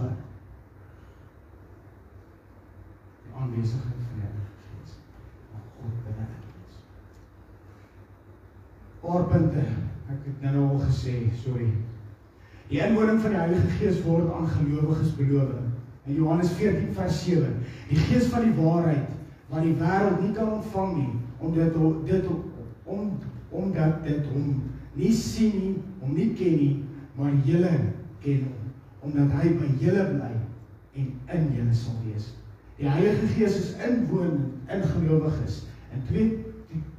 Die 3.24 3.34
aanwesigheid 3.42 4.02
van 4.08 4.20
die 4.20 4.28
Heilige 4.28 4.54
Gees. 4.62 4.92
Maar 5.52 5.66
God 5.76 5.98
binne 6.06 6.28
in 6.30 6.44
ons. 6.54 6.78
Paar 9.02 9.26
punte. 9.32 9.66
Ek 10.06 10.22
het 10.30 10.46
nou 10.46 10.68
al 10.70 10.84
gesê, 10.86 11.16
sorry. 11.42 11.72
Die 12.70 12.82
inwoning 12.82 13.22
van 13.22 13.34
die 13.34 13.42
Heilige 13.42 13.74
Gees 13.80 14.04
word 14.06 14.30
aan 14.34 14.48
gelowiges 14.54 15.16
beloof. 15.18 15.58
In 16.06 16.14
Johannes 16.14 16.54
14 16.60 16.94
vers 16.94 17.24
7. 17.26 17.58
Die 17.90 18.02
Gees 18.06 18.30
van 18.34 18.46
die 18.46 18.58
waarheid 18.58 19.10
wat 19.50 19.66
die 19.66 19.76
wêreld 19.78 20.22
nie 20.22 20.34
kan 20.34 20.52
ontvang 20.58 20.96
nie 20.98 21.12
omdat 21.46 21.74
dit 22.06 22.26
om 22.86 23.12
omdat 23.50 24.02
dit 24.04 24.26
hom 24.34 24.64
nie 24.98 25.12
sien 25.14 25.54
nie, 25.60 25.74
hom 26.02 26.16
nie 26.18 26.32
ken 26.36 26.56
nie, 26.60 26.74
maar 27.16 27.34
julle 27.46 27.74
ken 28.24 28.42
hom 28.48 28.65
omdat 29.06 29.34
hy 29.40 29.52
by 29.60 29.70
julle 29.82 30.06
bly 30.14 30.32
en 31.00 31.12
in 31.38 31.48
julle 31.56 31.76
sal 31.78 31.98
wees. 32.06 32.32
Die 32.80 32.90
Heilige 32.90 33.30
Gees 33.36 33.58
is 33.62 33.74
inwoon 33.86 34.40
in 34.72 34.86
gelowiges. 34.92 35.62
In 35.96 36.04
2 36.10 36.26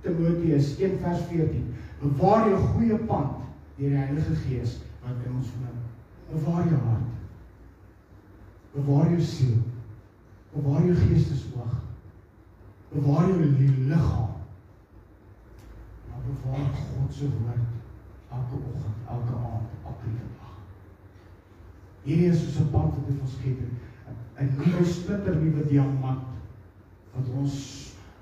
Timoteus 0.04 0.76
1 0.78 1.00
vers 1.02 1.24
14 1.30 1.72
bewaar 2.00 2.48
jou 2.50 2.60
goeie 2.74 2.98
pand 3.08 3.42
deur 3.76 3.90
die 3.92 4.04
Heilige 4.04 4.36
Gees 4.46 4.78
wat 5.02 5.24
in 5.26 5.34
ons 5.36 5.50
woon. 5.58 5.82
Bewaar 6.30 6.68
jou 6.68 6.78
hart. 6.84 7.10
Bewaar 8.76 9.10
jou 9.12 9.20
siel. 9.24 9.58
Bewaar 10.54 10.86
jou 10.86 10.96
geestesoog 11.06 11.74
bewaar 12.88 13.28
jou 13.28 13.44
liggaam. 13.88 14.34
Maar 16.08 16.20
bewaar 16.26 16.70
God 16.74 17.14
se 17.14 17.28
woord 17.28 17.66
elke 18.30 18.54
oggend, 18.54 18.96
elke 19.08 19.34
aand, 19.34 19.68
elke 19.84 20.06
dag. 20.16 20.45
Hierdie 22.06 22.30
is 22.30 22.40
soos 22.40 22.60
'n 22.62 22.70
pad 22.72 22.94
wat 22.94 23.10
hy 23.10 23.18
ons 23.20 23.36
gee. 23.42 23.56
'n 24.40 24.50
nuwe 24.56 24.84
splinter 24.84 25.36
nuwe 25.36 25.66
diamant 25.68 26.24
wat 27.14 27.28
ons 27.36 27.54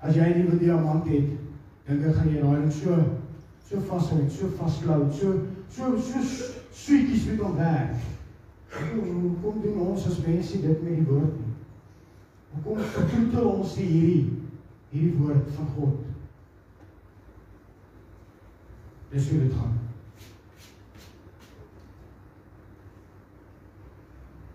as 0.00 0.14
jy 0.16 0.28
'n 0.28 0.38
nuwe 0.44 0.58
diamant 0.58 1.06
het, 1.08 1.30
dink 1.86 2.06
ek 2.06 2.14
gaan 2.14 2.30
jy 2.32 2.40
daai 2.40 2.60
ding 2.60 2.72
so 2.72 2.96
so 3.68 3.80
vashou 3.80 4.20
en 4.20 4.30
so 4.30 4.48
vasklou, 4.58 5.10
so 5.12 5.40
so 5.68 5.98
so 5.98 6.20
sweetjies 6.72 7.26
met 7.26 7.40
hom 7.40 7.56
werk. 7.56 7.96
Hoe 8.74 9.36
kom 9.42 9.60
doen 9.62 9.78
ons 9.88 10.06
as 10.06 10.26
mense 10.26 10.60
dit 10.60 10.82
met 10.82 10.96
die 10.96 11.06
woord 11.06 11.36
nie? 11.38 11.52
Hoe 12.52 12.62
kom 12.62 12.78
vertroetel 12.78 13.48
ons 13.48 13.76
die 13.76 13.86
hierdie 13.86 14.44
hierdie 14.94 15.18
woord 15.18 15.50
van 15.56 15.66
God. 15.76 15.94
Dis 19.10 19.30
hoe 19.30 19.40
dit 19.40 19.52
gaan. 19.52 19.83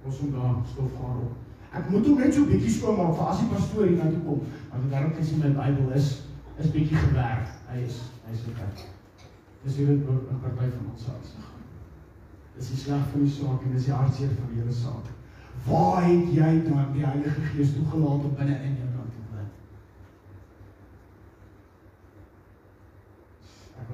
Ons 0.10 0.22
moet 0.24 0.34
daar 0.36 0.56
stof 0.72 0.96
gaan 0.98 1.20
op. 1.26 1.36
Ek 1.78 1.90
moet 1.94 2.08
hom 2.10 2.18
net 2.18 2.34
so 2.34 2.50
bietjie 2.50 2.72
skoon 2.74 2.98
maak 2.98 3.14
vir 3.20 3.28
as 3.30 3.44
die 3.44 3.50
pastoor 3.52 3.86
hier 3.86 4.00
na 4.00 4.10
toe 4.10 4.24
kom, 4.26 4.42
want 4.72 4.88
ek 4.88 4.94
daarom 4.94 5.12
kan 5.14 5.28
sien 5.30 5.44
my 5.44 5.52
Bybel 5.60 5.94
is 6.00 6.10
is 6.60 6.74
bietjie 6.74 6.98
gewerk. 6.98 7.54
Hy 7.70 7.84
is 7.86 8.02
hy 8.26 8.34
is 8.34 8.48
reg. 8.58 8.84
Dis 9.64 9.78
hier 9.78 9.94
'n 9.94 10.42
party 10.42 10.72
van 10.74 10.90
ons 10.96 11.06
saak. 11.06 11.30
Dis 12.58 12.74
die 12.74 12.82
slag 12.84 13.06
van 13.14 13.24
die 13.24 13.36
saak 13.38 13.64
en 13.64 13.78
dis 13.78 13.86
die 13.86 13.94
hartseer 13.94 14.34
van 14.40 14.50
die 14.54 14.62
hele 14.64 14.74
saak. 14.82 15.14
Waar 15.70 16.04
het 16.10 16.34
jy 16.42 16.52
dan 16.66 16.94
die 16.94 17.06
Heilige 17.06 17.42
Gees 17.54 17.76
toegelaat 17.78 18.26
om 18.26 18.36
binne 18.36 18.58
in 18.64 18.76
jou 18.82 18.90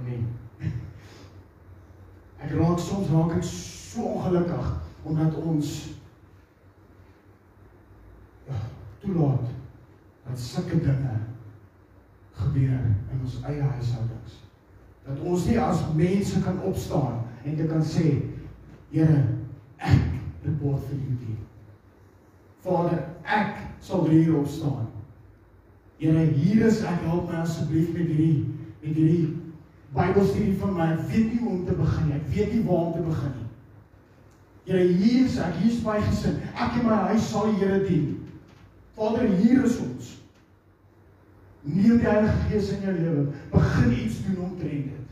nie. 0.05 0.23
Ek 2.39 2.53
raak 2.53 2.79
soms 2.81 3.11
raak 3.13 3.37
ek 3.39 3.45
so 3.49 4.15
ongelukkig 4.15 4.71
omdat 5.05 5.37
ons 5.37 5.71
ja, 8.47 8.57
toelaat 9.05 9.53
dat 10.25 10.39
sulke 10.39 10.79
dinge 10.81 11.17
gebeur 12.35 12.81
in 13.11 13.21
ons 13.23 13.39
eie 13.45 13.61
huishoudings. 13.61 14.41
Dat 15.05 15.21
ons 15.21 15.45
nie 15.45 15.59
as 15.61 15.83
mense 15.95 16.41
kan 16.43 16.61
opstaan 16.65 17.21
en 17.45 17.55
te 17.55 17.67
kan 17.69 17.83
sê, 17.85 18.07
Here, 18.95 19.23
ek 19.83 20.03
report 20.45 20.83
vir 20.87 20.99
U 21.01 21.15
die. 21.19 21.37
Vader, 22.63 23.01
ek 23.27 23.57
sal 23.83 24.05
hier 24.07 24.37
opstaan. 24.39 24.85
Here, 25.99 26.21
hier 26.37 26.65
is 26.69 26.79
ek, 26.87 27.01
help 27.03 27.27
my 27.27 27.41
asseblief 27.41 27.91
met 27.95 28.07
hierdie 28.07 28.45
met 28.85 28.93
hierdie 28.93 29.33
Bybelstudie 29.95 30.57
van 30.59 30.73
my. 30.75 30.87
Ek 30.93 31.05
weet 31.09 31.33
nie 31.33 31.41
hoe 31.41 31.51
om 31.53 31.61
te 31.67 31.75
begin 31.77 32.07
nie. 32.09 32.17
Ek 32.17 32.31
weet 32.33 32.53
nie 32.53 32.63
waar 32.67 32.81
om 32.83 32.95
te 32.95 33.03
begin 33.05 33.35
nie. 33.35 33.49
Here, 34.65 34.87
hier 34.99 35.25
is 35.25 35.37
ek, 35.39 35.59
hier 35.61 35.71
is 35.71 35.83
my 35.85 35.97
gesin. 36.03 36.39
Ek 36.53 36.79
en 36.79 36.87
my 36.87 36.97
huis 37.11 37.29
sal 37.29 37.51
die 37.51 37.59
Here 37.61 37.81
dien. 37.85 38.09
Vader, 38.95 39.27
hier 39.27 39.63
is 39.63 39.77
ons. 39.83 40.11
Neem 41.61 41.97
die 41.99 42.07
Heilige 42.07 42.45
Gees 42.49 42.69
in 42.75 42.85
jou 42.85 42.93
lewe. 42.95 43.25
Begin 43.51 43.91
iets 43.91 44.21
doen 44.25 44.43
om 44.45 44.53
te 44.59 44.69
red 44.69 44.85
dit. 44.91 45.03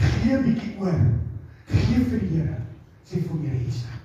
Gee 0.00 0.36
'n 0.36 0.44
bietjie 0.44 0.74
oor. 0.80 1.00
Gee 1.70 2.04
vir 2.10 2.18
die 2.18 2.28
Here. 2.34 2.58
Sê 3.04 3.22
vir 3.22 3.38
die 3.38 3.48
Here, 3.48 3.58
hier 3.58 3.68
is 3.68 3.84
ek. 3.94 4.04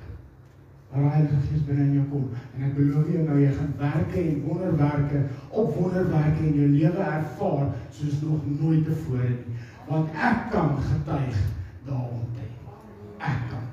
Maar 0.91 1.11
Heilige 1.11 1.41
Gees 1.49 1.65
binne 1.67 1.83
in 1.83 1.93
jou 1.93 2.05
kom 2.11 2.29
en 2.55 2.63
ek 2.63 2.75
beloof 2.75 3.11
jou 3.11 3.23
nou 3.23 3.39
jy 3.39 3.51
gaan 3.51 3.73
werke 3.77 4.19
en 4.21 4.43
wonderwerke 4.47 5.23
op 5.49 5.75
wonderwerke 5.75 6.45
in 6.45 6.55
jou 6.55 6.67
lewe 6.67 7.03
ervaar 7.03 7.67
soos 7.91 8.21
nog 8.21 8.45
nooit 8.59 8.85
tevore 8.85 9.29
nie 9.29 9.57
want 9.87 10.09
ek 10.15 10.51
kan 10.51 10.77
getuig 10.81 11.41
daaroor. 11.85 12.23
Ek 13.19 13.41
kan. 13.49 13.65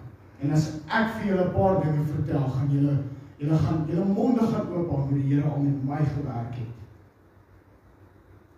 En 0.43 0.53
as 0.57 0.69
ek 0.89 1.09
vir 1.19 1.27
julle 1.31 1.45
'n 1.47 1.53
paar 1.55 1.81
dinge 1.83 2.05
vertel, 2.05 2.49
gaan 2.49 2.69
julle 2.71 2.97
julle 3.43 3.59
gaan 3.59 3.85
julle 3.89 4.05
monde 4.05 4.47
gaan 4.47 4.69
oop 4.71 4.91
aan 4.95 5.09
hoe 5.09 5.19
die 5.19 5.35
Here 5.35 5.49
al 5.49 5.61
met 5.61 5.85
my 5.85 6.05
gewerk 6.07 6.55
het. 6.55 6.75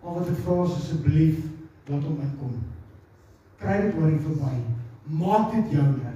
Al 0.05 0.19
wat 0.19 0.29
ek 0.29 0.43
vra 0.45 0.57
asseblief 0.67 1.39
laat 1.89 2.05
hom 2.05 2.21
inkom. 2.21 2.59
Kry 3.63 3.79
dit 3.87 3.97
oor 3.97 4.11
en 4.11 4.21
verby. 4.27 4.53
Maak 5.23 5.55
dit 5.55 5.73
joune. 5.79 6.13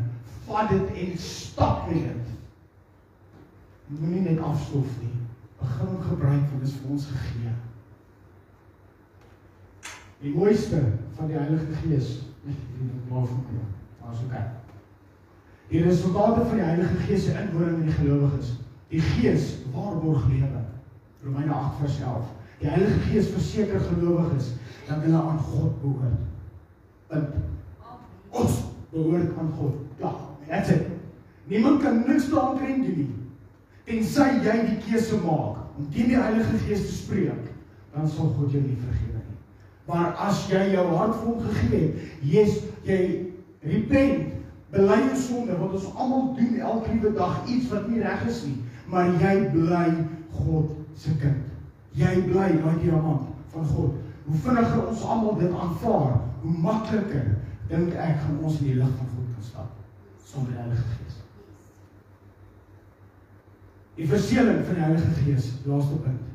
Vat 0.49 0.69
dit 0.73 1.01
en 1.05 1.17
stap 1.25 1.89
met 1.89 2.05
dit. 2.11 2.37
Moenie 3.89 4.27
net 4.27 4.45
afstof 4.45 5.01
nie. 5.01 5.17
Begin 5.63 5.97
gebruik 6.11 6.53
dit 6.53 6.69
is 6.69 6.77
vir 6.83 6.93
ons 6.93 7.09
gegee. 7.15 7.57
Die 10.21 10.35
mooiste 10.35 10.83
van 11.17 11.31
die 11.31 11.41
Heilige 11.41 11.81
Gees 11.81 12.17
die 12.45 12.89
waarvan 13.09 13.45
maar 14.01 14.15
so 14.15 14.29
kyk. 14.29 14.68
Die 15.69 15.83
resultate 15.83 16.45
van 16.49 16.57
die 16.57 16.65
Heilige 16.65 16.97
Gees 17.07 17.25
se 17.25 17.35
inwoning 17.37 17.83
in 17.83 17.91
die 17.91 17.97
gelowiges. 17.99 18.55
Die 18.89 19.01
Gees 19.01 19.57
waarborg 19.75 20.25
lewe. 20.29 20.63
Romeine 21.25 21.53
8 21.53 21.81
vers 21.81 22.01
11. 22.01 22.25
Die 22.61 22.69
Heilige 22.69 23.01
Gees 23.11 23.29
verseker 23.29 23.81
gelowiges 23.81 24.53
dat 24.89 25.03
hulle 25.03 25.21
aan 25.21 25.39
God 25.39 25.81
behoort. 25.83 26.25
Want 27.09 27.29
ons 28.31 28.63
behoort 28.91 29.39
aan 29.39 29.53
God. 29.59 29.75
Ja, 30.01 30.15
that's 30.49 30.71
it. 30.71 30.87
Niemand 31.45 31.83
kan 31.83 32.03
niks 32.07 32.31
daaroor 32.31 32.59
doen 32.59 32.81
nie. 32.97 33.11
Tensy 33.89 34.25
jy 34.45 34.57
die 34.69 34.81
keuse 34.85 35.21
maak 35.25 35.77
om 35.79 35.87
teen 35.93 36.11
die 36.13 36.21
Heilige 36.21 36.59
Gees 36.65 36.85
te 36.87 36.97
spreek 36.97 37.53
dan 37.95 38.09
sal 38.09 38.33
God 38.37 38.53
jou 38.53 38.63
nie 38.63 38.77
vergewe 38.81 39.21
nie. 39.21 39.39
Maar 39.89 40.13
as 40.29 40.43
jy 40.51 40.67
jou 40.75 40.85
hart 40.93 41.17
vir 41.17 41.29
hom 41.29 41.45
gegee 41.47 41.79
het, 41.85 42.03
jy's 42.21 42.59
jy 42.89 42.99
repent, 43.65 44.38
bely 44.71 44.99
jou 45.07 45.17
sonde 45.17 45.57
wat 45.59 45.77
ons 45.79 45.95
almal 45.95 46.35
doen 46.37 46.59
elke 46.59 46.93
liewe 46.93 47.13
dag 47.17 47.47
iets 47.47 47.71
wat 47.73 47.89
nie 47.89 48.03
reg 48.03 48.27
is 48.29 48.43
nie, 48.45 48.59
maar 48.89 49.09
jy 49.21 49.35
bly 49.53 49.87
God 50.39 50.75
se 50.99 51.15
kind. 51.23 51.45
Jy 51.97 52.15
bly 52.29 52.51
daai 52.61 52.79
diamant 52.83 53.29
van 53.55 53.67
God. 53.73 53.97
Hoe 54.29 54.41
vinniger 54.45 54.87
ons 54.87 55.03
almal 55.03 55.39
dit 55.41 55.53
aanvaar, 55.53 56.19
hoe 56.43 56.57
makliker 56.63 57.31
dink 57.69 57.95
ek 57.97 58.21
gaan 58.23 58.43
ons 58.43 58.61
in 58.61 58.73
die 58.73 58.79
lig 58.81 58.93
van 58.99 59.13
God 59.15 59.31
kan 59.35 59.47
stap 59.47 59.75
sonder 60.29 60.59
Heilige 60.61 60.85
Gees. 60.97 61.17
Die 63.99 64.09
verseëling 64.09 64.61
van 64.67 64.77
die 64.77 64.85
Heilige 64.85 65.15
Gees, 65.23 65.49
laaste 65.65 65.97
punt. 66.05 66.27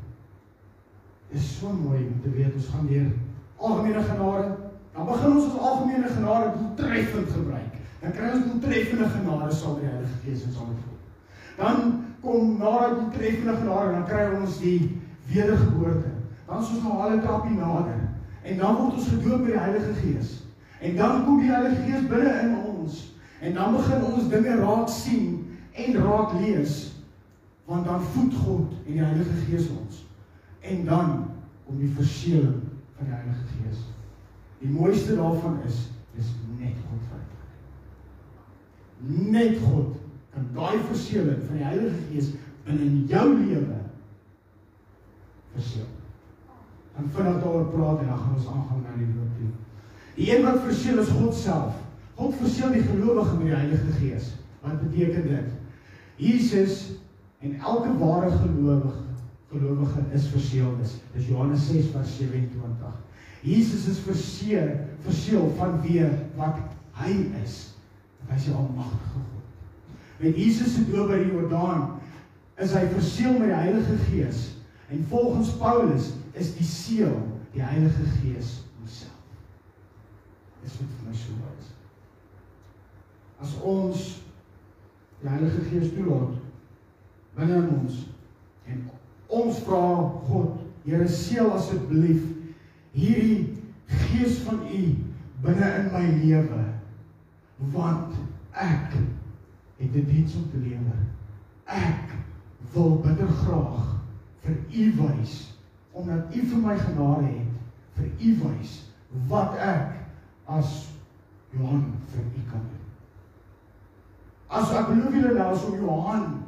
Is 1.34 1.46
so 1.60 1.69
mooi 1.74 2.02
om 2.02 2.17
te 2.22 2.34
weet 2.34 2.58
ons 2.58 2.72
gaan 2.74 2.89
deur 2.89 3.12
algemene 3.58 4.04
genade. 4.04 4.50
Dan 4.93 5.06
begin 5.10 5.38
ons 5.38 5.46
ons 5.48 5.62
algemene 5.69 6.10
genade 6.10 6.52
doeltreffend 6.58 7.32
gebruik. 7.38 7.73
Dan 8.04 8.12
kry 8.12 8.32
ons 8.36 8.48
doeltreffende 8.50 9.10
genade 9.10 9.54
saam 9.56 9.78
met 9.78 9.86
die 9.86 9.92
Heilige 9.92 10.20
Gees 10.24 10.44
en 10.44 10.56
saam 10.56 10.74
met 10.74 10.82
God. 10.84 11.00
Dan 11.58 11.78
kom 12.24 12.58
na 12.60 12.74
die 12.88 12.98
doeltreffende 13.00 13.56
genade 13.62 13.94
dan 13.96 14.08
kry 14.10 14.26
ons 14.42 14.60
die 14.60 14.80
wedergeboorte. 15.32 16.12
Dan 16.48 16.66
is 16.66 16.74
ons 16.76 16.84
nou 16.84 16.98
al 17.00 17.16
'n 17.16 17.22
trapie 17.24 17.56
nader. 17.56 18.02
En 18.44 18.58
dan 18.58 18.76
word 18.76 18.94
ons 19.00 19.08
gedoop 19.08 19.39
met 19.39 19.54
die 19.54 19.60
Heilige 19.60 19.94
Gees. 20.04 20.44
En 20.80 20.96
dan 20.96 21.26
kom 21.26 21.39
die 21.39 21.52
Heilige 21.52 21.82
Gees 21.82 22.08
binne 22.08 22.34
in 22.42 22.56
ons. 22.76 23.16
En 23.39 23.54
dan 23.54 23.76
begin 23.76 24.04
ons 24.04 24.30
dinge 24.30 24.56
raak 24.56 24.89
sien 24.89 25.58
en 25.72 25.96
raak 25.96 26.34
lees 26.39 26.92
want 27.66 27.86
dan 27.86 28.02
voed 28.02 28.34
God 28.34 28.72
en 28.86 28.92
die 28.92 29.04
Heilige 29.04 29.38
Gees 29.48 29.70
ons. 29.70 30.06
En 30.60 30.86
dan 30.86 31.26
kom 31.66 31.80
die 31.80 31.94
verseëling 31.96 32.60
van 32.98 33.06
die 33.08 33.13
Heilige 33.16 33.48
Gees. 33.56 33.86
Die 34.60 34.70
mooiste 34.70 35.16
daarvan 35.16 35.62
is 35.68 35.88
dis 36.16 36.36
net 36.60 36.76
God 36.89 37.08
vir. 37.10 37.33
Net 39.08 39.58
God 39.63 39.98
kan 40.34 40.46
daai 40.56 40.80
verseëling 40.88 41.42
van 41.48 41.60
die 41.60 41.68
Heilige 41.68 42.06
Gees 42.10 42.32
binne 42.63 42.86
in 42.88 43.04
jou 43.12 43.26
lewe 43.36 43.82
verseël. 45.54 45.89
Dan 46.96 47.10
vinnig 47.13 47.42
daaroor 47.44 47.70
praat 47.74 48.02
en 48.02 48.10
dan 48.13 48.22
gaan 48.22 48.38
ons 48.38 48.48
aangaan 48.54 48.84
na 48.86 48.96
die 48.98 49.10
loop 49.12 49.38
toe. 49.38 49.52
Die 50.16 50.30
een 50.30 50.46
wat 50.46 50.63
verseël 50.66 51.02
is 51.04 51.13
God 51.18 51.36
self. 51.36 51.78
God 52.16 52.36
verseël 52.39 52.74
die 52.74 52.86
gelowige 52.86 53.38
met 53.38 53.50
die 53.50 53.56
Heilige 53.58 53.96
Gees. 54.00 54.34
Wat 54.63 54.82
beteken 54.82 55.28
dit? 55.28 55.54
Jesus 56.22 56.94
En 57.44 57.60
elke 57.60 57.98
ware 57.98 58.32
gelowige 58.32 59.02
gelowige 59.52 60.00
is 60.12 60.26
verseël 60.26 60.78
is. 60.82 60.92
Dis 61.13 61.28
Johannes 61.28 61.68
6 61.68 61.86
vers 61.92 62.18
27. 62.18 62.88
Jesus 63.42 63.86
is 63.88 64.00
verseël, 64.00 64.70
verseël 65.04 65.52
van 65.58 65.82
wie 65.82 66.06
wat 66.36 66.58
hy 66.98 67.12
is. 67.44 67.73
Hy 68.30 68.38
is 68.38 68.48
die 68.48 68.56
almagtige 68.56 69.12
God. 69.14 69.42
Met 70.20 70.38
Jesus 70.40 70.76
se 70.76 70.86
doop 70.88 71.12
by 71.12 71.20
die 71.24 71.32
Jordaan 71.34 72.00
is 72.62 72.74
hy 72.78 72.84
verseël 72.94 73.38
met 73.40 73.50
die 73.52 73.60
Heilige 73.60 73.98
Gees. 74.08 74.44
En 74.94 75.06
volgens 75.10 75.52
Paulus 75.60 76.12
is 76.38 76.54
die 76.58 76.68
seël 76.68 77.18
die 77.54 77.64
Heilige 77.64 78.06
Gees 78.20 78.56
homself. 78.80 79.20
Dis 80.64 80.80
wat 80.80 80.94
vir 80.98 81.10
my 81.10 81.18
so 81.18 81.54
is. 81.58 81.72
As 83.44 83.56
ons 83.60 84.10
die 85.24 85.32
Heilige 85.32 85.66
Gees 85.72 85.92
toelaat 85.98 86.40
binne 87.34 87.64
in 87.64 87.72
ons. 87.82 88.04
En 88.70 88.84
ons 89.34 89.64
vra 89.66 89.86
God, 90.30 90.64
Here 90.84 91.08
seël 91.08 91.48
asseblief 91.56 92.24
hierdie 92.92 93.54
gees 93.88 94.42
van 94.44 94.66
U 94.68 94.82
binne 95.46 95.70
in 95.80 95.86
my 95.94 96.04
lewe. 96.20 96.64
Want 97.58 98.13
ek 98.52 98.98
het 99.78 99.96
'n 99.96 100.06
diens 100.06 100.36
om 100.36 100.50
te 100.52 100.58
lewer. 100.58 101.00
Ek 101.66 102.10
wil 102.74 103.00
bitter 103.00 103.28
graag 103.28 103.96
vir 104.39 104.56
U 104.72 104.94
wys 104.98 105.52
omdat 105.92 106.36
U 106.36 106.46
vir 106.46 106.58
my 106.58 106.78
genade 106.78 107.26
het, 107.26 107.54
vir 107.94 108.06
U 108.20 108.38
wys 108.44 108.92
wat 109.28 109.56
ek 109.56 109.94
as 110.46 110.89
Johan 111.52 111.94
vir 112.10 112.24
U 112.24 112.42
kan 112.50 112.62
doen. 112.70 112.88
As 114.48 114.72
ek 114.72 114.88
belowe 114.88 115.16
julle 115.16 115.34
nou 115.34 115.52
as 115.54 115.66
om 115.66 115.78
Johan 115.78 116.44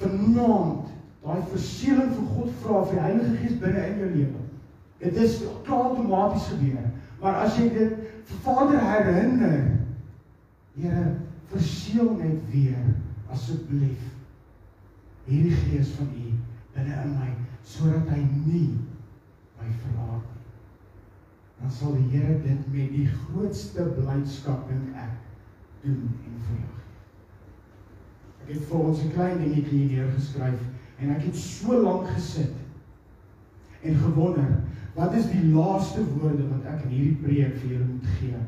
vanaand 0.00 0.92
daai 1.22 1.42
verseëling 1.52 2.14
van 2.16 2.26
God 2.36 2.54
vra 2.62 2.84
vir 2.84 2.96
die 2.98 3.04
Heilige 3.06 3.36
Gees 3.36 3.58
binne 3.62 3.86
in 3.86 4.00
jou 4.02 4.10
lewe. 4.16 4.40
Dit 5.02 5.16
is 5.16 5.38
klaar 5.66 5.92
outomaties 5.92 6.48
gebeur. 6.50 6.90
Maar 7.22 7.34
as 7.44 7.56
jy 7.58 7.68
dit 7.70 7.94
vir 8.28 8.40
Vader 8.42 8.82
herinner, 8.82 9.60
Here, 10.72 11.16
verseël 11.52 12.14
net 12.16 12.44
weer 12.52 12.84
asseblief 13.32 14.04
hierdie 15.26 15.56
Gees 15.56 15.92
van 15.98 16.08
U 16.16 16.30
binne 16.72 17.00
in 17.04 17.12
my 17.18 17.28
sodat 17.68 18.08
hy 18.10 18.22
nie 18.24 18.68
my 19.58 19.68
verlaat 19.82 20.30
nie. 20.30 20.46
Dan 21.60 21.74
sal 21.76 21.92
die 21.98 22.08
Here 22.14 22.38
dit 22.42 22.70
met 22.72 22.94
die 22.94 23.04
grootste 23.10 23.84
blydskap 23.98 24.64
dink 24.70 24.96
ek 24.98 25.12
doen 25.84 26.08
en 26.08 26.40
verhoog. 26.46 26.80
Ek 28.42 28.54
het 28.54 28.64
vir 28.70 28.88
ons 28.88 29.04
'n 29.04 29.12
klein 29.12 29.38
dingetjie 29.44 29.78
hier 29.78 29.92
neergeskryf 29.92 30.64
en 30.98 31.14
ek 31.16 31.28
het 31.28 31.36
so 31.36 31.82
lank 31.82 32.08
gesit 32.16 32.56
en 33.82 33.94
gewonder, 33.98 34.62
wat 34.94 35.14
is 35.14 35.26
die 35.30 35.44
laaste 35.52 36.02
woorde 36.16 36.48
wat 36.48 36.66
ek 36.72 36.84
in 36.86 36.96
hierdie 36.96 37.22
preek 37.22 37.56
vir 37.60 37.70
julle 37.70 37.86
moet 37.92 38.10
gee? 38.18 38.42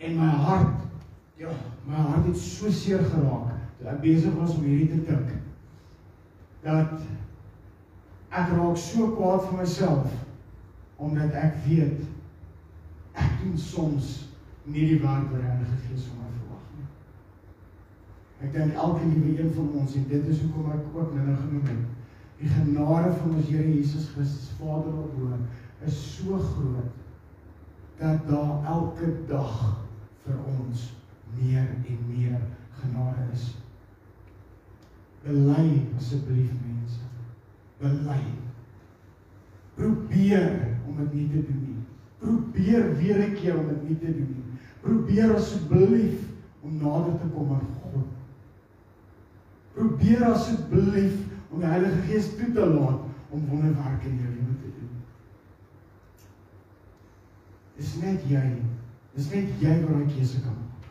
En 0.00 0.16
my 0.16 0.30
hart, 0.44 0.84
ja, 1.36 1.52
my 1.84 1.94
hart 1.94 2.26
het 2.26 2.36
so 2.40 2.70
seer 2.72 3.02
geraak 3.04 3.50
toe 3.80 3.88
ek 3.88 4.00
besig 4.04 4.36
was 4.36 4.56
om 4.56 4.64
hierdie 4.68 4.90
te 4.92 5.00
dink. 5.08 5.32
Dat 6.64 7.00
ek 8.30 8.52
raak 8.54 8.80
so 8.80 9.10
kwaad 9.16 9.46
vir 9.48 9.62
myself 9.62 10.18
omdat 11.00 11.36
ek 11.40 11.62
weet 11.64 12.02
ek 13.16 13.38
doen 13.40 13.56
soms 13.58 14.10
nie 14.68 14.84
die 14.92 15.00
werk 15.00 15.30
wat 15.32 15.40
die 15.40 15.48
Heilige 15.48 15.78
Gees 15.86 16.04
van 16.10 16.20
my 16.20 16.28
verwag 16.34 16.66
nie. 16.76 16.88
Ek 18.44 18.52
dink 18.56 18.76
elke 18.84 19.08
liewe 19.08 19.32
een 19.40 19.54
van 19.56 19.72
ons 19.80 19.96
en 19.96 20.06
dit 20.12 20.28
is 20.34 20.44
hoekom 20.44 20.68
ek 20.76 20.92
ook 20.92 21.16
nou 21.16 21.38
genoem 21.40 21.72
het. 21.72 21.86
Die 22.40 22.48
genade 22.52 23.12
van 23.16 23.34
ons 23.36 23.48
Here 23.48 23.66
Jesus 23.68 24.08
Christus 24.14 24.52
Vader 24.60 24.92
op 25.02 25.16
bo 25.16 25.40
is 25.88 25.96
so 25.96 26.36
groot 26.36 26.96
dat 28.00 28.28
daar 28.28 28.64
elke 28.68 29.14
dag 29.28 29.56
vir 30.24 30.36
ons 30.54 30.86
meer 31.38 31.66
en 31.66 32.04
meer 32.08 32.40
genade 32.80 33.26
is. 33.32 33.46
Bely 35.24 35.66
asseblief 35.96 36.52
mense. 36.64 37.00
Bely. 37.80 38.20
Probeer 39.76 40.78
om 40.88 40.96
dit 41.04 41.12
nie 41.14 41.28
te 41.28 41.42
doen 41.48 41.64
nie. 41.66 41.82
Probeer 42.20 42.96
weer 42.96 43.26
'n 43.28 43.34
keer 43.34 43.58
om 43.58 43.68
dit 43.68 43.88
nie 43.88 43.98
te 43.98 44.12
doen 44.12 44.32
nie 44.36 44.50
probeer 44.80 45.34
asseblief 45.34 46.20
om 46.60 46.76
nader 46.76 47.18
te 47.20 47.28
kom 47.34 47.52
aan 47.52 47.68
God. 47.82 48.08
Probeer 49.74 50.24
asseblief 50.24 51.16
om 51.50 51.62
die 51.62 51.70
Heilige 51.70 52.02
Gees 52.08 52.34
toe 52.36 52.52
te 52.54 52.66
laat 52.66 53.06
om 53.30 53.46
wonderwerke 53.48 54.08
in 54.08 54.20
jou 54.22 54.32
lewe 54.34 54.56
te 54.62 54.72
doen. 54.78 54.92
Dis 57.78 57.96
net 58.02 58.26
jy. 58.28 58.44
Dis 59.14 59.30
net 59.34 59.62
jy 59.62 59.76
wat 59.82 59.94
daai 59.96 60.12
keuse 60.14 60.42
kan 60.44 60.54
maak. 60.54 60.90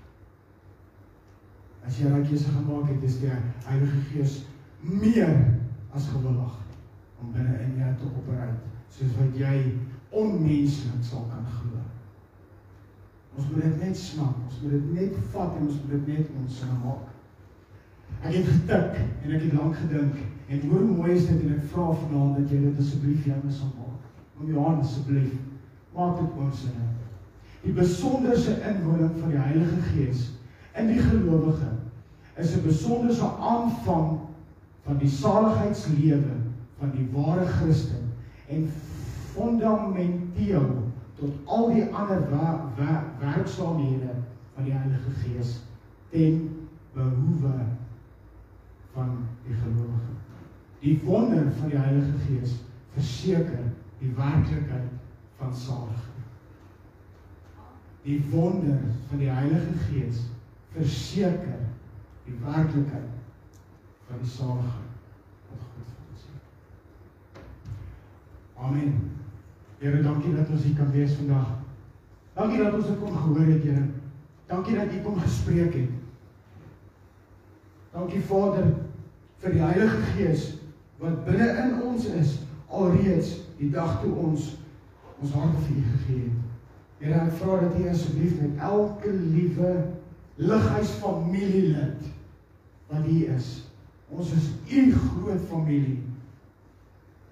As 1.87 1.99
jy 1.99 2.09
daai 2.11 2.25
keuse 2.27 2.51
gemaak 2.51 2.89
het, 2.91 3.03
is 3.07 3.19
die 3.21 3.31
Heilige 3.67 4.01
Gees 4.09 4.41
meer 4.81 5.37
as 5.95 6.09
gewillig 6.11 6.57
om 7.19 7.31
binne 7.35 7.55
in 7.63 7.77
jou 7.79 7.93
te 7.99 8.09
opereer 8.15 8.57
soos 8.89 9.15
wat 9.19 9.37
jy 9.37 9.55
onmenslik 10.15 11.03
sal 11.05 11.25
kan 11.31 11.45
glo. 11.45 11.81
Ons 13.37 13.49
moet 13.51 13.63
dit 13.63 13.81
net 13.83 13.97
snap. 13.97 14.37
Ons 14.47 14.61
moet 14.63 14.75
dit 14.75 14.91
net 14.97 15.17
vat 15.33 15.57
en 15.57 15.67
ons 15.67 15.81
moet 15.83 15.95
dit 15.95 16.13
net 16.15 16.31
ons 16.39 16.59
sin 16.59 16.77
maak. 16.83 17.07
Ek 18.19 18.33
het 18.35 18.47
getik 18.51 18.97
en 18.99 19.35
ek 19.35 19.43
het 19.45 19.53
lank 19.55 19.77
gedink 19.79 20.23
en 20.49 20.63
hoe 20.71 20.79
mooi 20.87 21.11
is 21.13 21.27
dit 21.29 21.43
en 21.45 21.53
ek 21.55 21.67
vra 21.71 21.91
vanaand 22.01 22.39
dat 22.39 22.51
jy 22.51 22.63
dit 22.65 22.81
asseblief 22.83 23.27
jou 23.29 23.37
mis 23.43 23.59
sal 23.61 23.71
maak. 23.77 24.07
Om 24.39 24.49
Johan 24.53 24.81
asseblief 24.83 25.35
maak 25.95 26.17
dit 26.19 26.41
ons 26.45 26.63
sin. 26.65 26.98
Die 27.61 27.71
besonderse 27.71 28.55
inwoning 28.63 29.19
van 29.19 29.29
die 29.29 29.37
Heilige 29.39 29.81
Gees 29.91 30.29
in 30.79 30.87
die 30.87 30.99
gelowige 30.99 31.71
is 32.35 32.55
'n 32.55 32.63
besonderse 32.63 33.29
aanvang 33.39 34.19
van 34.85 34.97
die 34.97 35.09
saligheidslewe 35.09 36.35
van 36.79 36.91
die 36.91 37.07
ware 37.11 37.45
Christen 37.45 38.13
en 38.47 38.71
fundamenteel 39.33 40.69
tot 41.19 41.33
al 41.45 41.73
die 41.73 41.85
ander 41.93 42.23
werksaamhede 43.19 44.15
van 44.55 44.63
die 44.63 44.73
Heilige 44.73 45.11
Gees 45.23 45.59
ten 46.09 46.67
behoewe 46.93 47.53
van 48.93 49.17
die 49.47 49.55
gelowige. 49.55 50.15
Die 50.79 51.01
wonder 51.05 51.51
van 51.59 51.69
die 51.69 51.77
Heilige 51.77 52.17
Gees 52.27 52.55
verseker 52.93 53.67
die 53.99 54.13
werklikheid 54.15 54.89
van 55.37 55.55
saligheid. 55.55 56.18
Die 58.03 58.23
wonder 58.31 58.79
van 59.09 59.17
die 59.17 59.29
Heilige 59.29 59.73
Gees 59.87 60.23
verseker 60.73 61.59
die 62.25 62.35
werklikheid 62.43 63.15
van 64.07 64.21
die 64.21 64.29
saligheid 64.29 64.93
wat 65.49 65.63
God 65.63 65.87
vir 65.93 66.03
ons 66.11 66.27
het. 66.27 67.41
Amen. 68.57 68.93
Here, 69.79 70.03
dankie 70.03 70.35
dat 70.35 70.51
ons 70.51 70.63
hier 70.67 70.75
kan 70.77 70.91
wees 70.91 71.15
vandag. 71.19 71.55
Dankie 72.35 72.63
dat 72.63 72.77
ons 72.77 72.87
dit 72.87 72.99
kon 72.99 73.17
gehoor 73.17 73.51
het, 73.53 73.63
Here. 73.63 73.87
Dankie 74.49 74.77
dat 74.77 74.93
U 74.93 75.01
kom 75.03 75.19
gespreek 75.19 75.73
het. 75.73 75.97
Dankie 77.93 78.21
Vader 78.21 78.71
vir 79.41 79.55
die 79.55 79.63
Heilige 79.63 80.01
Gees 80.13 80.45
wat 80.99 81.23
binne 81.25 81.47
in 81.63 81.77
ons 81.87 82.05
is 82.19 82.37
alreeds 82.67 83.35
die 83.59 83.69
dag 83.73 83.99
toe 84.03 84.11
ons 84.19 84.55
ons 85.19 85.33
hart 85.35 85.57
vir 85.65 85.75
U 85.75 85.83
gegee 85.93 86.23
het. 86.27 86.48
Here, 86.99 87.15
ek 87.15 87.37
vra 87.39 87.61
dat 87.61 87.77
U 87.79 87.85
asseblief 87.87 88.41
met 88.41 88.63
elke 88.67 89.11
liewe 89.15 89.69
lighuis 90.35 90.89
familielid 90.99 92.09
wat 92.89 93.05
hier 93.07 93.37
is. 93.37 93.47
Ons 94.11 94.33
is 94.35 94.49
U 94.67 94.83
groot 94.95 95.45
familie. 95.47 96.01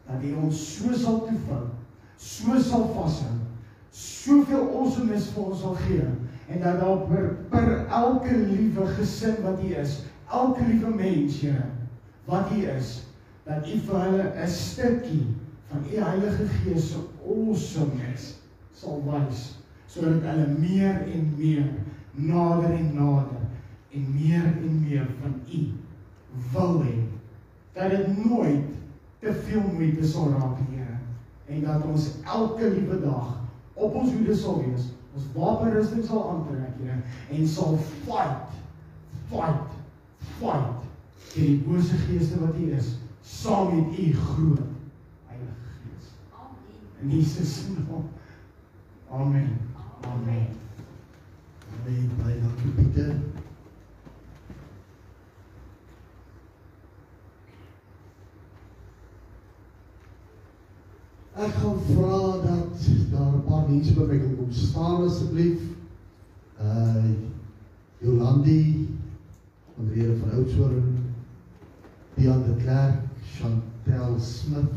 Dat 0.07 0.23
U 0.23 0.31
ons 0.45 0.61
so 0.77 0.95
sal 0.95 1.19
toevou, 1.27 1.65
so 2.15 2.55
sal 2.63 2.87
vashou, 2.95 3.33
soveel 3.91 4.69
awesomeness 4.69 5.33
vir 5.35 5.51
ons 5.51 5.65
sal 5.65 5.75
gee 5.83 6.07
en 6.47 6.63
dat 6.63 6.79
daar 6.79 7.03
per, 7.09 7.27
per 7.51 7.67
elke 7.91 8.37
liewe 8.37 8.87
gesin 8.95 9.41
wat 9.43 9.59
hier 9.59 9.81
is, 9.83 9.99
elke 10.31 10.63
liewe 10.63 10.93
mens, 10.95 11.41
Here, 11.43 11.67
wat 12.29 12.53
hier 12.55 12.71
is, 12.77 13.01
dat 13.43 13.67
U 13.67 13.83
vir 13.89 14.03
hulle 14.05 14.31
'n 14.31 14.47
stukkie 14.47 15.25
van 15.67 15.83
U 15.91 16.03
Heilige 16.07 16.47
Gees 16.61 16.93
se 16.93 17.03
awesomeness 17.27 18.37
sal 18.77 19.01
wys 19.07 19.53
sodat 19.87 20.25
hulle 20.27 20.47
meer 20.59 21.03
en 21.07 21.27
meer 21.37 21.67
nader 22.17 22.73
en 22.75 22.89
nader 22.93 23.43
en 23.93 24.07
meer 24.13 24.45
en 24.45 24.81
meer 24.83 25.07
van 25.21 25.37
U 25.47 25.61
wil 26.51 26.81
hê. 26.83 26.97
Dat 27.73 27.89
dit 27.89 28.25
nooit 28.25 28.73
te 29.19 29.33
veel 29.33 29.63
moeite 29.73 30.07
sal 30.07 30.29
raak 30.29 30.59
Here, 30.69 30.97
en 31.47 31.63
dat 31.63 31.85
ons 31.85 32.09
elke 32.25 32.69
liewe 32.69 32.99
dag 33.01 33.37
op 33.73 33.95
ons 33.95 34.11
hoede 34.11 34.35
sal 34.35 34.59
wees, 34.65 34.89
ons 35.15 35.29
wapenrusting 35.33 36.05
sal 36.05 36.25
aantrek, 36.29 36.75
Here, 36.81 36.99
en 37.33 37.47
sal 37.47 37.77
fight, 38.05 38.59
fight, 39.31 39.73
fight 40.37 40.85
teen 41.31 41.57
die 41.57 41.63
bose 41.65 41.97
geeste 42.07 42.39
wat 42.41 42.55
hier 42.57 42.77
is, 42.77 42.95
saam 43.21 43.73
met 43.73 43.99
U 43.99 44.11
groot 44.13 44.61
Heilige 45.29 45.73
Gees. 45.79 46.13
Amen. 46.33 47.01
In 47.01 47.17
Jesus 47.17 47.55
se 47.55 47.73
naam. 47.73 48.07
Amen. 49.11 49.59
Amen. 50.03 50.47
Amen. 51.71 52.11
Baie 52.19 52.41
dankie 52.41 52.71
Pieter. 52.75 53.15
Ek 61.37 61.53
gaan 61.53 61.79
vra 61.87 62.19
dat 62.43 62.85
daar 63.11 63.31
'n 63.31 63.43
paar 63.47 63.69
mense 63.69 63.93
by 63.93 64.05
my 64.11 64.19
kom 64.19 64.51
staan 64.51 65.03
asseblief. 65.05 65.59
Uh 66.59 67.13
Jolandi, 67.99 68.89
Andrea 69.79 70.15
van 70.19 70.31
Oudtshoorn, 70.31 71.13
Dian 72.15 72.43
de 72.43 72.55
Klerk, 72.63 72.99
Chantel 73.23 74.19
Smith, 74.19 74.73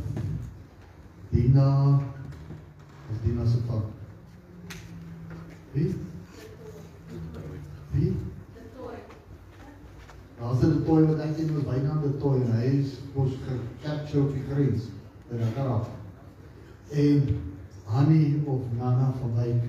Dina, 1.31 2.01
is 3.11 3.18
Dina 3.22 3.47
se 3.47 3.59
pa. 3.66 3.99
Wie? 5.72 5.94
Wie? 7.92 8.16
Daar's 10.38 10.62
'n 10.62 10.84
toy 10.84 11.02
wat 11.06 11.18
ek 11.18 11.36
sien 11.36 11.54
was 11.54 11.64
byna 11.64 12.00
'n 12.02 12.18
toy 12.18 12.40
en 12.40 12.52
hy 12.52 12.64
is 12.80 12.98
mos 13.14 13.32
gecapture 13.46 14.22
op 14.22 14.32
die 14.32 14.44
grens. 14.48 14.82
Is 15.30 15.38
reg 15.38 15.54
en 16.90 17.38
Annie 17.86 18.42
of 18.46 18.60
Nana 18.78 19.12
van 19.20 19.34
Wyk. 19.34 19.62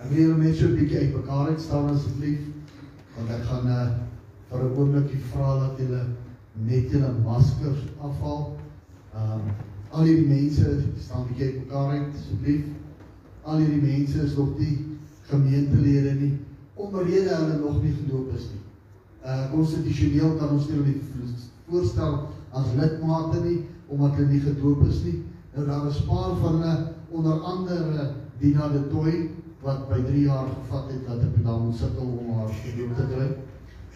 Ek 0.00 0.10
wil 0.10 0.36
net 0.36 0.56
so 0.56 0.66
'n 0.66 0.76
bietjie 0.76 0.98
uit 0.98 1.14
mekaar 1.14 1.48
uit 1.48 1.60
staan 1.60 1.88
asseblief 1.88 2.40
want 3.16 3.30
ek 3.30 3.44
gaan 3.44 3.66
uh, 3.66 3.88
vir 4.50 4.64
'n 4.64 4.76
oombliekie 4.76 5.20
vra 5.32 5.58
dat 5.60 5.78
julle 5.78 6.04
net 6.52 6.90
julle 6.90 7.12
maskers 7.24 7.82
afhaal. 8.00 8.56
Ehm 9.14 9.32
um, 9.32 9.50
al 9.90 10.04
hierdie 10.04 10.28
mense 10.28 10.82
staan 10.98 11.26
bietjie 11.26 11.46
uit 11.46 11.58
mekaar 11.64 11.90
uit 11.90 12.14
asseblief. 12.14 12.64
Al 13.50 13.58
hierdie 13.58 13.82
mense 13.82 14.22
is 14.22 14.36
nog 14.38 14.54
nie 14.58 14.76
gemeentelede 15.30 16.14
nie 16.20 16.34
omrede 16.80 17.34
hulle 17.34 17.56
nog 17.58 17.82
nie 17.82 17.94
gedoop 17.94 18.30
is 18.36 18.46
nie. 18.52 18.62
Uh 19.24 19.50
konstitusioneel 19.52 20.36
kan 20.38 20.54
ons 20.56 20.68
nie 20.68 20.78
hulle 20.78 20.94
voorstel 21.68 22.16
as 22.56 22.70
lidmate 22.78 23.42
nie 23.44 23.58
omdat 23.90 24.16
hulle 24.18 24.30
nie 24.30 24.42
gedoop 24.46 24.86
is 24.88 25.02
nie. 25.06 25.18
Nou 25.54 25.66
daar 25.66 25.86
is 25.90 26.00
'n 26.00 26.08
paar 26.08 26.36
van 26.42 26.60
hulle 26.60 26.92
onder 27.10 27.40
andere 27.52 28.10
Dina 28.38 28.68
de 28.68 28.88
Toy 28.88 29.30
wat 29.62 29.88
by 29.88 30.00
3 30.02 30.22
jaar 30.24 30.46
gevat 30.48 30.90
het 30.90 31.06
dat 31.06 31.22
ek 31.22 31.44
dan 31.44 31.66
moet 31.66 31.76
sukkel 31.76 32.06
om 32.06 32.38
haar 32.38 32.54
gedoop 32.62 32.96
te 32.96 33.06
kry. 33.14 33.28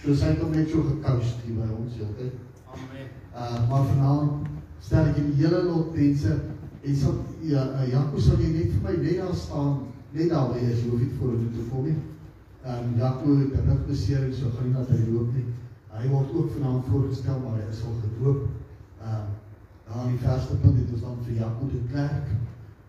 So 0.03 0.15
sy 0.15 0.35
het 0.35 0.43
hom 0.43 0.51
net 0.51 0.69
so 0.69 0.83
gekous 0.83 1.37
hier 1.45 1.55
by 1.55 1.71
ons 1.79 1.95
heeltyd. 1.97 2.35
Amen. 2.75 3.09
Uh 3.35 3.71
maar 3.71 3.87
vanaand 3.87 4.47
stel 4.81 5.07
ek 5.07 5.17
julle 5.17 5.35
hele 5.37 5.63
lot 5.63 5.95
mense 5.97 6.41
en 6.85 6.97
sal 6.97 7.15
ja 7.43 7.63
uh, 7.73 7.87
Jaco 7.91 8.21
sal 8.21 8.41
jy 8.41 8.51
net 8.53 8.73
vir 8.73 8.83
my 8.87 8.97
net 9.03 9.21
daar 9.23 9.37
staan 9.37 9.79
net 10.13 10.31
daar 10.31 10.49
waar 10.49 10.59
jy 10.59 10.71
is, 10.71 10.83
hoef 10.89 11.01
nie 11.01 11.15
voor 11.19 11.39
toe 11.39 11.53
te 11.55 11.69
kom 11.71 11.85
nie. 11.85 11.97
Ehm 12.65 12.85
um, 12.85 12.99
Jaco 12.99 13.39
het 13.39 13.55
'n 13.55 13.69
rugbesering 13.69 14.35
so 14.35 14.51
gaan 14.57 14.69
nie 14.69 14.75
dat 14.75 14.89
hy 14.89 15.01
loop 15.13 15.33
nie. 15.35 15.47
Hy 15.95 16.09
word 16.09 16.35
ook 16.35 16.53
vanaand 16.59 16.85
voorgestel 16.91 17.41
maar 17.41 17.59
hy 17.61 17.71
is 17.71 17.83
al 17.85 17.97
gedoop. 18.03 18.47
Ehm 19.01 19.17
um, 19.21 19.33
Daar 19.89 20.05
in 20.05 20.11
die 20.11 20.27
verste 20.27 20.55
punt 20.57 20.79
het 20.79 20.93
ons 20.93 21.01
dan 21.01 21.19
vir 21.25 21.35
Jaco 21.35 21.67
de 21.69 21.81
Klerk. 21.91 22.29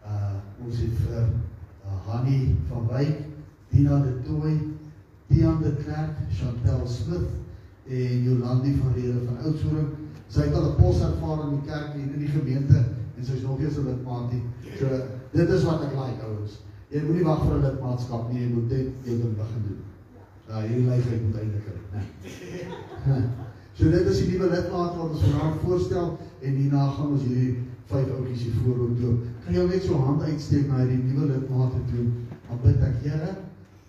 Uh 0.07 0.65
ons 0.65 0.77
het 0.79 0.99
vir 1.05 1.23
uh, 1.25 1.97
Hanni 2.07 2.55
van 2.69 2.87
Wyk, 2.87 3.17
Dina 3.69 3.99
de 4.01 4.13
Tooi, 4.23 4.53
Tian 5.27 5.61
de 5.61 5.73
Klerk, 5.83 6.21
Chantel 6.31 6.87
Smith 6.87 7.27
en 7.87 8.23
Jolandi 8.23 8.75
van 8.79 8.93
Rede 8.95 9.25
van 9.25 9.37
Oudtshoorn. 9.43 9.91
Sy 10.27 10.47
het 10.47 10.55
al 10.55 10.69
'n 10.69 10.75
pos 10.79 11.01
ervaar 11.01 11.43
in 11.47 11.57
die 11.57 11.67
kerk 11.67 11.93
en 11.93 12.13
in 12.13 12.19
die 12.19 12.31
gemeente 12.31 12.85
en 13.25 13.31
sy's 13.33 13.41
nog 13.41 13.59
eers 13.59 13.77
'n 13.77 13.85
lidmaat 13.85 14.31
nie. 14.31 14.43
So 14.77 14.85
dit 15.31 15.49
is 15.49 15.63
wat 15.63 15.81
ek 15.81 15.93
like 15.97 16.21
ouens. 16.23 16.61
Jy 16.89 17.01
moenie 17.01 17.23
wag 17.23 17.41
vir 17.43 17.57
'n 17.57 17.63
lidmaatskap 17.63 18.31
nie, 18.31 18.41
jy 18.41 18.49
moet 18.53 18.69
dit 18.69 18.87
jy 19.03 19.15
moet 19.21 19.37
begin 19.37 19.63
doen. 19.67 19.81
Ja, 20.47 20.61
hierdie 20.61 20.87
leefheid 20.89 21.21
moet 21.25 21.39
eindig, 21.41 21.63
né? 21.91 22.03
So 23.75 23.89
dit 23.91 24.05
is 24.07 24.17
die 24.17 24.31
nuwe 24.31 24.49
lidmaat 24.49 24.95
wat 24.95 25.09
ons 25.09 25.21
vanaand 25.21 25.61
voorstel 25.61 26.17
en 26.41 26.53
hierna 26.55 26.89
gaan 26.89 27.09
ons 27.11 27.23
hierdie 27.23 27.57
vyf 27.85 28.11
ouetjies 28.17 28.41
hier 28.41 28.53
voor 28.63 28.77
doen. 28.95 29.17
Kan 29.43 29.53
jy 29.53 29.65
net 29.67 29.83
so 29.83 29.97
hand 29.97 30.21
uitsteek 30.21 30.67
na 30.67 30.77
hierdie 30.77 31.03
nuwe 31.03 31.25
lidmaat 31.25 31.73
toe? 31.89 32.05
Dan 32.47 32.61
bid 32.63 32.81
ek, 32.81 32.95
Here, 33.03 33.35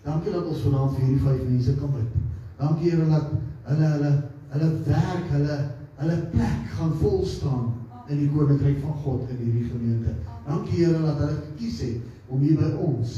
dankie 0.02 0.32
dat 0.32 0.44
ons 0.44 0.64
vanaand 0.66 0.96
vir 0.96 1.04
hierdie 1.04 1.24
vyf 1.28 1.42
mense 1.48 1.76
kan 1.78 1.92
bid. 1.94 2.10
Dankie 2.58 2.90
Here 2.90 3.06
dat 3.06 3.30
hulle 3.68 3.92
hulle 3.94 4.12
hulle 4.48 4.70
werk, 4.88 5.30
hulle 5.30 5.58
hulle 5.96 6.16
plek 6.32 6.74
gaan 6.74 6.92
vol 7.00 7.24
staan 7.26 7.85
in 8.08 8.18
die 8.22 8.30
koninkryk 8.30 8.82
van 8.82 8.98
God 9.04 9.30
in 9.30 9.40
hierdie 9.42 9.70
gemeente. 9.70 10.14
Dankie 10.46 10.84
Here 10.84 11.00
dat 11.02 11.18
hulle 11.22 11.40
gekies 11.50 11.80
het 11.80 12.30
om 12.32 12.40
hier 12.40 12.58
by 12.60 12.70
ons 12.82 13.16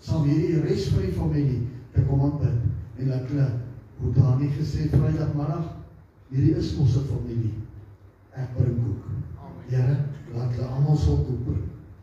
saam 0.00 0.24
hierdie 0.28 0.62
res 0.64 0.88
van 0.92 1.04
die 1.04 1.16
familie 1.16 1.60
te 1.94 2.04
kom 2.08 2.24
aanbid. 2.28 2.62
En 3.00 3.12
dat 3.12 3.28
hulle 3.28 3.50
hoe 4.00 4.14
Dani 4.16 4.48
gesê 4.56 4.88
Vrydagmiddag 4.88 5.68
Hierdie 6.30 6.54
is 6.54 6.76
ons 6.78 6.92
se 6.94 7.00
familie. 7.08 7.56
Ek 8.38 8.52
bring 8.54 8.76
koek. 8.78 9.06
Here, 9.70 9.96
laat 10.30 10.52
hulle 10.54 10.68
almal 10.76 10.98
so 10.98 11.16
koper 11.26 11.56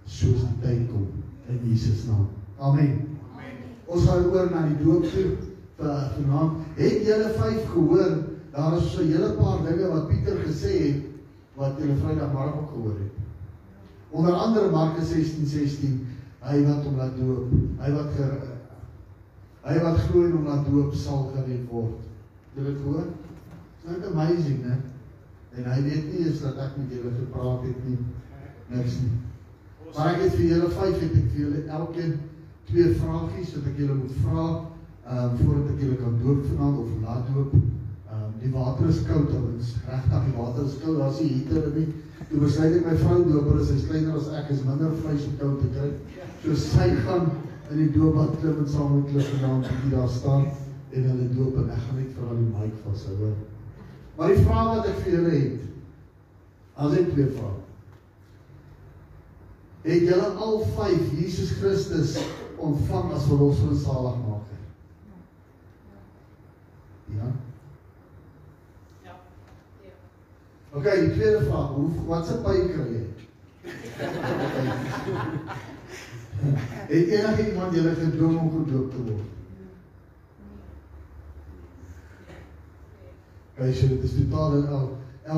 soos 0.07 0.41
die 0.43 0.57
tyd 0.63 0.81
kom 0.91 1.05
in 1.51 1.61
Jesus 1.63 2.03
naam. 2.09 2.25
Amen. 2.59 2.97
Amen. 3.31 3.61
Ons 3.87 4.07
gaan 4.07 4.27
oor 4.33 4.49
na 4.51 4.65
die 4.67 4.79
doop 4.81 5.07
toe 5.13 5.29
vanaand. 5.79 6.59
Het 6.79 7.07
julle 7.07 7.31
vyf 7.37 7.71
gehoor? 7.71 8.17
Daar 8.51 8.77
is 8.81 8.91
so 8.91 9.01
'n 9.03 9.13
hele 9.13 9.31
paar 9.39 9.63
dinge 9.63 9.87
wat 9.93 10.07
Pieter 10.09 10.37
gesê 10.43 10.73
het 10.83 11.06
wat 11.57 11.79
julle 11.81 11.95
Vrydag 11.95 12.33
maar 12.33 12.53
ook 12.53 12.69
gehoor 12.73 12.97
het. 13.01 13.15
Onder 14.09 14.33
andere 14.33 14.71
Markus 14.71 15.09
16:16, 15.09 15.45
16, 15.45 16.07
hy 16.39 16.65
wat 16.65 16.83
hom 16.83 16.95
laat 16.95 17.15
doop, 17.17 17.49
hy 17.81 17.91
wat 17.91 18.11
ger, 18.17 18.35
hy 19.61 19.79
wat 19.83 19.97
glo 19.97 20.25
en 20.25 20.35
hom 20.37 20.45
laat 20.45 20.69
doop 20.69 20.93
sal 20.93 21.31
gered 21.33 21.65
word. 21.69 22.05
Julle 22.53 22.75
gehoor? 22.81 23.09
Dit 23.87 23.97
is 23.97 24.11
amazing, 24.11 24.61
né? 24.65 24.77
En 25.57 25.71
hy 25.71 25.81
weet 25.83 26.05
nie 26.11 26.25
eens 26.25 26.41
dat 26.41 26.57
ek 26.61 26.77
met 26.77 26.93
julle 26.93 27.11
gepraat 27.17 27.65
het 27.65 27.83
nie. 27.87 27.97
Niks 28.67 28.99
nie. 29.01 29.15
Maar 29.95 30.13
ek 30.13 30.21
het 30.21 30.35
vir 30.37 30.45
julle 30.51 30.69
vyf 30.69 30.99
het 31.01 31.13
ek 31.17 31.29
vir 31.33 31.41
julle 31.41 31.63
elkeen 31.79 32.17
twee 32.67 32.93
vragies 33.01 33.53
wat 33.55 33.69
ek 33.71 33.81
julle 33.81 33.97
moet 33.97 34.17
vra, 34.21 34.47
ehm 35.07 35.25
uh, 35.25 35.39
voordat 35.41 35.73
ek 35.73 35.83
julle 35.85 35.99
kan 36.03 36.17
doop 36.21 36.45
vanaand 36.51 36.81
of 36.83 36.95
laat 37.01 37.33
doop. 37.33 37.53
Die 38.41 38.51
water 38.53 38.89
is 38.91 39.01
koud, 39.07 39.31
ons 39.33 39.73
regtig 39.87 40.27
die 40.27 40.35
water 40.37 40.65
is 40.67 40.77
koud, 40.83 40.99
daar's 41.01 41.19
nie 41.21 41.31
heater 41.33 41.71
nie. 41.73 41.87
Toe 42.29 42.39
besluit 42.43 42.77
ek 42.77 42.85
my 42.85 42.95
vrou 43.01 43.17
doper 43.25 43.59
is, 43.61 43.71
sy's 43.71 43.85
kleiner 43.89 44.17
as 44.19 44.29
ek, 44.37 44.51
is 44.53 44.63
minder 44.67 44.93
vleis 45.01 45.27
om 45.29 45.35
koud 45.41 45.61
te 45.63 45.69
kry. 45.73 45.91
So 46.43 46.55
sy 46.61 46.89
gaan 47.05 47.29
in 47.71 47.81
die 47.81 47.91
doopbad 47.95 48.37
klim 48.41 48.61
en 48.63 48.71
saam 48.71 48.97
met 48.97 49.11
hulle 49.11 49.27
vanaand 49.33 49.67
bietjie 49.67 49.93
daar 49.93 50.11
staan 50.11 50.49
en 50.93 51.07
hulle 51.11 51.29
doop 51.35 51.57
en 51.61 51.71
ek 51.75 51.85
gaan 51.85 51.97
net 51.99 52.11
vir 52.15 52.27
hulle 52.27 52.41
die 52.41 52.51
mic 52.55 52.75
vashou. 52.85 53.31
Maar 54.17 54.33
die 54.33 54.43
vraag 54.45 54.69
wat 54.73 54.91
ek 54.91 55.01
vir 55.03 55.15
julle 55.17 55.33
het, 55.35 55.65
as 56.77 56.99
ek 57.01 57.09
twee 57.13 57.31
vrae. 57.37 57.55
Het 59.87 60.07
julle 60.09 60.29
al 60.45 60.57
vyf 60.77 61.11
Jesus 61.15 61.51
Christus 61.59 62.15
ontvang 62.57 63.11
as 63.15 63.27
verlosser 63.29 63.71
en 63.71 63.81
saligmaker? 63.81 64.63
Ja. 67.17 67.29
Okay, 70.77 70.99
die 71.05 71.13
tweede 71.13 71.43
vraag, 71.45 71.69
hoe 71.75 71.89
wat 72.05 72.27
se 72.27 72.37
by 72.43 72.55
kry 72.71 72.87
jy? 72.93 73.05
Het 76.87 77.07
enige 77.17 77.49
iemand 77.49 77.73
julle 77.75 77.93
gedwing 77.97 78.39
om 78.39 78.51
gedoop 78.53 78.91
te 78.93 79.01
word? 79.07 79.33
Hy 83.57 83.71
sê 83.73 83.89
dit 83.89 84.05
is 84.05 84.15
totaal 84.19 84.59
en 84.59 84.67
al 84.77 84.87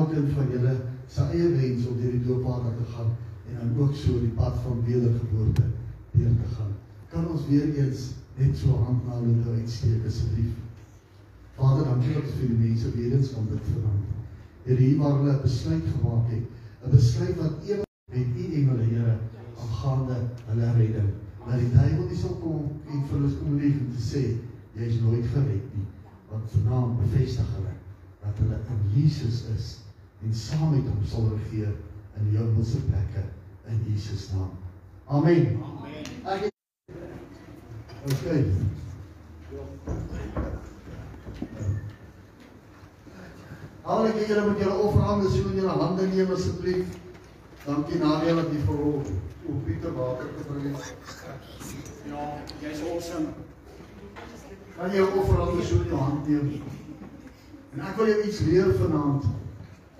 elkeen 0.00 0.28
van 0.36 0.52
julle 0.52 0.76
se 1.10 1.24
eie 1.32 1.48
wens 1.56 1.88
om 1.88 1.96
deur 1.98 2.12
die 2.12 2.24
doopwater 2.26 2.76
te 2.76 2.86
gaan 2.92 3.14
en 3.48 3.56
dan 3.62 3.72
ook 3.80 3.96
so 3.96 4.20
die 4.20 4.34
pad 4.36 4.60
van 4.66 4.84
wedergeboorte 4.84 5.66
deur 6.12 6.36
te 6.42 6.54
gaan. 6.54 6.76
Kan 7.10 7.28
ons 7.32 7.48
weer 7.48 7.72
eens 7.74 8.10
net 8.36 8.56
so 8.56 8.76
hand 8.84 9.08
na 9.08 9.18
hulle 9.24 9.56
uitsteek 9.56 10.04
asseblief? 10.06 10.52
Vader, 11.56 11.88
dankie 11.88 12.14
dat 12.20 12.28
vir 12.36 12.52
die 12.52 12.62
mense 12.68 12.92
weer 12.94 13.16
eens 13.16 13.32
kom 13.34 13.48
dit 13.50 13.72
vanaand. 13.72 14.19
Here 14.64 14.76
hier 14.76 14.98
waar 14.98 15.18
hulle 15.18 15.32
'n 15.32 15.42
besluit 15.42 15.84
gemaak 15.92 16.30
het, 16.30 16.44
'n 16.84 16.90
besluit 16.90 17.36
wat 17.36 17.52
ewig 17.64 17.86
met 18.12 18.26
U 18.36 18.44
engele 18.54 18.84
Here 18.92 19.16
aangaande 19.62 20.16
hulle 20.46 20.72
redding. 20.72 21.10
Maar 21.46 21.58
die 21.58 21.72
duiwel 21.72 22.06
nie 22.08 22.16
sal 22.16 22.36
kom 22.42 22.68
en 22.90 23.04
vir 23.08 23.18
hulle 23.18 23.36
kom 23.38 23.58
lief 23.58 23.76
en 23.76 23.92
sê 23.98 24.22
jy 24.76 24.86
is 24.86 25.00
nooit 25.00 25.26
gered 25.32 25.74
nie, 25.74 25.86
want 26.30 26.50
vanaand 26.54 26.98
bevestig 27.00 27.48
hulle 27.56 27.74
dat 28.22 28.42
hulle 28.42 28.58
in 28.74 28.80
Jesus 28.94 29.44
is 29.56 29.70
en 30.22 30.34
saam 30.34 30.70
met 30.74 30.88
hom 30.92 31.04
sal 31.04 31.30
regeer 31.32 31.72
in 32.20 32.30
die 32.30 32.38
hemelse 32.38 32.84
plekke 32.90 33.24
in 33.72 33.82
Jesus 33.88 34.32
naam. 34.32 34.50
Amen. 35.06 35.58
Amen. 35.62 36.04
Ek 36.24 36.48
Okay. 38.10 38.44
Al 43.82 44.06
ek 44.10 44.18
julle 44.28 44.42
met 44.46 44.58
julle 44.60 44.76
offerhande 44.76 45.30
sien 45.30 45.46
in 45.50 45.60
julle 45.62 45.76
hande 45.80 46.06
neem 46.06 46.32
asseblief. 46.34 46.98
Dankie 47.64 48.00
Nadia 48.00 48.34
dat 48.34 48.52
jy 48.52 48.60
vir 48.66 48.76
hom 48.82 49.06
op 49.50 49.64
Pieter 49.64 49.94
water 49.96 50.28
gebring 50.36 50.76
het. 50.76 50.92
Ja, 52.08 52.26
jy's 52.60 52.82
awesome. 52.90 53.32
Kan 54.76 54.92
jy 54.92 55.04
offerhande 55.04 55.64
so 55.64 55.80
in 55.80 55.92
jou 55.94 56.02
hand 56.02 56.28
neem? 56.28 56.62
En 57.72 57.84
ek 57.86 57.96
wil 57.96 58.12
jou 58.12 58.22
iets 58.26 58.40
leer 58.48 58.72
vanaand 58.80 59.28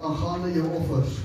aangaande 0.01 0.53
jou 0.53 0.69
offers. 0.77 1.19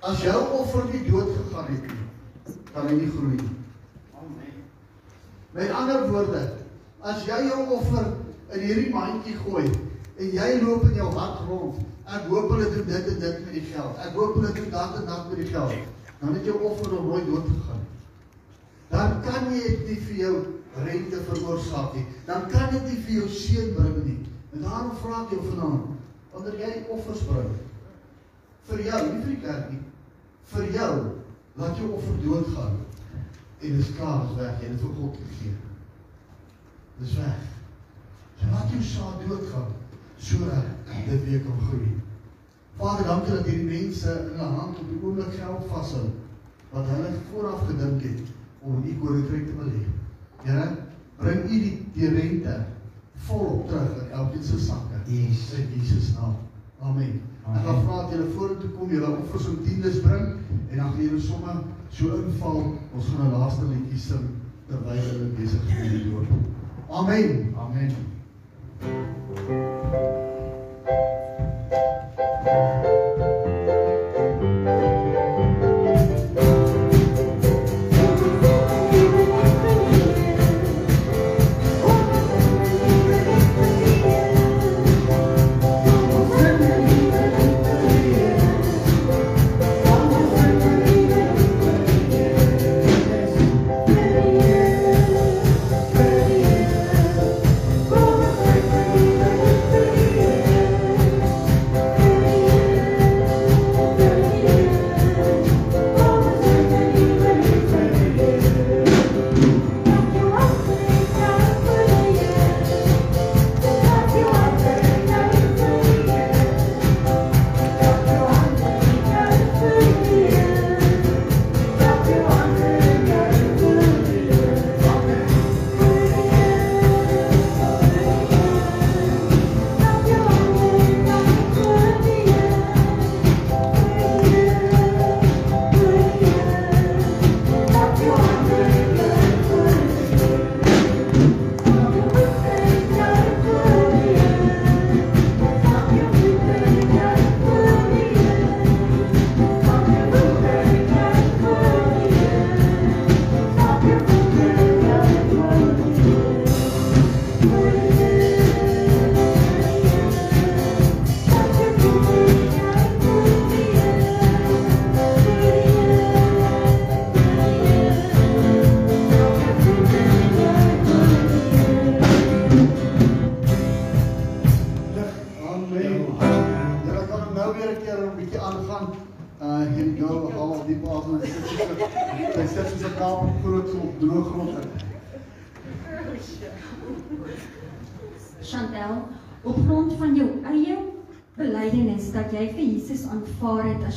As 0.00 0.22
jou 0.24 0.38
offer 0.56 0.86
nie 0.92 1.04
dood 1.10 1.28
gegaan 1.36 1.68
het 1.68 1.88
nie, 1.88 2.54
kan 2.72 2.88
hy 2.88 2.96
nie 2.96 3.10
groei 3.12 3.36
nie. 3.36 3.52
Amen. 4.16 4.62
Met 5.56 5.72
ander 5.76 6.08
woorde, 6.08 6.40
as 7.00 7.24
jy 7.28 7.42
jou 7.48 7.60
offer 7.76 8.08
in 8.54 8.66
hierdie 8.66 8.90
mandjie 8.94 9.36
gooi 9.44 9.66
en 10.20 10.34
jy 10.36 10.48
loop 10.62 10.84
in 10.88 10.98
jou 10.98 11.08
hart 11.16 11.44
rond. 11.48 11.78
Ek 12.10 12.26
hoop 12.28 12.50
hulle 12.50 12.68
doen 12.74 12.88
dit 12.88 13.08
en 13.12 13.20
dit 13.22 13.44
met 13.44 13.54
die 13.54 13.66
geld. 13.70 14.00
Ek 14.02 14.16
hoop 14.18 14.34
hulle 14.38 14.52
doen 14.56 14.70
dat 14.72 14.96
en 14.98 15.06
dat 15.06 15.28
met 15.30 15.42
die 15.42 15.50
geld. 15.52 15.76
Dan 16.20 16.34
het 16.36 16.44
jou 16.44 16.56
offer 16.68 16.92
nog 16.92 17.06
nooit 17.06 17.26
dood 17.26 17.46
gegaan. 17.48 17.86
Dan 18.90 19.20
kan 19.24 19.46
jy 19.54 19.62
dit 19.62 19.86
nie 19.88 20.00
vir 20.08 20.16
jou 20.24 20.34
rente 20.84 21.22
veroorsaak 21.30 21.94
nie. 21.94 22.04
Dan 22.26 22.48
kan 22.50 22.74
dit 22.74 22.90
nie 22.90 22.98
vir 23.06 23.14
jou 23.20 23.28
seën 23.38 23.72
bring 23.78 24.00
nie. 24.04 24.18
En 24.52 24.66
daarom 24.66 24.96
vra 25.00 25.22
ek 25.24 25.34
jou 25.36 25.42
vanaand, 25.46 25.92
wanneer 26.34 26.58
jy 26.64 26.72
offers 26.90 27.22
bring 27.28 27.52
vir 28.70 28.84
jou, 28.86 29.00
nie 29.06 29.22
vir 29.22 29.30
die 29.32 29.40
kerk 29.42 29.70
nie, 29.72 29.80
vir 30.52 30.66
jou, 30.76 30.92
laat 31.58 31.78
jou 31.80 31.88
offer 31.96 32.18
doodgaan. 32.24 32.76
En 33.60 33.80
dis 33.80 33.94
klaar, 33.96 34.26
dis 34.26 34.38
weg, 34.40 34.60
jy 34.62 34.68
het 34.70 34.84
vir 34.84 34.92
God 34.98 35.16
gegee. 35.24 35.56
Dis 37.00 37.16
weg. 37.18 37.48
Laat 38.48 38.72
jou 38.72 38.82
saad 38.82 39.20
doodgaan 39.28 39.72
sodat 40.20 40.64
dit 41.08 41.24
weer 41.24 41.40
kan 41.40 41.60
groei. 41.68 41.92
Vader, 42.76 43.06
dankie 43.06 43.34
dat 43.34 43.46
hierdie 43.48 43.68
mense 43.68 44.10
in 44.10 44.38
hulle 44.38 44.58
hand 44.58 44.78
op 44.80 44.88
die 44.88 44.98
oomblik 45.02 45.32
geld 45.36 45.64
vashou 45.68 46.06
wat 46.70 46.86
hulle 46.92 47.10
vooraf 47.30 47.64
gedink 47.68 48.02
het 48.02 48.20
om 48.60 48.82
in 48.82 48.90
u 48.90 48.98
koninkryk 49.00 49.46
te 49.46 49.56
belê. 49.58 49.80
Here, 50.44 50.66
bring 51.16 51.44
u 51.44 51.48
die, 51.64 51.72
die 51.94 52.08
rente 52.08 52.54
volop 53.26 53.68
terug 53.68 53.96
in 54.04 54.10
elkeen 54.10 54.44
se 54.44 54.58
sakke. 54.58 55.00
Yes. 55.06 55.50
In 55.58 55.72
Jesus 55.74 56.12
naam. 56.14 56.36
Amen. 56.80 57.20
Amen. 57.44 57.58
Ek 57.60 57.66
gaan 57.66 57.82
vra 57.84 57.96
dat 58.02 58.14
julle 58.14 58.30
vorentoe 58.36 58.70
kom, 58.76 58.92
julle 58.92 59.10
offers 59.16 59.48
en 59.50 59.58
tiendes 59.64 60.00
bring 60.04 60.30
en 60.70 60.76
dan 60.76 60.92
gaan 60.92 61.02
julle 61.02 61.20
sommer 61.20 61.60
so 61.90 62.22
inval. 62.22 62.62
Ons 62.94 63.10
gaan 63.10 63.26
'n 63.26 63.36
laaste 63.38 63.66
liedjie 63.66 63.98
sing 63.98 64.30
terwyl 64.68 65.04
hulle 65.10 65.28
besig 65.36 65.68
is 65.68 65.76
met 65.82 65.90
die 65.90 66.04
doop. 66.10 66.32
Amen. 66.88 67.54
Amen. 67.56 67.92
Amen. 68.82 69.20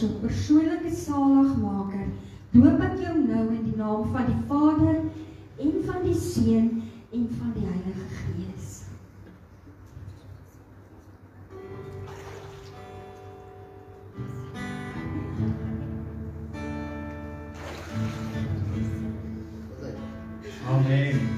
Jou 0.04 0.20
persoonlike 0.24 0.92
saligmaker, 0.92 2.08
doop 2.54 2.82
ek 2.84 2.98
jou 3.00 3.14
nou 3.24 3.46
in 3.56 3.62
die 3.70 3.78
naam 3.80 4.10
van 4.14 4.28
die 4.28 4.42
Vader 4.50 5.00
en 5.64 5.78
van 5.88 6.02
die 6.04 6.18
Seun 6.18 6.72
en 7.14 7.28
van 7.38 7.54
die 7.56 7.68
Heilige 7.68 8.08
Gees. 8.20 8.82
Amen. 20.74 21.33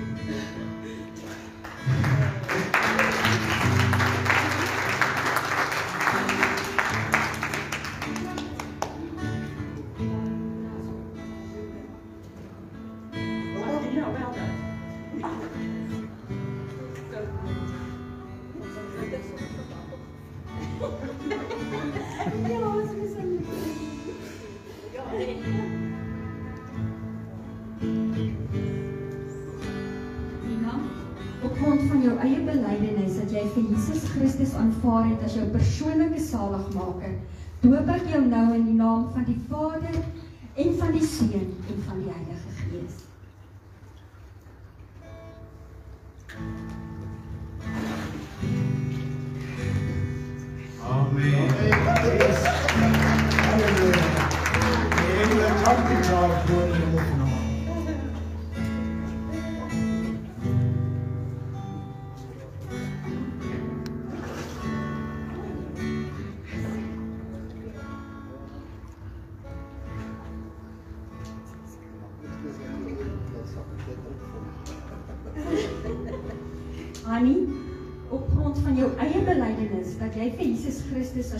As 35.25 35.33
jou 35.33 35.45
persoonlike 35.49 36.21
saligmaker, 36.21 37.17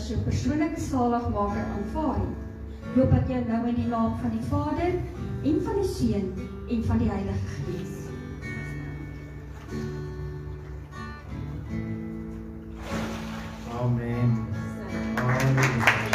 as 0.06 0.12
jou 0.12 0.22
persoonlike 0.22 0.80
saligmaker 0.80 1.64
aanvaar 1.74 2.18
het, 2.20 2.34
loop 2.94 3.14
ek 3.16 3.30
jou 3.32 3.40
nou 3.48 3.58
in 3.66 3.74
die 3.74 3.88
naam 3.90 4.12
van 4.20 4.30
die 4.30 4.44
Vader 4.46 4.92
en 5.50 5.56
van 5.66 5.80
die 5.80 5.88
Seun 5.90 6.28
en 6.70 6.84
van 6.86 7.02
die 7.02 7.10
Heilige 7.10 7.46
Gees. 7.56 8.06
Amen. 13.82 14.30
Amen. 15.26 16.06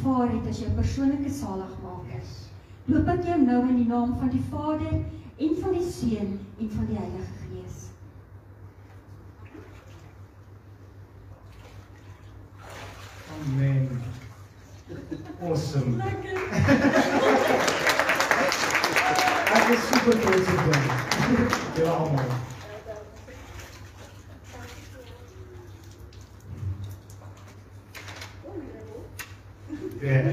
Aanvaar 0.00 0.28
het 0.32 0.46
as 0.48 0.58
jou 0.58 0.70
persoonlike 0.70 1.30
saligmaker. 1.30 2.28
Loop 2.84 3.08
ek 3.12 3.24
jou 3.28 3.38
nou 3.42 3.60
in 3.68 3.76
die 3.76 3.88
naam 3.88 4.16
van 4.18 4.30
die 4.32 4.42
Vader 4.50 4.94
en 5.36 5.56
van 5.60 5.72
die 5.76 5.90
Seun 5.92 6.38
en 6.58 6.70
van 6.76 6.86
die 6.88 6.96
Heilige 6.96 7.32
Gees. 7.44 7.76
Amen. 13.40 14.02
Awesome. 15.42 16.02
Ek 19.50 19.68
is 19.74 19.88
super 19.88 20.20
trots 20.20 20.48
op 20.54 20.60
jou. 20.70 20.80
Ja, 21.84 21.98
man. 21.98 22.48
Yeah. 30.00 30.32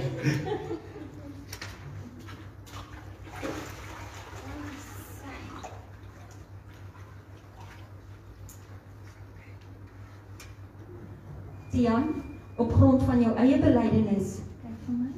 Tian, 11.71 12.23
op 12.55 12.73
grond 12.73 13.03
van 13.03 13.21
jou 13.21 13.35
eie 13.35 13.59
belydenis, 13.59 14.37
kyk 14.61 14.77
vir 14.85 14.95
my, 14.95 15.09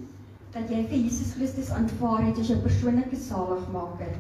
jy 0.90 0.98
vir 0.98 1.06
Jesus 1.06 1.34
Christus 1.38 1.70
aanvaar 1.70 2.24
het 2.26 2.40
as 2.42 2.50
jou 2.50 2.58
persoonlike 2.64 3.18
saligmaker. 3.18 4.16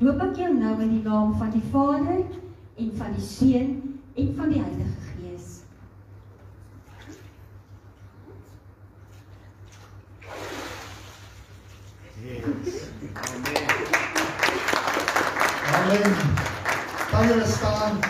Loop 0.00 0.22
ek 0.24 0.38
jou 0.40 0.52
nou 0.54 0.76
in 0.80 0.94
die 0.94 1.02
naam 1.04 1.34
van 1.36 1.50
die 1.52 1.64
Vader 1.72 2.22
en 2.78 2.92
van 2.96 3.12
die 3.12 3.24
Seun 3.24 3.74
en 4.16 4.34
van 4.36 4.48
die 4.48 4.62
Heilige 4.62 4.96
Amen. 15.78 16.16
Kan 17.10 17.28
julle 17.28 17.46
staan? 17.46 18.00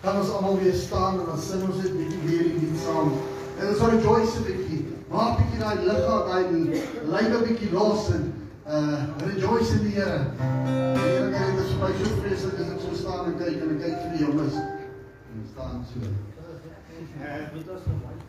Kan 0.00 0.16
ons 0.20 0.30
almal 0.30 0.58
weer 0.58 0.74
staan 0.74 1.20
en 1.20 1.26
dan 1.26 1.38
sing 1.38 1.62
ons 1.68 1.82
dit 1.82 1.96
bietjie 1.96 2.22
weer 2.24 2.46
in 2.52 2.64
die 2.64 2.80
saam. 2.84 3.12
Ons 3.62 3.78
sal 3.78 3.96
rejoice 3.96 4.40
'n 4.40 4.44
bietjie. 4.48 4.91
Maak 5.12 5.36
bietjie 5.38 5.58
daai 5.60 5.76
liggaam, 5.84 6.22
daai 6.28 6.44
lywe 7.28 7.38
bietjie 7.46 7.70
los 7.72 8.08
en 8.16 8.22
uh 8.66 9.00
rejoice 9.26 9.72
in 9.76 9.82
die 9.84 9.94
Here. 9.96 10.20
Die 10.38 11.00
Here 11.00 11.28
het 11.36 11.56
dit 11.58 11.68
vir 11.68 11.78
my 11.82 11.90
so 11.98 12.06
vreeslik 12.20 12.56
as 12.64 12.70
ek 12.72 12.80
so 12.84 12.90
staan 13.02 13.28
en 13.28 13.36
kyk 13.42 13.60
en 13.60 13.74
ek 13.74 13.80
kyk 13.84 13.96
vir 14.04 14.10
die 14.14 14.22
jonges. 14.24 14.56
En 14.56 15.44
staan 15.52 15.78
so. 15.92 16.00
Ja, 17.20 17.32
dit 17.52 17.66
was 17.68 17.82
so 17.84 17.92
baie. 18.00 18.20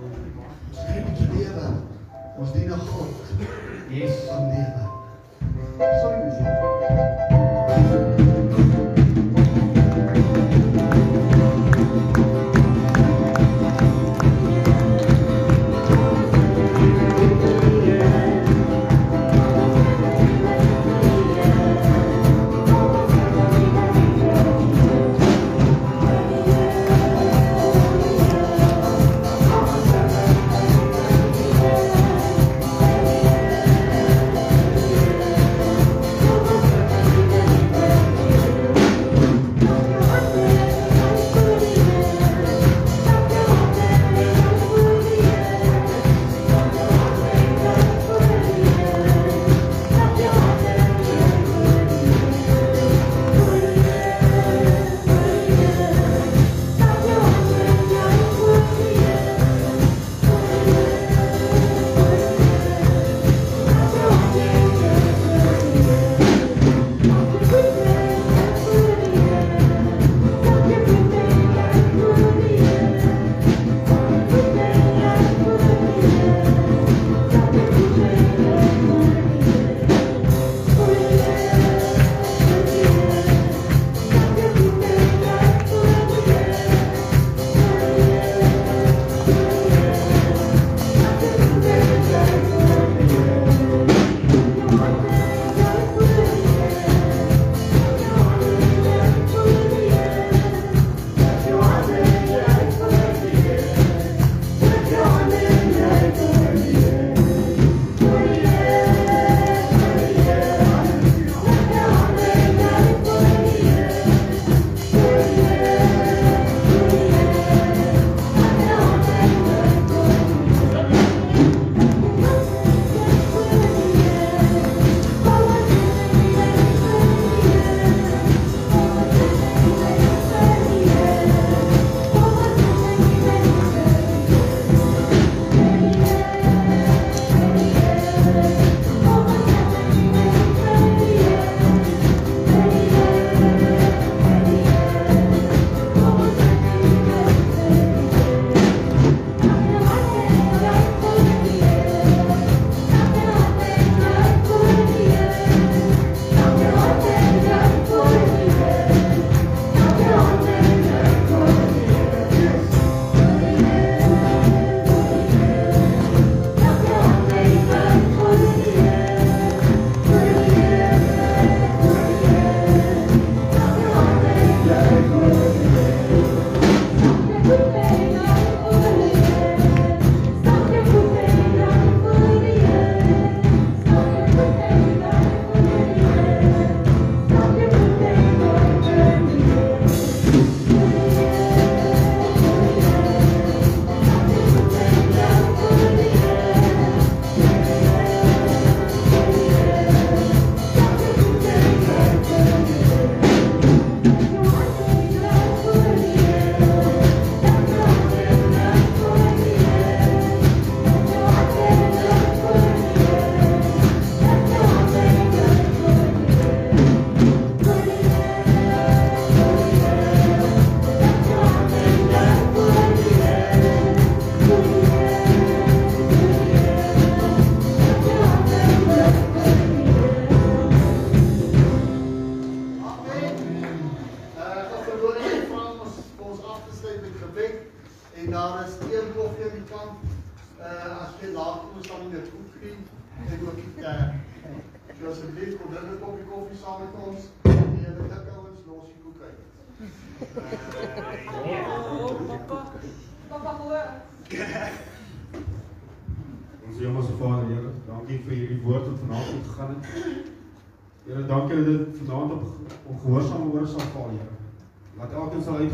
Ons 0.00 0.80
gee 0.88 1.00
die 1.20 1.28
lewe. 1.36 1.68
Ons 2.38 2.50
dien 2.56 2.68
God. 2.88 3.12
Yes. 3.92 4.16
Amen. 4.32 4.72
Sorry, 6.00 6.18
musiek. 6.24 8.15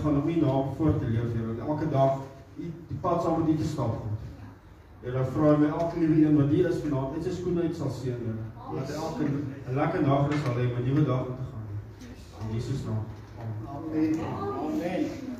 Uitgaan 0.03 0.22
om 0.22 0.28
U 0.28 0.40
naam 0.40 0.74
voor 0.76 0.98
te 0.98 1.05
leef, 1.05 1.32
Here. 1.32 1.57
Dat 1.57 1.66
elke 1.68 1.88
dag 1.88 2.18
U 2.57 2.72
die 2.88 2.96
pad 3.00 3.22
saam 3.22 3.38
met 3.38 3.48
U 3.48 3.57
te 3.57 3.64
stap, 3.64 3.86
God. 3.86 4.20
Here, 5.00 5.24
vra 5.24 5.57
my 5.57 5.66
elke 5.66 5.98
liewe 5.98 6.26
een 6.26 6.36
wat 6.36 6.48
hier 6.48 6.68
is 6.68 6.80
vanaand, 6.84 7.16
net 7.16 7.24
sy 7.24 7.34
skoene 7.40 7.62
uit 7.62 7.76
sal 7.76 7.90
seën, 7.90 8.18
Here. 8.24 8.38
Laat 8.74 8.90
elke 8.90 9.24
'n 9.24 9.74
lekker 9.74 10.03
nagrus 10.03 10.42
sal 10.44 10.57
hê 10.59 10.66
om 10.70 10.78
'n 10.78 10.86
nuwe 10.86 11.05
dag 11.05 11.26
in 11.26 11.36
te 11.40 11.46
gaan. 11.50 11.66
In 12.48 12.55
Jesus 12.55 12.84
naam. 12.86 13.05
Amen. 13.74 14.14
Amen. 14.14 14.64
Amen. 14.64 15.32